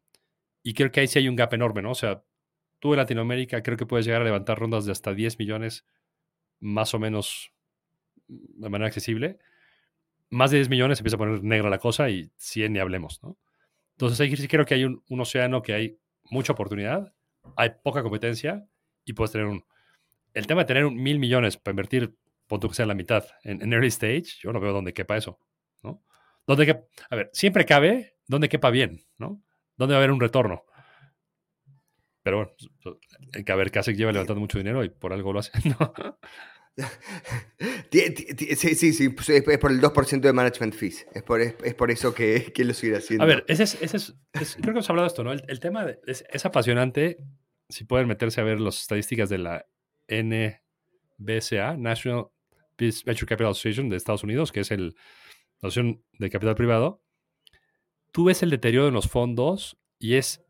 Y 0.63 0.73
creo 0.73 0.91
que 0.91 1.01
ahí 1.01 1.07
sí 1.07 1.19
hay 1.19 1.27
un 1.27 1.35
gap 1.35 1.53
enorme, 1.53 1.81
¿no? 1.81 1.91
O 1.91 1.95
sea, 1.95 2.23
tú 2.79 2.93
en 2.93 2.97
Latinoamérica 2.97 3.63
creo 3.63 3.77
que 3.77 3.85
puedes 3.85 4.05
llegar 4.05 4.21
a 4.21 4.25
levantar 4.25 4.59
rondas 4.59 4.85
de 4.85 4.91
hasta 4.91 5.13
10 5.13 5.39
millones 5.39 5.85
más 6.59 6.93
o 6.93 6.99
menos 6.99 7.51
de 8.27 8.69
manera 8.69 8.87
accesible. 8.87 9.39
Más 10.29 10.51
de 10.51 10.57
10 10.57 10.69
millones 10.69 10.99
empieza 10.99 11.15
a 11.15 11.19
poner 11.19 11.43
negra 11.43 11.69
la 11.69 11.79
cosa 11.79 12.09
y 12.09 12.31
100 12.37 12.73
ni 12.73 12.79
hablemos, 12.79 13.21
¿no? 13.23 13.37
Entonces 13.93 14.19
ahí 14.21 14.35
sí 14.35 14.47
creo 14.47 14.65
que 14.65 14.75
hay 14.75 14.85
un, 14.85 15.03
océano 15.19 15.61
que 15.61 15.73
hay 15.73 15.99
mucha 16.29 16.53
oportunidad, 16.53 17.13
hay 17.55 17.71
poca 17.83 18.01
competencia 18.01 18.67
y 19.05 19.13
puedes 19.13 19.31
tener 19.31 19.47
un... 19.47 19.63
El 20.33 20.47
tema 20.47 20.61
de 20.61 20.65
tener 20.65 20.85
un 20.85 20.95
mil 20.95 21.19
millones 21.19 21.57
para 21.57 21.73
invertir, 21.73 22.15
punto 22.47 22.69
que 22.69 22.75
sea 22.75 22.85
la 22.85 22.93
mitad 22.93 23.25
en, 23.43 23.73
early 23.73 23.87
stage, 23.87 24.39
yo 24.41 24.53
no 24.53 24.59
veo 24.59 24.71
dónde 24.71 24.93
quepa 24.93 25.17
eso, 25.17 25.39
¿no? 25.83 26.03
Donde 26.47 26.65
que, 26.65 26.79
a 27.09 27.15
ver, 27.15 27.29
siempre 27.33 27.65
cabe 27.65 28.15
donde 28.27 28.49
quepa 28.49 28.69
bien, 28.69 29.01
¿no? 29.17 29.43
Donde 29.75 29.93
va 29.93 29.99
a 29.99 30.01
haber 30.01 30.11
un 30.11 30.19
retorno. 30.19 30.65
Pero 32.23 32.37
bueno, 32.37 32.51
pues, 32.83 32.95
hay 33.33 33.43
que 33.43 33.55
ver, 33.55 33.71
Kasek 33.71 33.95
lleva 33.95 34.11
levantando 34.11 34.39
mucho 34.39 34.57
dinero 34.57 34.83
y 34.83 34.89
por 34.89 35.11
algo 35.11 35.33
lo 35.33 35.39
hace, 35.39 35.51
¿no? 35.79 35.93
Sí, 37.91 38.75
sí, 38.75 38.93
sí, 38.93 39.09
pues, 39.09 39.29
es 39.29 39.43
por 39.59 39.71
el 39.71 39.81
2% 39.81 40.21
de 40.21 40.33
management 40.33 40.73
fees. 40.73 41.05
Es 41.13 41.23
por, 41.23 41.41
es, 41.41 41.73
por 41.75 41.91
eso 41.91 42.13
que, 42.13 42.51
que, 42.53 42.63
lo 42.63 42.73
sigue 42.73 42.95
haciendo. 42.95 43.23
A 43.23 43.27
ver, 43.27 43.43
ese 43.47 43.63
es, 43.63 43.77
ese 43.81 43.97
es, 43.97 44.15
creo 44.33 44.65
que 44.65 44.69
hemos 44.71 44.89
hablado 44.89 45.05
de 45.05 45.07
esto, 45.07 45.23
¿no? 45.23 45.33
El, 45.33 45.59
tema 45.59 45.85
es, 46.07 46.23
es, 46.29 46.45
apasionante. 46.45 47.17
Si 47.71 47.83
pueden 47.85 48.07
meterse 48.07 48.41
a 48.41 48.43
ver 48.43 48.59
las 48.59 48.81
estadísticas 48.81 49.29
de 49.29 49.37
la 49.37 49.65
NBCA, 50.07 51.77
National 51.77 52.27
Venture 52.77 53.27
Capital 53.27 53.51
Association 53.51 53.89
de 53.89 53.97
Estados 53.97 54.23
Unidos, 54.23 54.51
que 54.51 54.61
es 54.61 54.71
el, 54.71 54.95
la 55.61 55.67
asociación 55.67 56.03
de 56.13 56.29
capital 56.29 56.55
privado, 56.55 57.01
tú 58.11 58.25
ves 58.25 58.43
el 58.43 58.49
deterioro 58.49 58.87
en 58.87 58.93
los 58.93 59.07
fondos 59.07 59.77
y 59.99 60.15
es 60.15 60.43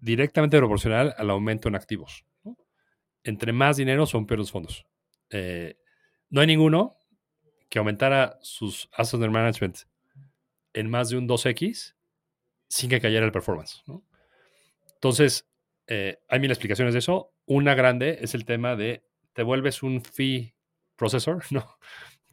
directamente 0.00 0.58
proporcional 0.58 1.14
al 1.16 1.30
aumento 1.30 1.68
en 1.68 1.74
activos. 1.74 2.24
Entre 3.24 3.52
más 3.52 3.76
dinero 3.76 4.06
son 4.06 4.26
peores 4.26 4.50
fondos. 4.50 4.86
Eh, 5.30 5.76
no 6.30 6.40
hay 6.40 6.46
ninguno 6.46 6.96
que 7.68 7.78
aumentara 7.78 8.38
sus 8.42 8.88
assets 8.92 9.14
under 9.14 9.30
management 9.30 9.78
en 10.72 10.90
más 10.90 11.10
de 11.10 11.16
un 11.16 11.28
2x 11.28 11.94
sin 12.68 12.90
que 12.90 13.00
cayera 13.00 13.26
el 13.26 13.32
performance. 13.32 13.82
Entonces, 14.94 15.48
eh, 15.88 16.18
hay 16.28 16.40
mil 16.40 16.50
explicaciones 16.50 16.94
de 16.94 17.00
eso. 17.00 17.32
Una 17.46 17.74
grande 17.74 18.18
es 18.20 18.34
el 18.34 18.44
tema 18.44 18.76
de 18.76 19.02
te 19.32 19.42
vuelves 19.42 19.82
un 19.82 20.02
fee 20.02 20.54
processor, 20.96 21.42
¿no? 21.50 21.78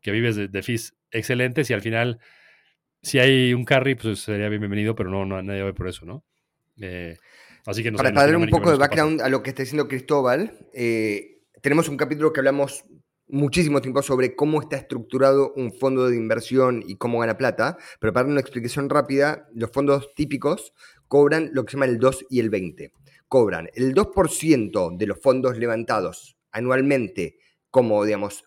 Que 0.01 0.11
vives 0.11 0.35
de, 0.35 0.63
fees 0.63 0.95
excelentes 1.09 1.69
y 1.69 1.73
al 1.73 1.81
final, 1.81 2.19
si 3.01 3.19
hay 3.19 3.53
un 3.53 3.65
carry, 3.65 3.95
pues 3.95 4.19
sería 4.19 4.49
bienvenido, 4.49 4.93
pero 4.93 5.09
no, 5.09 5.25
no 5.25 5.41
nadie 5.41 5.63
va 5.63 5.73
por 5.73 5.87
eso, 5.87 6.05
¿no? 6.05 6.23
Eh, 6.79 7.17
así 7.65 7.81
que 7.81 7.91
Para 7.91 8.11
darle 8.11 8.37
un 8.37 8.49
poco 8.49 8.69
de 8.69 8.77
background 8.77 9.21
a 9.21 9.29
lo 9.29 9.41
que 9.41 9.49
está 9.49 9.63
diciendo 9.63 9.87
Cristóbal, 9.87 10.53
tenemos 11.61 11.89
un 11.89 11.97
capítulo 11.97 12.31
que 12.31 12.41
hablamos 12.41 12.83
muchísimo 13.27 13.81
tiempo 13.81 14.01
sobre 14.01 14.35
cómo 14.35 14.61
está 14.61 14.77
estructurado 14.77 15.53
un 15.55 15.73
fondo 15.73 16.07
de 16.07 16.15
inversión 16.15 16.83
y 16.85 16.97
cómo 16.97 17.19
gana 17.19 17.37
plata, 17.37 17.77
pero 17.99 18.13
para 18.13 18.25
dar 18.25 18.31
una 18.31 18.41
explicación 18.41 18.89
rápida, 18.89 19.47
los 19.53 19.71
fondos 19.71 20.13
típicos 20.15 20.73
cobran 21.07 21.49
lo 21.53 21.65
que 21.65 21.71
se 21.71 21.77
llama 21.77 21.85
el 21.85 21.97
2 21.97 22.25
y 22.29 22.39
el 22.39 22.49
20. 22.49 22.91
Cobran 23.27 23.69
el 23.73 23.93
2% 23.93 24.97
de 24.97 25.07
los 25.07 25.19
fondos 25.19 25.57
levantados 25.57 26.37
anualmente 26.51 27.37
como, 27.69 28.05
digamos, 28.05 28.45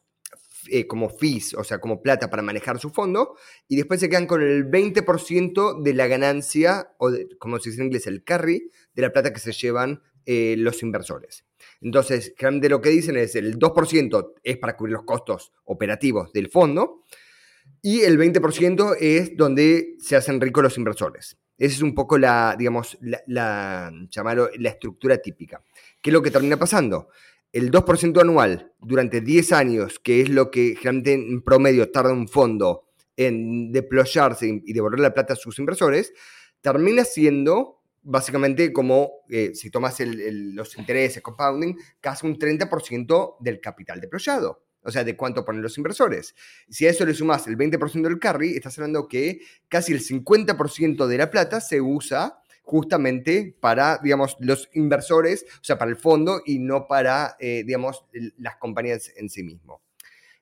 eh, 0.70 0.86
como 0.86 1.08
fees, 1.08 1.54
o 1.54 1.64
sea, 1.64 1.78
como 1.78 2.02
plata 2.02 2.30
para 2.30 2.42
manejar 2.42 2.78
su 2.78 2.90
fondo, 2.90 3.36
y 3.68 3.76
después 3.76 4.00
se 4.00 4.08
quedan 4.08 4.26
con 4.26 4.42
el 4.42 4.68
20% 4.68 5.82
de 5.82 5.94
la 5.94 6.06
ganancia, 6.06 6.90
o 6.98 7.10
como 7.38 7.58
se 7.58 7.70
dice 7.70 7.80
en 7.80 7.86
inglés, 7.86 8.06
el 8.06 8.24
carry, 8.24 8.70
de 8.94 9.02
la 9.02 9.12
plata 9.12 9.32
que 9.32 9.40
se 9.40 9.52
llevan 9.52 10.02
eh, 10.26 10.56
los 10.58 10.82
inversores. 10.82 11.44
Entonces, 11.80 12.34
generalmente 12.36 12.68
lo 12.68 12.82
que 12.82 12.90
dicen 12.90 13.16
es 13.16 13.34
el 13.34 13.58
2% 13.58 14.32
es 14.42 14.58
para 14.58 14.76
cubrir 14.76 14.94
los 14.94 15.04
costos 15.04 15.52
operativos 15.64 16.32
del 16.32 16.50
fondo 16.50 17.04
y 17.80 18.00
el 18.00 18.18
20% 18.18 18.96
es 19.00 19.36
donde 19.36 19.94
se 20.00 20.16
hacen 20.16 20.40
ricos 20.40 20.62
los 20.62 20.76
inversores. 20.76 21.38
Esa 21.58 21.74
es 21.74 21.82
un 21.82 21.94
poco 21.94 22.16
la, 22.16 22.54
digamos, 22.56 22.96
la, 23.00 23.20
la, 23.26 23.92
la 24.58 24.68
estructura 24.68 25.18
típica. 25.18 25.62
¿Qué 26.00 26.10
es 26.10 26.14
lo 26.14 26.22
que 26.22 26.30
termina 26.30 26.56
pasando? 26.56 27.08
El 27.52 27.70
2% 27.70 28.20
anual 28.20 28.72
durante 28.78 29.20
10 29.20 29.52
años, 29.52 29.98
que 29.98 30.20
es 30.20 30.28
lo 30.28 30.50
que 30.50 30.76
generalmente 30.76 31.14
en 31.14 31.42
promedio 31.42 31.90
tarda 31.90 32.12
un 32.12 32.28
fondo 32.28 32.84
en 33.16 33.72
deployarse 33.72 34.62
y 34.64 34.72
devolver 34.72 35.00
la 35.00 35.12
plata 35.12 35.32
a 35.32 35.36
sus 35.36 35.58
inversores, 35.58 36.12
termina 36.60 37.04
siendo 37.04 37.82
básicamente 38.02 38.72
como 38.72 39.24
eh, 39.28 39.52
si 39.54 39.70
tomas 39.70 39.96
los 40.00 40.78
intereses, 40.78 41.22
compounding, 41.22 41.76
casi 42.00 42.26
un 42.26 42.38
30% 42.38 43.36
del 43.40 43.60
capital 43.60 44.00
deployado. 44.00 44.62
O 44.88 44.90
sea, 44.90 45.04
de 45.04 45.16
cuánto 45.16 45.44
ponen 45.44 45.60
los 45.60 45.76
inversores. 45.76 46.34
Si 46.70 46.86
a 46.86 46.90
eso 46.90 47.04
le 47.04 47.12
sumas 47.12 47.46
el 47.46 47.58
20% 47.58 48.00
del 48.00 48.18
carry, 48.18 48.56
estás 48.56 48.78
hablando 48.78 49.06
que 49.06 49.40
casi 49.68 49.92
el 49.92 50.00
50% 50.00 51.06
de 51.06 51.18
la 51.18 51.30
plata 51.30 51.60
se 51.60 51.82
usa 51.82 52.40
justamente 52.62 53.54
para, 53.60 53.98
digamos, 54.02 54.36
los 54.40 54.70
inversores, 54.72 55.44
o 55.60 55.64
sea, 55.64 55.76
para 55.76 55.90
el 55.90 55.98
fondo 55.98 56.40
y 56.46 56.58
no 56.58 56.86
para, 56.86 57.36
eh, 57.38 57.64
digamos, 57.66 58.06
las 58.38 58.56
compañías 58.56 59.12
en 59.16 59.28
sí 59.28 59.42
mismo. 59.42 59.82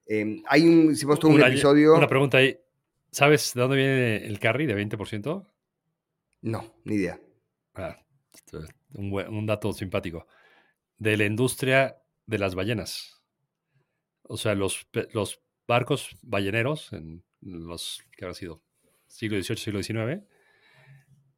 Em, 0.07 0.45
hay 0.47 0.63
un, 0.63 0.93
hicimos 0.93 1.19
todo 1.19 1.33
un 1.33 1.43
episodio... 1.43 1.97
Una 1.97 2.07
pregunta 2.07 2.39
ahí. 2.39 2.57
¿Sabes 3.11 3.53
de 3.55 3.61
dónde 3.61 3.77
viene 3.77 4.17
el 4.27 4.39
carry 4.39 4.67
de 4.67 4.77
20%? 4.77 5.45
No, 6.43 6.75
ni 6.85 6.95
idea. 6.95 7.21
Ah, 7.75 7.99
un, 8.95 9.47
dato 9.47 9.73
simpático. 9.73 10.27
De 10.99 11.17
la 11.17 11.25
industria 11.25 11.99
de 12.27 12.39
las 12.39 12.55
ballenas. 12.55 13.16
O 14.29 14.37
sea, 14.37 14.55
los, 14.55 14.87
los 15.13 15.41
barcos 15.67 16.17
balleneros 16.23 16.93
en 16.93 17.25
los 17.41 18.03
que 18.17 18.25
habrá 18.25 18.35
sido 18.35 18.63
siglo 19.07 19.41
XVIII, 19.41 19.57
siglo 19.57 19.83
XIX, 19.83 20.25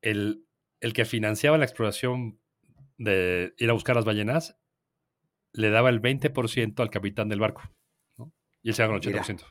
el, 0.03 0.45
el 0.81 0.93
que 0.93 1.05
financiaba 1.05 1.59
la 1.59 1.65
exploración 1.65 2.41
de 2.97 3.55
ir 3.59 3.71
a 3.71 3.75
buscar 3.75 3.97
las 3.97 4.05
ballenas 4.05 4.57
le 5.53 5.71
daba 5.71 5.89
el 5.91 6.01
20% 6.01 6.81
al 6.81 6.91
capitán 6.91 7.29
del 7.29 7.41
barco. 7.41 7.63
Y 8.63 8.71
él 8.71 8.75
se 8.75 8.83
daba 8.83 8.97
el 8.97 9.01
80%. 9.01 9.45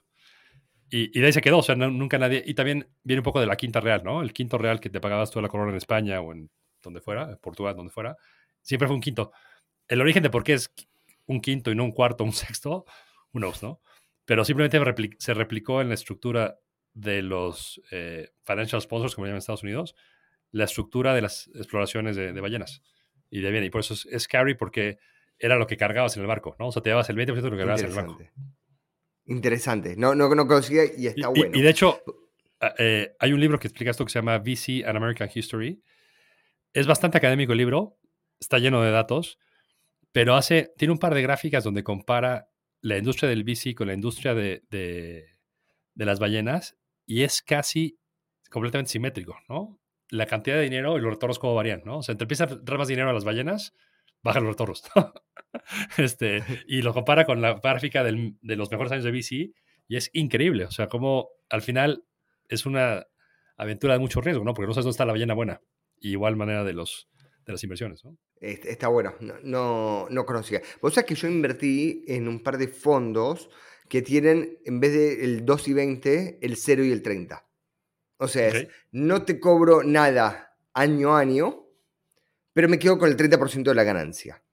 Y, 0.90 1.18
y, 1.18 1.22
de 1.22 1.26
ahí 1.26 1.34
se 1.34 1.42
quedó, 1.42 1.58
o 1.58 1.64
sea, 1.64 1.76
nunca 1.76 2.18
nadie. 2.18 2.44
Y 2.46 2.54
también 2.54 2.88
viene 3.04 3.20
un 3.20 3.24
poco 3.24 3.40
de 3.40 3.46
la 3.46 3.58
quinta 3.58 3.82
real, 3.82 4.04
¿no? 4.04 4.22
El 4.22 4.32
quinto 4.32 4.58
real 4.58 4.80
que 4.80 4.90
te 4.90 5.02
pagabas 5.02 5.32
toda 5.32 5.44
la 5.44 5.50
corona 5.50 5.72
en 5.72 5.78
España 5.78 6.22
o 6.22 6.32
en 6.32 6.50
donde 6.82 7.02
fuera, 7.02 7.36
Portugal, 7.38 7.76
donde 7.76 7.92
fuera, 7.92 8.16
siempre 8.62 8.88
fue 8.88 8.96
un 8.96 9.02
quinto. 9.02 9.32
El 9.88 10.02
origen 10.02 10.24
de 10.24 10.30
por 10.30 10.44
qué 10.44 10.54
es 10.54 10.74
un 11.26 11.42
quinto 11.42 11.72
y 11.72 11.76
no 11.76 11.84
un 11.84 11.92
cuarto 11.92 12.24
un 12.24 12.32
sexto, 12.34 12.86
who 13.38 13.40
knows, 13.40 13.62
¿no? 13.64 13.82
Pero 14.26 14.44
simplemente 14.44 14.80
se 15.20 15.34
replicó 15.34 15.82
en 15.82 15.90
la 15.90 15.94
estructura 15.94 16.60
de 16.94 17.22
los 17.22 17.82
eh, 17.92 18.32
financial 18.44 18.82
sponsors, 18.82 19.16
como 19.16 19.26
llaman 19.26 19.36
en 19.36 19.40
Estados 19.40 19.64
Unidos, 19.64 19.96
la 20.52 20.66
estructura 20.66 21.14
de 21.14 21.22
las 21.22 21.48
exploraciones 21.56 22.16
de, 22.16 22.40
ballenas. 22.42 22.82
Y 23.30 23.42
de 23.42 23.52
bien, 23.52 23.64
y 23.64 23.70
por 23.70 23.82
eso 23.82 23.94
es, 24.10 24.28
carry 24.28 24.56
porque 24.56 24.98
era 25.38 25.58
lo 25.58 25.68
que 25.68 25.78
cargabas 25.78 26.16
en 26.18 26.24
el 26.24 26.28
barco, 26.28 26.56
¿no? 26.60 26.68
O 26.68 26.72
sea, 26.72 26.82
te 26.82 26.90
llevabas 26.90 27.10
el 27.10 27.16
20% 27.16 27.36
de 27.36 27.42
lo 27.42 27.52
que 27.52 27.58
cargabas 27.58 27.84
en 27.84 27.90
el 27.90 27.96
barco. 27.96 28.18
Interesante. 29.26 29.96
No, 29.96 30.16
no, 30.16 30.34
no 30.34 30.48
conocía 30.48 30.84
y 30.98 31.08
está 31.08 31.28
bueno. 31.28 31.56
Y, 31.58 31.62
de 31.62 31.70
hecho, 31.70 32.02
eh, 32.78 33.16
hay 33.20 33.34
un 33.34 33.40
libro 33.40 33.60
que 33.60 33.68
explica 33.68 33.92
esto 33.92 34.06
que 34.06 34.12
se 34.12 34.20
llama 34.20 34.40
VC 34.40 34.86
and 34.86 34.98
American 34.98 35.30
History, 35.34 35.82
es 36.74 36.88
bastante 36.88 37.18
académico 37.18 37.52
el 37.52 37.60
libro, 37.60 37.98
está 38.40 38.58
lleno 38.60 38.82
de 38.82 38.92
datos, 38.92 39.38
pero 40.12 40.36
hace, 40.36 40.74
tiene 40.78 40.94
un 40.94 41.00
par 41.00 41.14
de 41.14 41.22
gráficas 41.22 41.64
donde 41.64 41.84
compara 41.84 42.50
la 42.82 42.98
industria 42.98 43.30
del 43.30 43.44
VC 43.44 43.76
con 43.76 43.88
la 43.88 43.94
industria 43.94 44.34
de, 44.34 44.64
de, 44.70 45.26
las 45.96 46.20
ballenas 46.20 46.78
y 47.06 47.24
es 47.24 47.42
casi 47.42 48.00
completamente 48.50 48.92
simétrico, 48.92 49.38
¿no? 49.50 49.80
La 50.10 50.26
cantidad 50.26 50.56
de 50.56 50.64
dinero 50.64 50.98
y 50.98 51.02
los 51.02 51.12
retornos 51.12 51.40
cómo 51.40 51.56
varían, 51.56 51.82
¿no? 51.86 51.98
O 51.98 52.04
sea, 52.04 52.16
te 52.16 52.24
empieza 52.24 52.46
a 52.46 52.48
dar 52.48 52.78
más 52.78 52.88
dinero 52.88 53.10
a 53.10 53.14
las 53.14 53.26
ballenas, 53.26 53.74
baja 54.24 54.40
los 54.40 54.50
retornos. 54.50 54.84
este, 55.98 56.44
y 56.68 56.82
lo 56.82 56.94
compara 56.94 57.26
con 57.26 57.42
la 57.42 57.54
gráfica 57.54 58.04
de 58.04 58.56
los 58.56 58.72
mejores 58.72 58.92
años 58.92 59.04
de 59.04 59.12
VC 59.12 59.54
y 59.88 59.96
es 59.96 60.10
increíble. 60.14 60.66
O 60.66 60.72
sea, 60.72 60.88
como 60.88 61.30
al 61.50 61.62
final 61.62 62.04
es 62.48 62.66
una 62.66 63.06
aventura 63.58 63.94
de 63.94 64.00
mucho 64.00 64.22
riesgo, 64.22 64.44
¿no? 64.44 64.54
Porque 64.54 64.68
no 64.68 64.74
sabes 64.74 64.86
dónde 64.86 64.94
está 64.94 65.06
la 65.06 65.14
ballena 65.14 65.34
buena. 65.34 65.62
Y 66.00 66.12
igual 66.12 66.36
manera 66.36 66.64
de, 66.64 66.74
los, 66.74 67.10
de 67.48 67.54
las 67.54 67.64
inversiones, 67.64 68.04
¿no? 68.04 68.18
Está 68.42 68.90
bueno, 68.90 69.16
no, 69.42 70.08
no, 70.10 70.26
conocía. 70.26 70.62
Vos 70.82 70.94
sabés 70.94 71.08
que 71.08 71.16
yo 71.16 71.28
invertí 71.28 72.04
en 72.08 72.28
un 72.28 72.44
par 72.44 72.58
de 72.58 72.68
fondos 72.68 73.50
que 73.88 74.02
tienen, 74.02 74.60
en 74.66 74.82
vez 74.82 74.94
del 74.94 75.46
2 75.46 75.68
y 75.70 75.74
20, 75.74 76.40
el 76.42 76.58
0 76.58 76.84
y 76.84 76.92
el 76.92 77.02
30. 77.02 77.48
O 78.18 78.28
sea, 78.28 78.52
no 78.92 79.24
te 79.24 79.40
cobro 79.40 79.82
nada 79.84 80.58
año 80.74 81.16
a 81.16 81.20
año, 81.20 81.68
pero 82.52 82.68
me 82.68 82.80
quedo 82.80 82.98
con 82.98 83.10
el 83.10 83.16
30% 83.16 83.64
de 83.64 83.76
la 83.76 83.84
ganancia. 83.84 84.44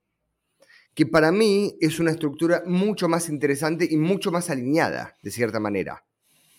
Que 0.94 1.06
para 1.06 1.32
mí 1.32 1.76
es 1.80 1.98
una 1.98 2.12
estructura 2.12 2.62
mucho 2.64 3.08
más 3.08 3.28
interesante 3.28 3.88
y 3.90 3.96
mucho 3.96 4.30
más 4.30 4.50
alineada, 4.50 5.18
de 5.20 5.32
cierta 5.32 5.58
manera. 5.58 6.04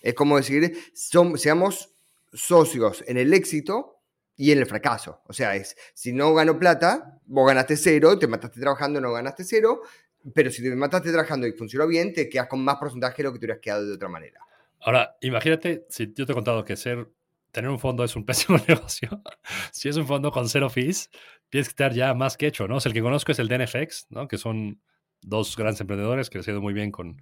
Es 0.02 0.14
como 0.14 0.36
decir, 0.36 0.78
seamos 0.94 1.96
socios 2.34 3.06
en 3.08 3.18
el 3.18 3.34
éxito 3.34 3.95
y 4.38 4.52
en 4.52 4.60
el 4.60 4.66
fracaso. 4.66 5.22
O 5.28 5.34
sea, 5.34 5.56
es, 5.56 5.76
si 5.94 6.14
no 6.14 6.34
gano 6.34 6.60
plata, 6.60 7.20
vos 7.26 7.48
ganaste 7.48 7.78
cero, 7.78 8.18
te 8.20 8.28
mataste 8.28 8.60
trabajando, 8.60 9.00
no 9.00 9.14
ganaste 9.14 9.44
cero, 9.44 9.82
pero 10.34 10.50
si 10.52 10.64
te 10.64 10.76
mataste 10.76 11.12
trabajando 11.12 11.48
y 11.48 11.54
funcionó 11.54 11.88
bien, 11.88 12.14
te 12.14 12.28
quedas 12.30 12.48
con 12.48 12.64
más 12.64 12.78
porcentaje 12.78 13.18
de 13.18 13.24
lo 13.24 13.34
que 13.34 13.40
te 13.40 13.46
hubieras 13.46 13.62
quedado 13.62 13.86
de 13.86 13.94
otra 13.94 14.10
manera. 14.10 14.40
Ahora, 14.82 15.16
imagínate, 15.22 15.86
si 15.90 16.14
yo 16.14 16.26
te 16.26 16.32
he 16.32 16.36
contado 16.36 16.64
que 16.66 16.76
ser, 16.76 17.10
tener 17.52 17.70
un 17.70 17.80
fondo 17.80 18.04
es 18.04 18.16
un 18.16 18.26
pésimo 18.26 18.60
negocio, 18.68 19.22
si 19.72 19.90
es 19.90 19.98
un 19.98 20.08
fondo 20.08 20.32
con 20.32 20.50
cero 20.50 20.70
fees, 20.70 21.10
tienes 21.50 21.68
que 21.68 21.72
estar 21.72 21.94
ya 21.94 22.14
más 22.14 22.38
que 22.38 22.48
hecho, 22.48 22.68
¿no? 22.68 22.78
el 22.84 22.94
que 22.94 23.02
conozco 23.02 23.32
es 23.32 23.40
el 23.40 23.48
DNFX, 23.48 24.08
¿no? 24.10 24.28
Que 24.28 24.38
son 24.38 24.82
dos 25.22 25.56
grandes 25.56 25.82
emprendedores 25.82 26.30
que 26.30 26.38
les 26.38 26.48
ha 26.48 26.52
ido 26.52 26.62
muy 26.62 26.74
bien 26.74 26.92
con 26.92 27.22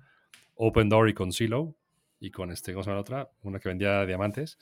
Open 0.55 0.89
Door 0.89 1.09
y 1.09 1.13
con 1.13 1.31
Silo 1.31 1.75
y 2.19 2.31
con 2.31 2.51
este, 2.51 2.73
¿cómo 2.73 2.83
se 2.83 2.89
llama 2.89 2.97
la 2.97 3.01
otra? 3.01 3.29
Una 3.41 3.59
que 3.59 3.69
vendía 3.69 4.05
diamantes. 4.05 4.57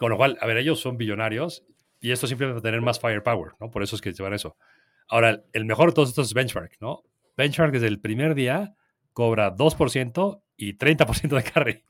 Con 0.00 0.08
lo 0.08 0.16
cual, 0.16 0.38
a 0.40 0.46
ver, 0.46 0.56
ellos 0.56 0.80
son 0.80 0.96
billonarios 0.96 1.62
y 2.00 2.10
esto 2.12 2.26
simplemente 2.26 2.62
tener 2.62 2.80
más 2.80 2.98
firepower, 2.98 3.52
¿no? 3.60 3.70
Por 3.70 3.82
eso 3.82 3.96
es 3.96 4.00
que 4.00 4.14
llevan 4.14 4.32
eso. 4.32 4.56
Ahora, 5.10 5.44
el 5.52 5.66
mejor 5.66 5.90
de 5.90 5.94
todos 5.94 6.08
estos 6.08 6.28
es 6.28 6.32
Benchmark, 6.32 6.78
¿no? 6.80 7.02
Benchmark 7.36 7.70
desde 7.70 7.88
el 7.88 8.00
primer 8.00 8.34
día 8.34 8.74
cobra 9.12 9.54
2% 9.54 10.42
y 10.56 10.78
30% 10.78 11.36
de 11.36 11.42
carry. 11.42 11.84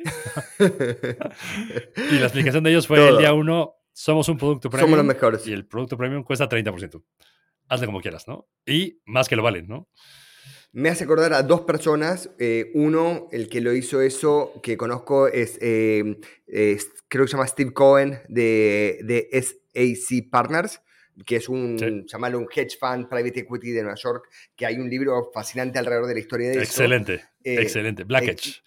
y 2.11 2.15
la 2.19 2.25
explicación 2.25 2.65
de 2.65 2.71
ellos 2.71 2.89
fue 2.89 3.11
el 3.11 3.19
día 3.19 3.33
uno, 3.33 3.75
somos 3.93 4.29
un 4.29 4.39
producto 4.39 4.71
premium. 4.71 4.91
Somos 4.91 5.07
los 5.07 5.15
mejores. 5.15 5.47
Y 5.47 5.53
el 5.53 5.69
producto 5.69 5.97
premium 5.97 6.25
cuesta 6.25 6.49
30%. 6.49 7.05
Hazle 7.69 7.87
como 7.87 8.01
quieras, 8.01 8.27
¿no? 8.27 8.49
Y 8.67 9.01
más 9.05 9.29
que 9.29 9.37
lo 9.37 9.45
valen, 9.45 9.69
¿no? 9.69 9.89
Me 10.73 10.89
hace 10.89 11.05
acordar 11.05 11.33
a 11.33 11.43
dos 11.43 11.63
personas. 11.63 12.31
Eh, 12.39 12.71
uno, 12.75 13.29
el 13.33 13.49
que 13.49 13.61
lo 13.61 13.73
hizo 13.75 14.01
eso, 14.01 14.53
que 14.63 14.77
conozco, 14.77 15.27
es, 15.27 15.59
eh, 15.61 16.21
creo 17.09 17.25
que 17.25 17.29
se 17.29 17.37
llama 17.37 17.47
Steve 17.47 17.73
Cohen 17.73 18.21
de, 18.29 19.01
de 19.03 19.29
SAC 19.43 20.31
Partners, 20.31 20.81
que 21.25 21.37
es 21.37 21.49
un, 21.49 22.07
llamarlo 22.07 22.39
un 22.39 22.49
hedge 22.55 22.79
fund, 22.79 23.09
private 23.09 23.41
equity 23.41 23.71
de 23.73 23.83
Nueva 23.83 23.97
York, 23.97 24.29
que 24.57 24.67
hay 24.67 24.77
un 24.77 24.89
libro 24.89 25.31
fascinante 25.33 25.79
alrededor 25.79 26.07
de 26.07 26.15
la 26.15 26.21
historia 26.21 26.51
de 26.51 26.59
excelente, 26.59 27.15
eso. 27.15 27.25
Excelente, 27.25 27.61
eh, 27.61 27.63
excelente. 27.63 28.05
Black 28.05 28.29
Edge. 28.29 28.63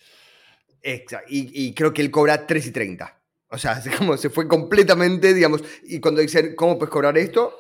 Exacto. 0.82 1.28
Y, 1.30 1.68
y, 1.68 1.74
creo 1.74 1.94
que 1.94 2.02
él 2.02 2.12
cobra 2.12 2.46
3 2.46 2.68
y 2.68 2.72
30. 2.72 3.22
O 3.50 3.58
sea, 3.58 3.82
como 3.98 4.18
se 4.18 4.30
fue 4.30 4.48
completamente, 4.48 5.34
digamos, 5.34 5.64
y 5.84 6.00
cuando 6.00 6.22
dicen, 6.22 6.56
¿cómo 6.56 6.78
puedes 6.78 6.92
cobrar 6.92 7.18
esto? 7.18 7.56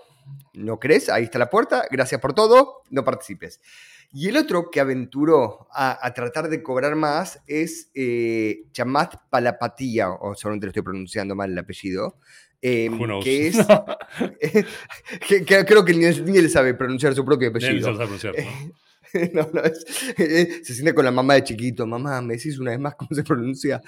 ¿No 0.54 0.80
crees? 0.80 1.10
Ahí 1.10 1.24
está 1.24 1.40
la 1.40 1.50
puerta, 1.50 1.88
gracias 1.90 2.20
por 2.22 2.34
todo, 2.34 2.84
no 2.90 3.04
participes. 3.04 3.60
Y 4.14 4.30
el 4.30 4.38
otro 4.38 4.70
que 4.70 4.80
aventuró 4.80 5.68
a, 5.74 6.14
tratar 6.14 6.48
de 6.48 6.62
cobrar 6.62 6.96
más 6.96 7.42
es 7.48 7.90
eh, 7.96 8.66
Chamat 8.72 9.16
Palapatía, 9.32 10.12
o 10.12 10.36
solamente 10.36 10.68
lo 10.68 10.70
estoy 10.70 10.84
pronunciando 10.84 11.36
mal 11.36 11.52
el 11.52 11.58
apellido, 11.58 12.18
em, 12.62 13.00
que 13.24 13.48
es... 13.48 13.58
que, 15.28 15.66
creo 15.66 15.84
que 15.84 15.94
ni, 15.94 16.06
él 16.06 16.50
sabe 16.52 16.76
pronunciar 16.76 17.16
su 17.16 17.26
propio 17.26 17.50
apellido. 17.50 17.72
Ni 17.72 17.78
él 17.80 17.84
sabe 17.84 17.98
pronunciar, 17.98 18.36
¿no? 18.36 19.50
Eh, 20.18 20.62
se 20.64 20.74
siente 20.74 20.94
con 20.96 21.06
la 21.06 21.12
mamá 21.12 21.36
de 21.36 21.44
chiquito, 21.44 21.86
mamá, 21.86 22.20
me 22.22 22.36
decís 22.36 22.58
una 22.58 22.72
vez 22.72 22.80
más 22.80 22.96
cómo 22.96 23.10
se 23.14 23.24
pronuncia. 23.24 23.82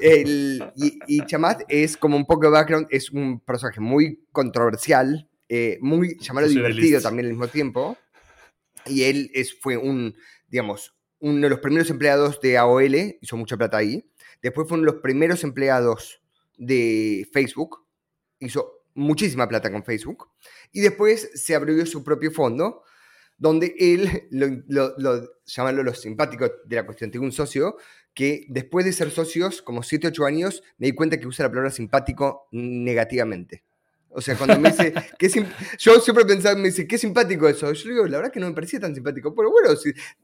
y, 0.00 0.60
y, 1.06 1.26
Chamat 1.26 1.62
es 1.68 1.96
como 1.96 2.16
un 2.16 2.26
poco 2.26 2.46
de 2.46 2.50
background, 2.50 2.86
es 2.90 3.10
un 3.10 3.40
personaje 3.40 3.80
muy 3.80 4.20
controversial, 4.30 5.26
eh, 5.48 5.78
muy, 5.80 6.18
llamarlo 6.20 6.50
divertido 6.50 7.00
también 7.00 7.26
al 7.26 7.32
mismo 7.32 7.48
tiempo. 7.48 7.96
Y 8.88 9.04
él 9.04 9.30
es, 9.34 9.58
fue 9.58 9.76
un, 9.76 10.16
digamos, 10.48 10.94
uno 11.20 11.40
de 11.40 11.50
los 11.50 11.60
primeros 11.60 11.90
empleados 11.90 12.40
de 12.40 12.56
AOL, 12.56 13.18
hizo 13.20 13.36
mucha 13.36 13.56
plata 13.56 13.78
ahí. 13.78 14.04
Después 14.42 14.68
fue 14.68 14.78
uno 14.78 14.86
de 14.86 14.92
los 14.92 15.02
primeros 15.02 15.42
empleados 15.44 16.22
de 16.56 17.28
Facebook, 17.32 17.84
hizo 18.38 18.82
muchísima 18.94 19.48
plata 19.48 19.70
con 19.70 19.84
Facebook. 19.84 20.28
Y 20.72 20.80
después 20.80 21.30
se 21.34 21.54
abrió 21.54 21.84
su 21.86 22.04
propio 22.04 22.30
fondo, 22.30 22.82
donde 23.36 23.74
él, 23.78 24.26
lo, 24.30 24.94
lo, 24.98 25.30
llamarlo 25.46 25.82
lo 25.82 25.94
simpático 25.94 26.50
de 26.64 26.76
la 26.76 26.86
cuestión, 26.86 27.10
tengo 27.10 27.24
un 27.24 27.32
socio 27.32 27.76
que 28.14 28.46
después 28.48 28.84
de 28.84 28.92
ser 28.92 29.10
socios, 29.10 29.62
como 29.62 29.82
7, 29.82 30.08
8 30.08 30.24
años, 30.26 30.62
me 30.76 30.88
di 30.88 30.92
cuenta 30.92 31.18
que 31.18 31.26
usa 31.26 31.44
la 31.44 31.50
palabra 31.50 31.70
simpático 31.70 32.48
negativamente. 32.50 33.62
O 34.18 34.20
sea, 34.20 34.36
cuando 34.36 34.58
me 34.58 34.70
dice, 34.70 34.92
que 35.16 35.28
yo 35.78 36.00
siempre 36.00 36.24
pensaba, 36.24 36.56
me 36.56 36.70
dice, 36.70 36.88
qué 36.88 36.98
simpático 36.98 37.48
eso. 37.48 37.72
Yo 37.72 37.88
digo, 37.88 38.06
la 38.08 38.16
verdad 38.16 38.32
que 38.32 38.40
no 38.40 38.48
me 38.48 38.52
parecía 38.52 38.80
tan 38.80 38.92
simpático. 38.92 39.32
Pero 39.32 39.52
bueno, 39.52 39.68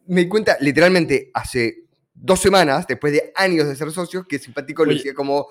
me 0.09 0.23
di 0.23 0.29
cuenta 0.29 0.57
literalmente 0.61 1.31
hace 1.33 1.85
dos 2.13 2.41
semanas, 2.41 2.89
después 2.89 3.13
de 3.13 3.33
años 3.37 3.69
de 3.69 3.77
ser 3.77 3.93
socios, 3.93 4.27
que 4.27 4.41
simpático 4.41 4.85
lo 4.85 4.93
decía 4.93 5.15
como 5.15 5.47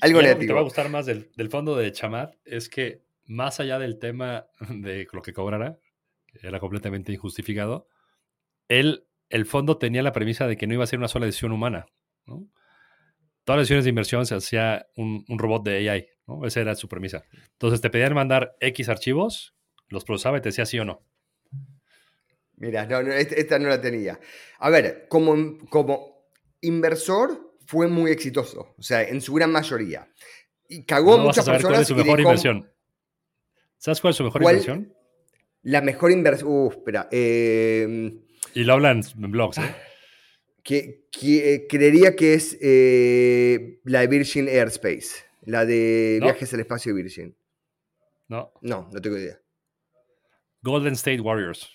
algo 0.00 0.22
negativo. 0.22 0.34
Lo 0.34 0.38
que 0.38 0.46
te 0.46 0.52
va 0.52 0.60
a 0.60 0.62
gustar 0.62 0.88
más 0.90 1.06
del, 1.06 1.50
fondo 1.50 1.74
de 1.74 1.90
Chamat 1.90 2.36
es 2.44 2.68
que, 2.68 3.02
más 3.24 3.58
allá 3.58 3.80
del 3.80 3.98
tema 3.98 4.46
de 4.70 5.08
lo 5.12 5.20
que 5.20 5.32
cobrará, 5.32 5.76
que 6.28 6.46
era 6.46 6.60
completamente 6.60 7.12
injustificado, 7.12 7.88
él, 8.68 9.08
el 9.28 9.44
fondo 9.44 9.76
tenía 9.76 10.04
la 10.04 10.12
premisa 10.12 10.46
de 10.46 10.56
que 10.56 10.68
no 10.68 10.74
iba 10.74 10.84
a 10.84 10.86
ser 10.86 11.00
una 11.00 11.08
sola 11.08 11.26
decisión 11.26 11.50
humana. 11.50 11.86
¿no? 12.26 12.46
Todas 13.46 13.58
las 13.58 13.62
decisiones 13.62 13.84
de 13.84 13.90
inversión 13.90 14.26
se 14.26 14.34
hacía 14.34 14.88
un, 14.96 15.24
un 15.28 15.38
robot 15.38 15.64
de 15.64 15.88
AI. 15.88 16.08
Esa 16.44 16.60
era 16.62 16.74
su 16.74 16.88
premisa. 16.88 17.22
Entonces 17.52 17.80
te 17.80 17.90
pedían 17.90 18.12
mandar 18.12 18.56
X 18.58 18.88
archivos, 18.88 19.54
los 19.88 20.04
procesaba 20.04 20.38
y 20.38 20.40
te 20.40 20.48
decía 20.48 20.66
sí 20.66 20.80
o 20.80 20.84
no. 20.84 21.06
Mira, 22.56 22.86
no, 22.86 23.12
esta, 23.12 23.60
no 23.60 23.68
la 23.68 23.80
tenía. 23.80 24.18
A 24.58 24.68
ver, 24.68 25.06
como, 25.08 25.58
como 25.68 26.26
inversor 26.60 27.54
fue 27.66 27.86
muy 27.86 28.10
exitoso, 28.10 28.74
o 28.76 28.82
sea, 28.82 29.04
en 29.04 29.20
su 29.20 29.32
gran 29.34 29.52
mayoría. 29.52 30.08
Y 30.68 30.82
cagó 30.82 31.16
muchas 31.16 31.44
personas. 31.44 31.66
¿Cuál 31.66 31.82
es 31.82 31.86
su 31.86 31.94
mejor 31.94 32.18
inversión? 32.18 32.68
¿Sabes 33.78 34.00
cuál 34.00 34.10
es 34.10 34.16
su 34.16 34.24
mejor 34.24 34.42
inversión? 34.42 34.92
La 35.62 35.82
mejor 35.82 36.10
inversión. 36.10 36.50
Uh, 36.50 36.70
espera. 36.70 37.08
Em, 37.12 38.22
y 38.54 38.64
lo 38.64 38.72
hablan 38.72 39.02
en 39.16 39.30
blogs, 39.30 39.58
¿eh? 39.58 39.76
Que, 40.66 41.06
que 41.12 41.66
creería 41.68 42.16
que 42.16 42.34
es 42.34 42.58
eh, 42.60 43.80
la 43.84 44.04
Virgin 44.06 44.48
Airspace. 44.48 45.24
La 45.42 45.64
de 45.64 46.18
Viajes 46.20 46.52
al 46.54 46.60
Espacio 46.60 46.92
Virgin. 46.92 47.36
No. 48.26 48.52
No, 48.62 48.88
no 48.92 49.00
tengo 49.00 49.16
idea. 49.16 49.40
Golden 50.62 50.94
State 50.94 51.20
Warriors. 51.20 51.70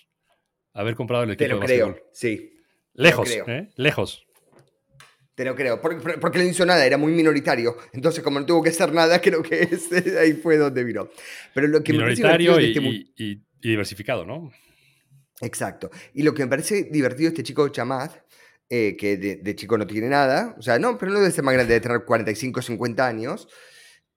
Haber 0.74 0.94
comprado 0.94 1.24
el 1.24 1.30
equipo 1.30 1.48
Te 1.48 1.54
lo 1.54 1.60
creo, 1.60 1.96
sí. 2.12 2.54
Lejos, 2.92 3.30
¿eh? 3.30 3.70
Lejos. 3.76 4.26
Te 5.34 5.46
lo 5.46 5.54
creo, 5.56 5.80
porque, 5.80 6.18
porque, 6.18 6.38
no 6.38 6.44
hizo 6.44 6.66
nada, 6.66 6.84
era 6.84 6.98
muy 6.98 7.12
minoritario. 7.12 7.78
Entonces, 7.94 8.22
como 8.22 8.38
no 8.38 8.44
tuvo 8.44 8.62
que 8.62 8.68
hacer 8.68 8.92
nada, 8.92 9.18
creo 9.22 9.42
que 9.42 9.68
ahí 10.18 10.34
fue 10.34 10.58
donde 10.58 10.84
vino. 10.84 11.08
Pero 11.54 11.68
lo 11.68 11.82
que 11.82 11.92
minoritario 11.92 12.56
me 12.56 12.74
parece 12.74 12.80
y, 13.16 13.16
y, 13.16 13.42
diversificado, 13.58 14.26
¿no? 14.26 14.52
Exacto. 15.40 15.90
Y 16.12 16.22
lo 16.22 16.34
que 16.34 16.42
me 16.42 16.48
parece 16.48 16.84
divertido 16.84 17.28
este 17.28 17.42
chico 17.42 17.66
Chamad 17.70 18.10
eh, 18.74 18.96
que 18.96 19.18
de, 19.18 19.54
chico 19.54 19.76
no 19.76 19.86
tiene 19.86 20.08
nada, 20.08 20.56
o 20.58 20.62
sea, 20.62 20.78
no, 20.78 20.96
pero 20.96 21.12
no 21.12 21.18
debe 21.20 21.30
ser 21.30 21.44
más 21.44 21.52
grande 21.52 21.74
de 21.74 21.80
tener 21.82 22.06
45, 22.06 22.62
50 22.62 23.06
años, 23.06 23.46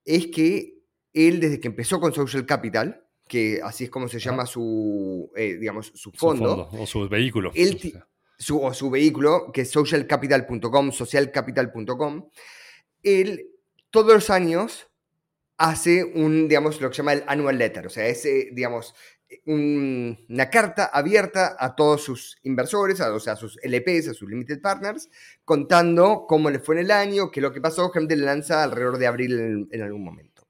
es 0.06 0.28
que 0.28 0.78
él 1.12 1.42
desde 1.42 1.60
que 1.60 1.68
empezó 1.68 2.00
con 2.00 2.14
Social 2.14 2.46
Capital, 2.46 3.04
que 3.28 3.60
así 3.62 3.84
es 3.84 3.90
como 3.90 4.08
se 4.08 4.18
llama 4.18 4.46
su, 4.46 5.30
eh, 5.36 5.58
digamos, 5.60 5.92
su 5.94 6.10
fondo, 6.14 6.70
o 6.72 6.86
su 6.86 7.10
vehículo. 7.10 7.52
su, 8.38 8.64
o 8.64 8.74
su 8.74 8.90
vehículo, 8.90 9.52
que 9.52 9.64
es 9.64 9.72
socialcapital.com, 9.72 10.94
socialcapital.com, 10.94 12.30
él 13.04 13.48
todos 13.90 14.14
los 14.14 14.30
años 14.30 14.88
hace 15.58 16.06
un, 16.06 16.48
digamos, 16.48 16.80
lo 16.80 16.88
que 16.88 16.96
se 16.96 17.02
llama 17.02 17.12
el 17.12 17.24
annual 17.28 17.58
letter, 17.58 17.88
o 17.88 17.90
sea, 17.90 18.08
ese, 18.08 18.52
digamos, 18.54 18.96
una 19.46 20.50
carta 20.50 20.86
abierta 20.86 21.56
a 21.60 21.76
todos 21.76 22.04
sus 22.04 22.38
inversores, 22.44 23.02
a, 23.02 23.14
o 23.14 23.20
sea, 23.20 23.36
sus 23.36 23.58
LPs, 23.64 24.10
a 24.10 24.14
sus 24.14 24.30
limited 24.30 24.62
partners, 24.62 25.10
contando 25.44 26.26
cómo 26.28 26.50
le 26.50 26.60
fue 26.60 26.76
en 26.76 26.82
el 26.86 26.92
año, 26.92 27.32
qué 27.32 27.40
es 27.40 27.44
lo 27.44 27.54
que 27.54 27.62
pasó. 27.62 27.92
Le 27.94 28.16
lanza 28.18 28.64
alrededor 28.64 28.98
de 28.98 29.08
abril 29.08 29.68
en, 29.72 29.82
algún 29.82 30.04
momento. 30.04 30.48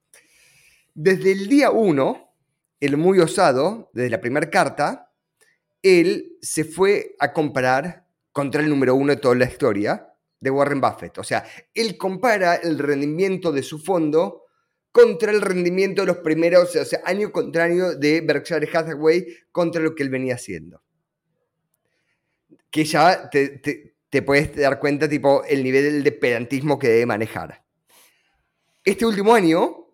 Desde 0.94 1.32
el 1.32 1.48
día 1.48 1.72
1, 1.72 2.34
el 2.80 2.98
muy 2.98 3.20
osado, 3.20 3.90
desde 3.94 4.10
la 4.10 4.22
primera 4.22 4.50
carta, 4.50 5.12
él 5.82 6.38
se 6.42 6.64
fue 6.64 7.16
a 7.20 7.32
comparar 7.32 8.06
contra 8.32 8.62
el 8.62 8.70
número 8.70 8.96
uno 8.96 9.14
de 9.14 9.22
toda 9.22 9.36
la 9.36 9.46
historia, 9.46 10.16
de 10.40 10.52
Warren 10.52 10.80
Buffett. 10.82 11.18
O 11.18 11.24
sea, 11.24 11.44
él 11.74 11.98
compara 11.98 12.56
el 12.56 12.78
rendimiento 12.78 13.52
de 13.52 13.64
su 13.64 13.80
fondo 13.80 14.45
contra 14.96 15.30
el 15.30 15.42
rendimiento 15.42 16.04
de 16.04 16.08
los 16.08 16.18
primeros, 16.20 16.74
o 16.74 16.86
sea, 16.86 17.02
año 17.04 17.30
contrario 17.30 17.96
de 17.96 18.22
Berkshire 18.22 18.70
Hathaway 18.74 19.28
contra 19.52 19.82
lo 19.82 19.94
que 19.94 20.04
él 20.04 20.10
venía 20.10 20.36
haciendo. 20.36 20.82
Que 22.72 22.86
ya 22.86 23.30
te, 23.30 24.22
puedes 24.22 24.56
dar 24.56 24.80
cuenta, 24.80 25.10
tipo, 25.10 25.44
el 25.44 25.66
nivel 25.66 26.02
de 26.02 26.12
pedantismo 26.14 26.80
que 26.80 26.88
debe 26.88 27.06
manejar. 27.08 27.62
Este 28.86 29.06
último 29.06 29.36
año 29.36 29.86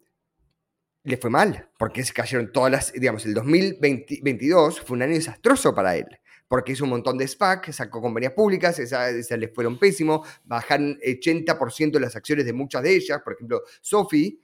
le 1.02 1.18
fue 1.18 1.32
mal, 1.32 1.68
porque 1.80 2.04
se 2.04 2.14
cayeron 2.14 2.52
todas 2.52 2.72
las, 2.72 2.94
digamos, 2.94 3.26
el 3.26 3.34
2022 3.34 4.82
fue 4.82 4.98
un 4.98 5.02
año 5.02 5.16
desastroso 5.16 5.74
para 5.74 5.98
él, 5.98 6.06
porque 6.48 6.74
hizo 6.74 6.84
un 6.84 6.92
montón 6.92 7.18
de 7.18 7.28
SPAC, 7.28 7.72
sacó 7.72 8.02
compañías 8.04 8.34
públicas, 8.34 8.78
esas, 8.78 9.32
le 9.32 9.48
fueron 9.48 9.80
pésimo, 9.80 10.24
bajaron 10.44 10.96
80% 11.00 11.90
de 11.90 12.00
las 12.00 12.16
acciones 12.16 12.46
de 12.46 12.54
muchas 12.54 12.84
de 12.84 12.94
ellas, 12.94 13.20
por 13.24 13.34
ejemplo, 13.34 13.64
Sophie, 13.82 14.38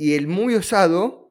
y 0.00 0.14
el 0.14 0.28
muy 0.28 0.54
osado 0.54 1.30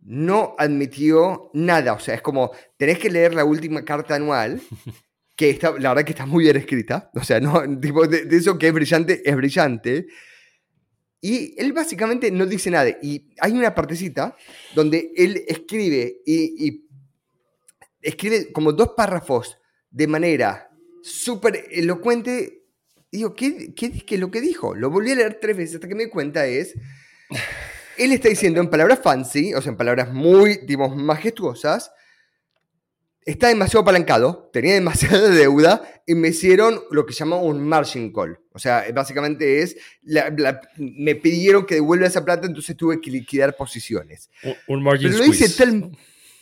no 0.00 0.54
admitió 0.58 1.50
nada, 1.54 1.92
o 1.92 1.98
sea, 1.98 2.14
es 2.14 2.22
como, 2.22 2.52
tenés 2.76 3.00
que 3.00 3.10
leer 3.10 3.34
la 3.34 3.44
última 3.44 3.84
carta 3.84 4.14
anual 4.14 4.62
que 5.34 5.50
está, 5.50 5.72
la 5.72 5.88
verdad 5.88 6.04
que 6.04 6.12
está 6.12 6.24
muy 6.24 6.44
bien 6.44 6.56
escrita, 6.56 7.10
o 7.14 7.24
sea, 7.24 7.40
no, 7.40 7.64
tipo, 7.80 8.06
de, 8.06 8.28
eso 8.30 8.56
que 8.56 8.68
es 8.68 8.72
brillante, 8.72 9.28
es 9.28 9.34
brillante. 9.34 10.06
Y 11.20 11.60
él 11.60 11.72
básicamente 11.72 12.30
no 12.30 12.46
dice 12.46 12.70
nada. 12.70 12.90
Y 13.02 13.34
hay 13.40 13.52
una 13.52 13.74
partecita 13.74 14.36
donde 14.76 15.10
él 15.16 15.42
escribe 15.48 16.18
y, 16.24 16.86
escribe 18.00 18.52
como 18.52 18.72
dos 18.72 18.90
párrafos 18.96 19.58
de 19.90 20.06
manera 20.06 20.70
súper 21.02 21.66
elocuente. 21.72 22.66
Digo, 23.10 23.34
¿qué, 23.34 23.74
¿qué, 23.74 24.04
es 24.08 24.20
lo 24.20 24.30
que 24.30 24.40
dijo? 24.40 24.76
Lo 24.76 24.90
volví 24.90 25.10
a 25.10 25.16
leer 25.16 25.38
tres 25.40 25.56
veces 25.56 25.74
hasta 25.76 25.88
que 25.88 25.96
me 25.96 26.04
di 26.04 26.10
cuenta 26.10 26.46
es... 26.46 26.72
Él 27.98 28.12
está 28.12 28.28
diciendo 28.28 28.60
en 28.60 28.70
palabras 28.70 29.00
fancy, 29.02 29.54
o 29.54 29.62
sea, 29.62 29.70
en 29.70 29.76
palabras 29.76 30.12
muy, 30.12 30.58
digamos, 30.66 30.96
majestuosas, 30.96 31.90
está 33.26 33.48
demasiado 33.48 33.82
apalancado, 33.82 34.48
tenía 34.52 34.74
demasiada 34.74 35.28
deuda 35.28 35.82
y 36.06 36.14
me 36.14 36.28
hicieron 36.28 36.80
lo 36.90 37.04
que 37.04 37.12
se 37.12 37.18
llama 37.18 37.36
un 37.36 37.66
margin 37.66 38.12
call. 38.12 38.38
O 38.52 38.58
sea, 38.58 38.86
básicamente 38.94 39.60
es, 39.60 39.76
me 40.76 41.16
pidieron 41.16 41.66
que 41.66 41.74
devuelva 41.74 42.06
esa 42.06 42.24
plata, 42.24 42.46
entonces 42.46 42.76
tuve 42.76 43.00
que 43.00 43.10
liquidar 43.10 43.56
posiciones. 43.56 44.30
Un, 44.68 44.82
margin 44.82 45.12
squeeze. 45.12 45.62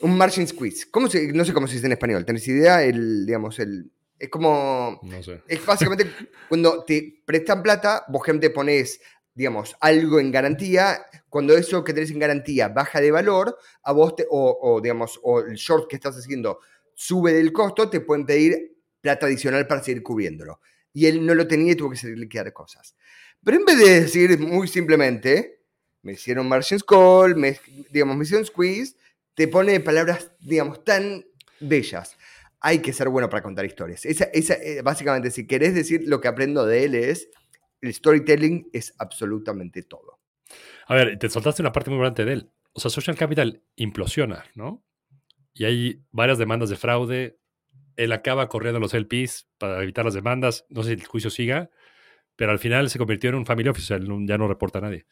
un 0.01 0.17
margin 0.17 0.47
squeeze. 0.47 0.91
¿Cómo 0.91 1.09
se, 1.09 1.33
no 1.33 1.45
sé 1.45 1.53
cómo 1.53 1.67
se 1.67 1.75
dice 1.75 1.87
en 1.87 1.93
español. 1.93 2.25
¿Tenés 2.25 2.47
idea? 2.47 2.85
El, 2.85 3.27
digamos, 3.27 3.59
el, 3.59 3.91
es 4.19 4.29
como... 4.29 5.01
No 5.03 5.23
sé. 5.23 5.41
Es 5.49 5.65
básicamente 5.65 6.07
cuando 6.49 6.85
te 6.85 7.23
prestan 7.25 7.63
plata, 7.63 8.05
vos 8.09 8.25
gente 8.25 8.51
pones 8.51 9.01
digamos, 9.35 9.77
algo 9.81 10.21
en 10.21 10.31
garantía, 10.31 11.07
cuando 11.29 11.57
eso 11.57 11.83
que 11.83 11.93
tenés 11.93 12.11
en 12.11 12.19
garantía 12.19 12.69
baja 12.69 13.01
de 13.01 13.11
valor, 13.11 13.57
a 13.83 13.93
vos 13.93 14.15
te, 14.17 14.27
o, 14.31 14.59
o, 14.61 14.81
digamos, 14.81 15.19
o 15.23 15.41
el 15.41 15.57
short 15.57 15.89
que 15.89 15.97
estás 15.97 16.17
haciendo 16.17 16.61
sube 16.95 17.33
del 17.33 17.53
costo, 17.53 17.91
te 17.91 18.01
pueden 18.01 18.25
pedir 18.25 18.77
plata 19.01 19.27
adicional 19.27 19.67
para 19.67 19.83
seguir 19.83 20.03
cubriéndolo. 20.03 20.61
Y 20.93 21.07
él 21.07 21.27
no 21.27 21.35
lo 21.35 21.49
tenía 21.49 21.73
y 21.73 21.75
tuvo 21.75 21.91
que 21.91 21.97
salir 21.97 22.19
liquidar 22.19 22.53
cosas. 22.53 22.95
Pero 23.43 23.59
en 23.59 23.65
vez 23.65 23.79
de 23.79 24.01
decir 24.01 24.39
muy 24.39 24.69
simplemente, 24.69 25.61
me 26.03 26.13
hicieron 26.13 26.49
margins 26.49 26.85
call, 26.85 27.35
me, 27.35 27.59
digamos, 27.91 28.17
me 28.17 28.25
hicieron 28.25 28.47
squeeze, 28.47 28.97
te 29.35 29.49
pone 29.49 29.81
palabras, 29.81 30.31
digamos, 30.41 30.85
tan 30.85 31.25
bellas. 31.61 32.17
Hay 32.61 32.79
que 32.79 32.93
ser 32.93 33.09
bueno 33.09 33.29
para 33.29 33.43
contar 33.43 33.65
historias. 33.67 34.07
Esa, 34.07 34.25
esa, 34.33 34.55
eh, 34.55 34.81
básicamente, 34.83 35.31
si 35.31 35.47
querés 35.47 35.75
decir 35.75 36.05
lo 36.07 36.21
que 36.21 36.29
aprendo 36.29 36.65
de 36.65 36.85
él 36.85 36.95
es, 36.95 37.29
el 37.85 37.95
storytelling 37.95 38.71
es 38.73 38.95
absolutamente 38.99 39.83
todo. 39.83 40.21
A 40.87 40.95
ver, 40.95 41.19
te 41.19 41.29
soltaste 41.29 41.63
una 41.63 41.73
parte 41.73 41.91
muy 41.91 41.97
importante 41.97 42.25
de 42.25 42.33
él. 42.33 42.51
O 42.73 42.81
sea, 42.81 42.91
Social 42.91 43.17
Capital 43.17 43.63
implosiona, 43.77 44.45
¿no? 44.55 44.85
y 45.55 45.65
hay 45.65 46.05
varias 46.11 46.39
demandas 46.39 46.69
de 46.69 46.77
fraude. 46.77 47.39
Él 47.97 48.13
acaba 48.13 48.49
corriendo 48.49 48.79
a 48.79 48.81
los 48.81 48.93
LPs 48.93 49.47
para 49.57 49.83
evitar 49.83 50.05
las 50.05 50.15
demandas. 50.15 50.67
No 50.69 50.83
sé 50.83 50.91
si 50.91 50.95
el 51.01 51.07
juicio 51.07 51.31
siga, 51.31 51.71
pero 52.37 52.51
al 52.51 52.59
final 52.59 52.91
se 52.91 52.99
convirtió 52.99 53.31
en 53.31 53.37
un 53.37 53.47
family 53.47 53.69
office, 53.69 53.97
ya 53.97 54.39
no 54.39 54.49
reporta 54.49 54.81
a 54.81 54.83
nadie. 54.83 55.07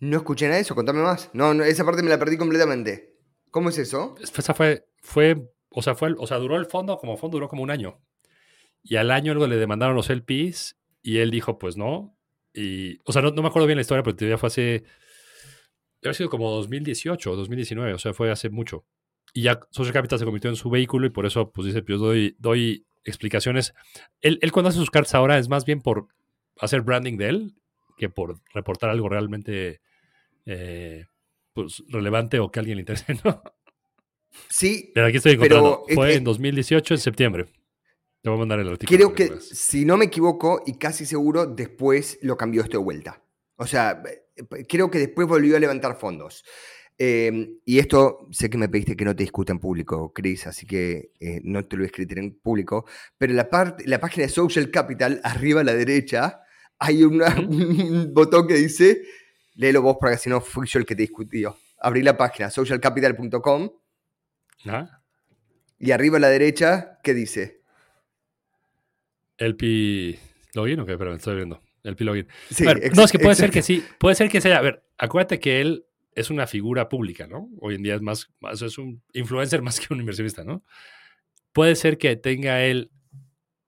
No 0.00 0.16
escuché 0.16 0.46
nada 0.46 0.56
de 0.56 0.62
eso, 0.62 0.74
contame 0.74 1.00
más. 1.00 1.30
No, 1.32 1.52
esa 1.62 1.84
parte 1.84 2.02
me 2.02 2.10
la 2.10 2.18
perdí 2.18 2.36
completamente. 2.36 3.16
¿Cómo 3.50 3.68
es 3.68 3.78
eso? 3.78 4.16
Esa 4.20 4.54
fue, 4.54 4.86
fue, 5.00 5.52
o 5.70 5.82
sea, 5.82 5.94
fue, 5.94 6.14
o 6.18 6.26
sea, 6.26 6.38
duró 6.38 6.56
el 6.56 6.66
fondo, 6.66 6.98
como 6.98 7.16
fondo 7.16 7.36
duró 7.36 7.48
como 7.48 7.62
un 7.62 7.70
año. 7.70 8.00
Y 8.82 8.96
al 8.96 9.10
año 9.10 9.34
luego 9.34 9.46
le 9.46 9.56
demandaron 9.56 9.94
los 9.94 10.08
LPs 10.08 10.79
y 11.02 11.18
él 11.18 11.30
dijo, 11.30 11.58
pues 11.58 11.76
no. 11.76 12.16
Y, 12.52 12.98
o 13.04 13.12
sea, 13.12 13.22
no, 13.22 13.32
me 13.32 13.48
acuerdo 13.48 13.66
bien 13.66 13.76
la 13.76 13.82
historia, 13.82 14.02
pero 14.02 14.16
todavía 14.16 14.38
fue 14.38 14.48
hace, 14.48 14.62
debe 14.62 14.84
haber 16.04 16.14
sido 16.14 16.30
como 16.30 16.50
2018 16.50 17.30
o 17.30 17.36
2019, 17.36 17.94
o 17.94 17.98
sea, 17.98 18.12
fue 18.12 18.30
hace 18.30 18.50
mucho. 18.50 18.84
Y 19.32 19.42
ya 19.42 19.60
Social 19.70 19.92
Capital 19.92 20.18
se 20.18 20.24
convirtió 20.24 20.50
en 20.50 20.56
su 20.56 20.70
vehículo 20.70 21.06
y 21.06 21.10
por 21.10 21.26
eso, 21.26 21.50
pues 21.50 21.66
dice, 21.66 21.82
pues 21.82 21.98
doy, 22.00 22.36
doy 22.38 22.84
explicaciones. 23.04 23.74
Él, 24.20 24.38
él, 24.42 24.52
cuando 24.52 24.70
hace 24.70 24.78
sus 24.78 24.90
cartas 24.90 25.14
ahora 25.14 25.38
es 25.38 25.48
más 25.48 25.64
bien 25.64 25.80
por 25.80 26.08
hacer 26.58 26.82
branding 26.82 27.16
de 27.16 27.28
él 27.28 27.54
que 27.96 28.08
por 28.08 28.40
reportar 28.52 28.90
algo 28.90 29.08
realmente 29.08 29.80
eh, 30.46 31.04
pues, 31.52 31.84
relevante 31.88 32.38
o 32.40 32.50
que 32.50 32.58
a 32.58 32.60
alguien 32.60 32.76
le 32.76 32.82
interese, 32.82 33.14
¿no? 33.24 33.42
Sí. 34.48 34.90
Pero 34.94 35.06
aquí 35.06 35.18
estoy 35.18 35.32
encontrando. 35.32 35.84
Fue 35.94 36.14
en 36.14 36.24
2018, 36.24 36.94
en 36.94 37.00
septiembre. 37.00 37.46
Te 38.22 38.28
voy 38.28 38.36
a 38.36 38.40
mandar 38.40 38.60
el 38.60 38.68
artículo. 38.68 38.96
Creo 38.96 39.14
que, 39.14 39.40
si 39.40 39.84
no 39.84 39.96
me 39.96 40.06
equivoco, 40.06 40.62
y 40.66 40.74
casi 40.74 41.06
seguro, 41.06 41.46
después 41.46 42.18
lo 42.22 42.36
cambió 42.36 42.62
esto 42.62 42.78
de 42.78 42.84
vuelta. 42.84 43.22
O 43.56 43.66
sea, 43.66 44.02
eh, 44.06 44.66
creo 44.68 44.90
que 44.90 44.98
después 44.98 45.26
volvió 45.26 45.56
a 45.56 45.60
levantar 45.60 45.98
fondos. 45.98 46.44
Em, 46.98 47.58
y 47.64 47.78
esto 47.78 48.28
sé 48.30 48.50
que 48.50 48.58
me 48.58 48.68
pediste 48.68 48.94
que 48.94 49.06
no 49.06 49.16
te 49.16 49.22
discuta 49.22 49.52
en 49.52 49.58
público, 49.58 50.12
Chris, 50.12 50.46
así 50.46 50.66
que 50.66 51.12
eh, 51.18 51.40
no 51.44 51.64
te 51.64 51.76
lo 51.76 51.80
voy 51.80 51.84
a 51.84 51.86
escribir 51.86 52.18
en 52.18 52.38
público, 52.38 52.84
pero 53.16 53.32
la, 53.32 53.48
parte, 53.48 53.84
la 53.86 53.98
página 53.98 54.26
de 54.26 54.32
Social 54.32 54.70
Capital, 54.70 55.18
arriba 55.24 55.62
a 55.62 55.64
la 55.64 55.72
derecha, 55.72 56.42
hay 56.78 57.02
un 57.04 58.12
botón 58.12 58.46
que 58.46 58.54
dice, 58.54 59.00
léelo 59.54 59.80
vos 59.80 59.96
porque 59.98 60.18
si 60.18 60.28
no 60.28 60.42
fui 60.42 60.66
yo 60.66 60.78
el 60.78 60.84
que 60.84 60.94
te 60.94 61.00
discutió. 61.00 61.56
Abrí 61.78 62.02
la 62.02 62.18
página 62.18 62.50
socialcapital.com 62.50 63.70
¿Ah? 64.66 65.00
y 65.78 65.92
arriba 65.92 66.18
a 66.18 66.20
la 66.20 66.28
derecha, 66.28 66.98
¿qué 67.02 67.14
dice? 67.14 67.59
LP 69.40 70.18
login, 70.54 70.80
ok, 70.80 70.86
pero 70.98 71.10
me 71.10 71.16
estoy 71.16 71.36
viendo. 71.36 71.60
LP 71.82 72.04
login. 72.04 72.28
no, 72.94 73.04
es 73.04 73.12
que 73.12 73.18
puede 73.18 73.34
ser 73.34 73.50
que 73.50 73.62
sí, 73.62 73.82
puede 73.98 74.14
ser 74.14 74.28
que 74.28 74.40
sea, 74.40 74.58
a 74.58 74.62
ver, 74.62 74.84
acuérdate 74.98 75.40
que 75.40 75.60
él 75.60 75.86
es 76.14 76.30
una 76.30 76.46
figura 76.46 76.88
pública, 76.88 77.26
¿no? 77.26 77.48
Hoy 77.60 77.76
en 77.76 77.82
día 77.82 77.94
es 77.94 78.02
más, 78.02 78.30
más, 78.40 78.60
es 78.62 78.78
un 78.78 79.02
influencer 79.12 79.62
más 79.62 79.80
que 79.80 79.92
un 79.92 80.00
inversionista, 80.00 80.44
¿no? 80.44 80.62
Puede 81.52 81.74
ser 81.74 81.98
que 81.98 82.14
tenga 82.16 82.62
él 82.62 82.90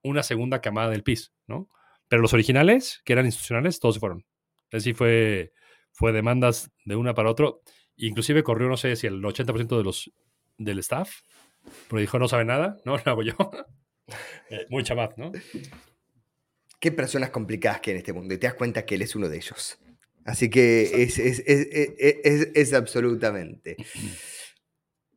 una 0.03 0.23
segunda 0.23 0.61
camada 0.61 0.89
del 0.89 1.03
PIS, 1.03 1.33
¿no? 1.47 1.69
Pero 2.07 2.21
los 2.21 2.33
originales, 2.33 3.01
que 3.03 3.13
eran 3.13 3.25
institucionales, 3.25 3.79
todos 3.79 3.95
se 3.95 3.99
fueron. 3.99 4.25
Es 4.65 4.83
decir, 4.83 4.95
fue, 4.95 5.53
fue 5.91 6.11
demandas 6.11 6.71
de 6.85 6.95
una 6.95 7.13
para 7.13 7.29
otro. 7.29 7.61
Inclusive 7.95 8.43
corrió, 8.43 8.67
no 8.67 8.77
sé 8.77 8.95
si 8.95 9.07
el 9.07 9.21
80% 9.21 9.77
de 9.77 9.83
los, 9.83 10.11
del 10.57 10.79
staff, 10.79 11.21
pero 11.89 11.99
dijo, 11.99 12.19
no 12.19 12.27
sabe 12.27 12.45
nada, 12.45 12.77
¿no? 12.85 12.97
Lo 12.97 13.11
hago 13.11 13.23
yo. 13.23 13.35
Eh, 14.49 14.65
muy 14.69 14.83
chamaz, 14.83 15.17
¿no? 15.17 15.31
Qué 16.79 16.91
personas 16.91 17.29
complicadas 17.29 17.79
que 17.81 17.91
hay 17.91 17.95
en 17.95 17.99
este 17.99 18.13
mundo. 18.13 18.33
Y 18.33 18.37
te 18.37 18.47
das 18.47 18.55
cuenta 18.55 18.85
que 18.85 18.95
él 18.95 19.01
es 19.01 19.15
uno 19.15 19.29
de 19.29 19.37
ellos. 19.37 19.79
Así 20.25 20.49
que 20.49 21.03
es, 21.03 21.19
es, 21.19 21.43
es, 21.45 22.49
es, 22.53 22.73
absolutamente. 22.73 23.75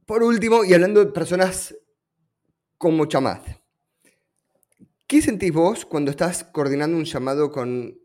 Por 0.05 0.23
último, 0.23 0.65
y 0.65 0.75
hablando 0.75 1.05
de 1.05 1.13
personas 1.13 1.77
como 2.77 3.07
Chamad, 3.07 3.43
¿qué 5.07 5.23
sentís 5.23 5.53
vos 5.53 5.85
cuando 5.85 6.11
estás 6.11 6.45
coordinando 6.45 6.97
un 6.97 7.05
llamado 7.05 7.53
con 7.53 7.99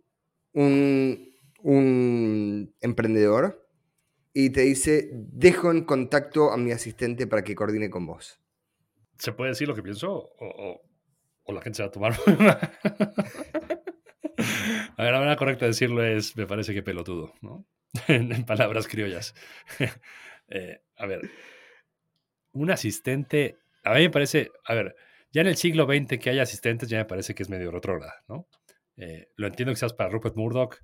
un, 0.53 1.33
un 1.63 2.75
emprendedor 2.81 3.67
y 4.33 4.51
te 4.51 4.61
dice, 4.61 5.09
dejo 5.11 5.71
en 5.71 5.83
contacto 5.83 6.51
a 6.51 6.57
mi 6.57 6.71
asistente 6.71 7.25
para 7.25 7.43
que 7.43 7.55
coordine 7.55 7.89
con 7.89 8.05
vos? 8.05 8.39
¿Se 9.21 9.33
puede 9.33 9.51
decir 9.51 9.67
lo 9.67 9.75
que 9.75 9.83
pienso 9.83 10.11
o, 10.39 10.81
la 11.53 11.61
gente 11.61 11.77
se 11.77 11.83
va 11.83 11.89
a 11.89 11.91
tomar? 11.91 12.13
A 14.97 15.03
ver, 15.03 15.11
la 15.13 15.19
manera 15.19 15.35
correcta 15.35 15.65
de 15.65 15.71
decirlo 15.71 16.03
es, 16.03 16.35
me 16.35 16.47
parece 16.47 16.73
que 16.73 16.81
pelotudo, 16.81 17.35
¿no? 17.41 17.67
en, 18.07 18.45
palabras 18.45 18.87
criollas. 18.87 19.35
Eh, 20.53 20.81
a 20.97 21.05
ver, 21.05 21.21
un 22.51 22.71
asistente, 22.71 23.59
a 23.85 23.93
mí 23.93 24.01
me 24.01 24.09
parece, 24.09 24.51
a 24.65 24.73
ver, 24.73 24.97
ya 25.31 25.39
en 25.39 25.47
el 25.47 25.55
siglo 25.55 25.85
XX 25.85 26.19
que 26.19 26.29
haya 26.29 26.41
asistentes 26.41 26.89
ya 26.89 26.97
me 26.97 27.05
parece 27.05 27.33
que 27.33 27.43
es 27.43 27.49
medio 27.49 27.71
retrógrada, 27.71 28.15
¿no? 28.27 28.49
Eh, 28.97 29.29
lo 29.37 29.47
entiendo 29.47 29.73
seas 29.77 29.93
para 29.93 30.09
Rupert 30.09 30.35
Murdoch, 30.35 30.75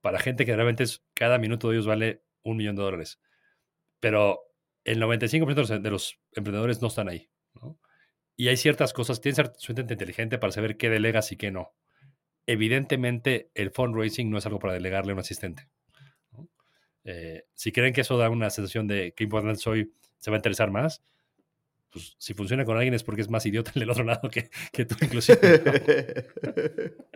para 0.00 0.18
gente 0.18 0.44
que 0.44 0.56
realmente 0.56 0.82
es, 0.82 1.04
cada 1.14 1.38
minuto 1.38 1.68
de 1.68 1.76
ellos 1.76 1.86
vale 1.86 2.24
un 2.42 2.56
millón 2.56 2.74
de 2.74 2.82
dólares. 2.82 3.20
pero 4.00 4.40
el 4.82 5.00
95% 5.00 5.80
de 5.80 5.90
los 5.90 6.18
emprendedores 6.32 6.82
no 6.82 6.88
están 6.88 7.08
ahí. 7.08 7.30
Y 8.36 8.48
hay 8.48 8.56
ciertas 8.56 8.92
cosas, 8.92 9.20
tienes 9.20 9.36
ser 9.36 9.52
suficientemente 9.54 9.94
inteligente 9.94 10.38
para 10.38 10.52
saber 10.52 10.76
qué 10.76 10.90
delegas 10.90 11.32
y 11.32 11.36
qué 11.36 11.50
no. 11.50 11.72
Evidentemente, 12.46 13.50
el 13.54 13.70
fundraising 13.70 14.30
no 14.30 14.38
es 14.38 14.46
algo 14.46 14.58
para 14.58 14.74
delegarle 14.74 15.12
a 15.12 15.14
un 15.14 15.20
asistente. 15.20 15.68
Eh, 17.04 17.44
si 17.54 17.72
creen 17.72 17.94
que 17.94 18.00
eso 18.02 18.18
da 18.18 18.28
una 18.28 18.50
sensación 18.50 18.86
de 18.86 19.14
qué 19.16 19.24
importante 19.24 19.60
soy, 19.60 19.92
se 20.18 20.30
va 20.30 20.36
a 20.36 20.38
interesar 20.38 20.70
más, 20.70 21.02
pues 21.90 22.14
si 22.18 22.34
funciona 22.34 22.64
con 22.64 22.76
alguien 22.76 22.94
es 22.94 23.04
porque 23.04 23.22
es 23.22 23.30
más 23.30 23.46
idiota 23.46 23.72
del 23.74 23.88
otro 23.90 24.04
lado 24.04 24.28
que, 24.28 24.50
que 24.72 24.84
tú 24.84 24.96
inclusive. 25.00 25.38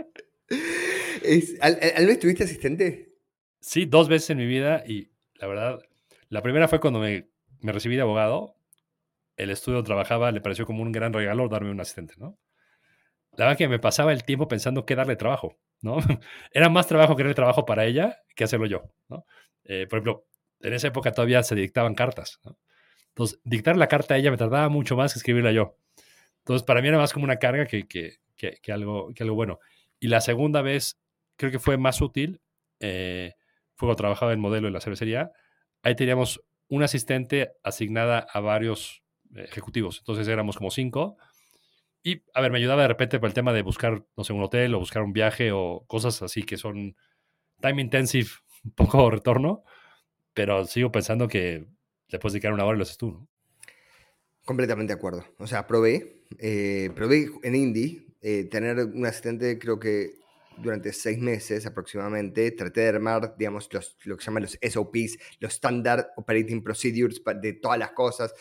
¿Al, 1.60 2.06
vez 2.06 2.18
tuviste 2.18 2.44
asistente? 2.44 3.14
Sí, 3.60 3.84
dos 3.84 4.08
veces 4.08 4.30
en 4.30 4.38
mi 4.38 4.46
vida 4.46 4.82
y 4.86 5.10
la 5.34 5.46
verdad, 5.46 5.80
la 6.28 6.42
primera 6.42 6.68
fue 6.68 6.80
cuando 6.80 7.00
me, 7.00 7.28
me 7.60 7.72
recibí 7.72 7.96
de 7.96 8.02
abogado. 8.02 8.54
El 9.40 9.48
estudio 9.48 9.82
trabajaba 9.82 10.30
le 10.32 10.42
pareció 10.42 10.66
como 10.66 10.82
un 10.82 10.92
gran 10.92 11.14
regalo 11.14 11.48
darme 11.48 11.70
un 11.70 11.80
asistente, 11.80 12.12
¿no? 12.18 12.38
La 13.36 13.46
verdad 13.46 13.56
que 13.56 13.68
me 13.68 13.78
pasaba 13.78 14.12
el 14.12 14.24
tiempo 14.24 14.48
pensando 14.48 14.84
qué 14.84 14.94
darle 14.94 15.16
trabajo, 15.16 15.56
¿no? 15.80 15.96
Era 16.52 16.68
más 16.68 16.86
trabajo 16.86 17.16
que 17.16 17.22
darle 17.22 17.34
trabajo 17.34 17.64
para 17.64 17.86
ella 17.86 18.18
que 18.36 18.44
hacerlo 18.44 18.66
yo, 18.66 18.82
¿no? 19.08 19.24
Eh, 19.64 19.86
por 19.88 20.00
ejemplo, 20.00 20.26
en 20.60 20.74
esa 20.74 20.88
época 20.88 21.12
todavía 21.12 21.42
se 21.42 21.54
dictaban 21.54 21.94
cartas. 21.94 22.38
Entonces, 23.08 23.40
dictar 23.42 23.78
la 23.78 23.88
carta 23.88 24.12
a 24.12 24.18
ella 24.18 24.30
me 24.30 24.36
tardaba 24.36 24.68
mucho 24.68 24.94
más 24.94 25.14
que 25.14 25.20
escribirla 25.20 25.52
yo. 25.52 25.78
Entonces, 26.40 26.62
para 26.66 26.82
mí 26.82 26.88
era 26.88 26.98
más 26.98 27.14
como 27.14 27.24
una 27.24 27.38
carga 27.38 27.64
que, 27.64 27.88
que, 27.88 28.18
que, 28.36 28.72
algo, 28.72 29.10
que 29.14 29.22
algo 29.22 29.36
bueno. 29.36 29.58
Y 30.00 30.08
la 30.08 30.20
segunda 30.20 30.60
vez, 30.60 31.00
creo 31.36 31.50
que 31.50 31.58
fue 31.58 31.78
más 31.78 32.02
útil, 32.02 32.42
eh, 32.78 33.32
fue 33.74 33.86
cuando 33.86 33.96
trabajaba 33.96 34.34
en 34.34 34.40
modelo 34.40 34.66
en 34.66 34.74
la 34.74 34.80
cervecería. 34.80 35.32
Ahí 35.82 35.96
teníamos 35.96 36.42
una 36.68 36.84
asistente 36.84 37.52
asignada 37.62 38.18
a 38.18 38.40
varios 38.40 39.02
ejecutivos. 39.34 39.98
Entonces 39.98 40.28
éramos 40.28 40.56
como 40.56 40.70
cinco. 40.70 41.16
Y, 42.02 42.22
a 42.34 42.40
ver, 42.40 42.50
me 42.50 42.58
ayudaba 42.58 42.82
de 42.82 42.88
repente 42.88 43.18
por 43.18 43.28
el 43.28 43.34
tema 43.34 43.52
de 43.52 43.62
buscar, 43.62 44.04
no 44.16 44.24
sé, 44.24 44.32
un 44.32 44.42
hotel 44.42 44.74
o 44.74 44.78
buscar 44.78 45.02
un 45.02 45.12
viaje 45.12 45.52
o 45.52 45.84
cosas 45.86 46.22
así 46.22 46.42
que 46.42 46.56
son 46.56 46.96
time 47.60 47.82
intensive, 47.82 48.30
poco 48.74 49.10
retorno. 49.10 49.64
Pero 50.32 50.64
sigo 50.64 50.92
pensando 50.92 51.28
que 51.28 51.66
le 52.08 52.18
puedes 52.18 52.34
dedicar 52.34 52.52
una 52.52 52.64
hora 52.64 52.76
y 52.76 52.78
lo 52.78 52.82
haces 52.84 52.96
tú, 52.96 53.10
¿no? 53.12 53.28
Completamente 54.44 54.92
de 54.92 54.98
acuerdo. 54.98 55.24
O 55.38 55.46
sea, 55.46 55.66
probé, 55.66 56.24
eh, 56.38 56.90
probé 56.94 57.30
en 57.42 57.54
Indie 57.54 58.06
eh, 58.22 58.44
tener 58.44 58.78
un 58.78 59.06
asistente, 59.06 59.58
creo 59.58 59.78
que 59.78 60.14
durante 60.58 60.92
seis 60.92 61.18
meses 61.18 61.66
aproximadamente, 61.66 62.50
traté 62.52 62.82
de 62.82 62.88
armar, 62.88 63.34
digamos, 63.36 63.68
los, 63.72 63.96
lo 64.04 64.16
que 64.16 64.24
se 64.24 64.30
llaman 64.30 64.42
los 64.42 64.58
SOPs, 64.60 65.18
los 65.40 65.54
Standard 65.54 66.08
Operating 66.16 66.62
Procedures 66.62 67.22
de 67.40 67.52
todas 67.54 67.78
las 67.78 67.92
cosas. 67.92 68.34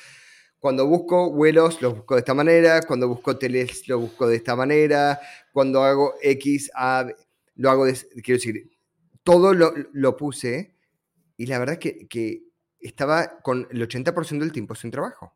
Cuando 0.60 0.86
busco 0.86 1.32
vuelos, 1.32 1.82
los 1.82 1.96
busco 1.96 2.16
de 2.16 2.20
esta 2.20 2.34
manera. 2.34 2.82
Cuando 2.82 3.08
busco 3.08 3.32
hoteles, 3.32 3.88
lo 3.88 4.00
busco 4.00 4.28
de 4.28 4.36
esta 4.36 4.56
manera. 4.56 5.20
Cuando 5.54 5.84
hago 5.84 6.16
X, 6.22 6.70
A, 6.76 7.08
lo 7.56 7.70
hago 7.70 7.86
de... 7.86 7.94
Quiero 8.24 8.38
decir, 8.38 8.70
todo 9.24 9.54
lo, 9.54 9.74
lo 9.94 10.18
puse 10.18 10.76
y 11.38 11.46
la 11.46 11.60
verdad 11.60 11.78
que, 11.78 12.08
que 12.08 12.44
estaba 12.80 13.40
con 13.42 13.68
el 13.72 13.88
80% 13.88 14.40
del 14.40 14.52
tiempo 14.52 14.76
sin 14.76 14.92
trabajo. 14.92 15.34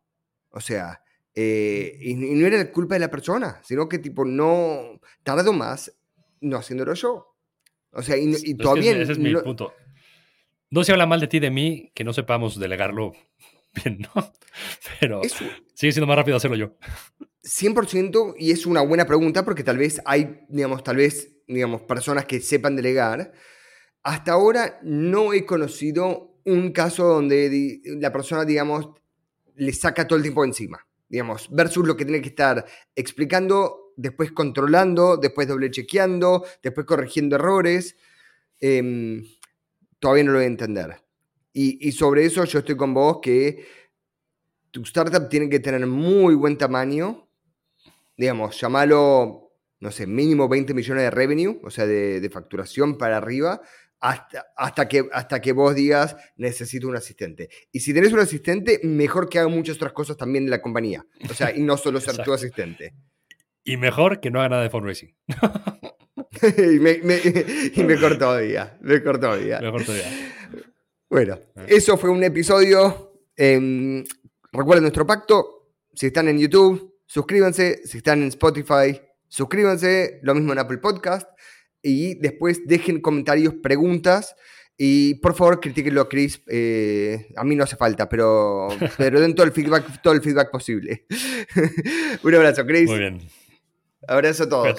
O 0.49 0.59
sea, 0.59 1.01
eh, 1.35 1.97
y, 2.01 2.13
no 2.15 2.45
era 2.45 2.71
culpa 2.71 2.95
de 2.95 2.99
la 2.99 3.09
persona, 3.09 3.59
sino 3.63 3.89
que 3.89 3.99
tipo 3.99 4.23
no 4.25 4.99
tardo 5.23 5.51
más 5.53 5.95
no 6.41 6.57
haciéndolo 6.57 6.93
yo. 6.93 7.35
O 7.91 8.01
sea, 8.01 8.17
y, 8.17 8.55
todavía... 8.55 8.91
ese 8.97 9.13
es 9.13 9.19
mi 9.19 9.33
punto. 9.35 9.73
No 10.69 10.83
se 10.83 10.91
habla 10.91 11.05
mal 11.05 11.19
de 11.19 11.27
ti, 11.27 11.39
de 11.39 11.51
mí, 11.51 11.91
que 11.93 12.03
no 12.03 12.13
sepamos 12.13 12.59
delegarlo 12.59 13.13
bien, 13.73 13.99
¿no? 14.15 14.31
Pero 14.99 15.21
sigue 15.73 15.91
siendo 15.91 16.07
más 16.07 16.17
rápido 16.17 16.37
hacerlo 16.37 16.57
yo. 16.57 16.75
100% 17.43 18.35
y 18.37 18.51
es 18.51 18.65
una 18.65 18.81
buena 18.81 19.05
pregunta 19.05 19.43
porque 19.43 19.63
tal 19.63 19.77
vez 19.77 20.01
hay, 20.05 20.45
digamos, 20.47 20.83
tal 20.83 20.97
vez, 20.97 21.35
digamos, 21.47 21.81
personas 21.81 22.25
que 22.25 22.39
sepan 22.39 22.75
delegar. 22.75 23.33
Hasta 24.01 24.33
ahora 24.33 24.79
no 24.83 25.33
he 25.33 25.45
conocido 25.45 26.39
un 26.45 26.71
caso 26.71 27.05
donde 27.05 27.81
la 27.99 28.11
persona, 28.11 28.45
digamos, 28.45 28.89
le 29.55 29.73
saca 29.73 30.07
todo 30.07 30.17
el 30.17 30.23
tiempo 30.23 30.43
encima, 30.43 30.85
digamos, 31.07 31.49
versus 31.51 31.85
lo 31.85 31.95
que 31.95 32.05
tiene 32.05 32.21
que 32.21 32.29
estar 32.29 32.65
explicando, 32.95 33.93
después 33.95 34.31
controlando, 34.31 35.17
después 35.17 35.47
doble 35.47 35.71
chequeando, 35.71 36.45
después 36.61 36.85
corrigiendo 36.85 37.35
errores. 37.35 37.95
Em, 38.59 39.23
todavía 39.99 40.23
no 40.23 40.31
lo 40.31 40.37
voy 40.37 40.45
a 40.45 40.47
entender. 40.47 41.02
Y, 41.53 41.87
y, 41.87 41.91
sobre 41.91 42.25
eso 42.25 42.43
yo 42.45 42.59
estoy 42.59 42.75
con 42.75 42.93
vos 42.93 43.19
que 43.21 43.65
tu 44.71 44.81
startup 44.81 45.29
tiene 45.29 45.49
que 45.49 45.59
tener 45.59 45.85
muy 45.85 46.33
buen 46.33 46.57
tamaño, 46.57 47.27
digamos, 48.17 48.59
llamalo, 48.59 49.51
no 49.79 49.91
sé, 49.91 50.07
mínimo 50.07 50.49
20 50.49 50.73
millones 50.73 51.03
de 51.03 51.11
revenue, 51.11 51.59
o 51.63 51.69
sea, 51.69 51.85
de, 51.85 52.19
de 52.19 52.29
facturación 52.29 52.97
para 52.97 53.17
arriba, 53.17 53.61
hasta, 54.03 54.87
que, 54.87 55.07
hasta 55.13 55.39
que 55.39 55.53
vos 55.53 55.73
digas 55.73 56.17
necesito 56.35 56.87
un 56.87 56.95
asistente. 56.95 57.49
Y 57.71 57.79
si 57.79 57.93
tenés 57.93 58.11
un 58.11 58.19
asistente, 58.19 58.81
mejor 58.83 59.29
que 59.29 59.39
haga 59.39 59.47
muchas 59.47 59.77
otras 59.77 59.93
cosas 59.93 60.17
también 60.17 60.43
en 60.43 60.49
la 60.49 60.61
compañía. 60.61 61.05
O 61.29 61.33
sea, 61.33 61.55
y 61.55 61.61
no 61.61 61.77
solo 61.77 62.01
ser 62.01 62.17
tu 62.17 62.33
asistente. 62.33 62.93
Y 63.63 63.77
mejor 63.77 64.19
que 64.19 64.29
no 64.29 64.39
haga 64.39 64.49
nada 64.49 64.63
de 64.63 64.69
fundraising. 64.69 65.15
y, 67.75 67.83
mejor 67.83 68.17
todavía. 68.19 68.77
Mejor 68.81 69.19
todavía. 69.19 69.61
Mejor 69.61 69.85
todavía. 69.85 70.11
Bueno, 71.13 71.39
ah. 71.55 71.65
eso 71.67 71.95
fue 71.95 72.09
un 72.09 72.23
episodio. 72.23 73.13
Em, 73.35 74.03
recuerden 74.51 74.81
nuestro 74.81 75.05
pacto. 75.05 75.69
Si 75.93 76.07
están 76.07 76.27
en 76.27 76.39
YouTube, 76.39 76.95
suscríbanse. 77.05 77.85
Si 77.85 77.97
están 77.97 78.23
en 78.23 78.29
Spotify, 78.29 78.99
suscríbanse. 79.27 80.21
Lo 80.23 80.33
mismo 80.33 80.53
en 80.53 80.57
Apple 80.57 80.79
Podcast 80.79 81.29
y 81.83 82.15
después 82.15 82.65
dejen 82.65 82.99
comentarios, 82.99 83.53
preguntas. 83.61 84.35
Y 84.75 85.13
por 85.15 85.35
favor, 85.35 85.59
critíquenlo 85.59 86.01
a 86.01 86.09
Chris. 86.09 86.41
Eh, 86.47 87.27
a 87.35 87.43
mí 87.43 87.55
no 87.55 87.63
hace 87.63 87.75
falta, 87.75 88.09
pero, 88.09 88.69
pero 88.97 89.21
den 89.21 89.35
todo 89.35 89.45
el 89.45 89.51
feedback, 89.51 90.01
todo 90.01 90.15
el 90.15 90.21
feedback 90.23 90.49
posible. 90.49 91.05
Un 92.23 92.33
abrazo, 92.33 92.65
Chris. 92.65 92.89
Muy 92.89 92.97
bien. 92.97 93.19
Abrazo 94.07 94.45
a 94.45 94.49
todos. 94.49 94.75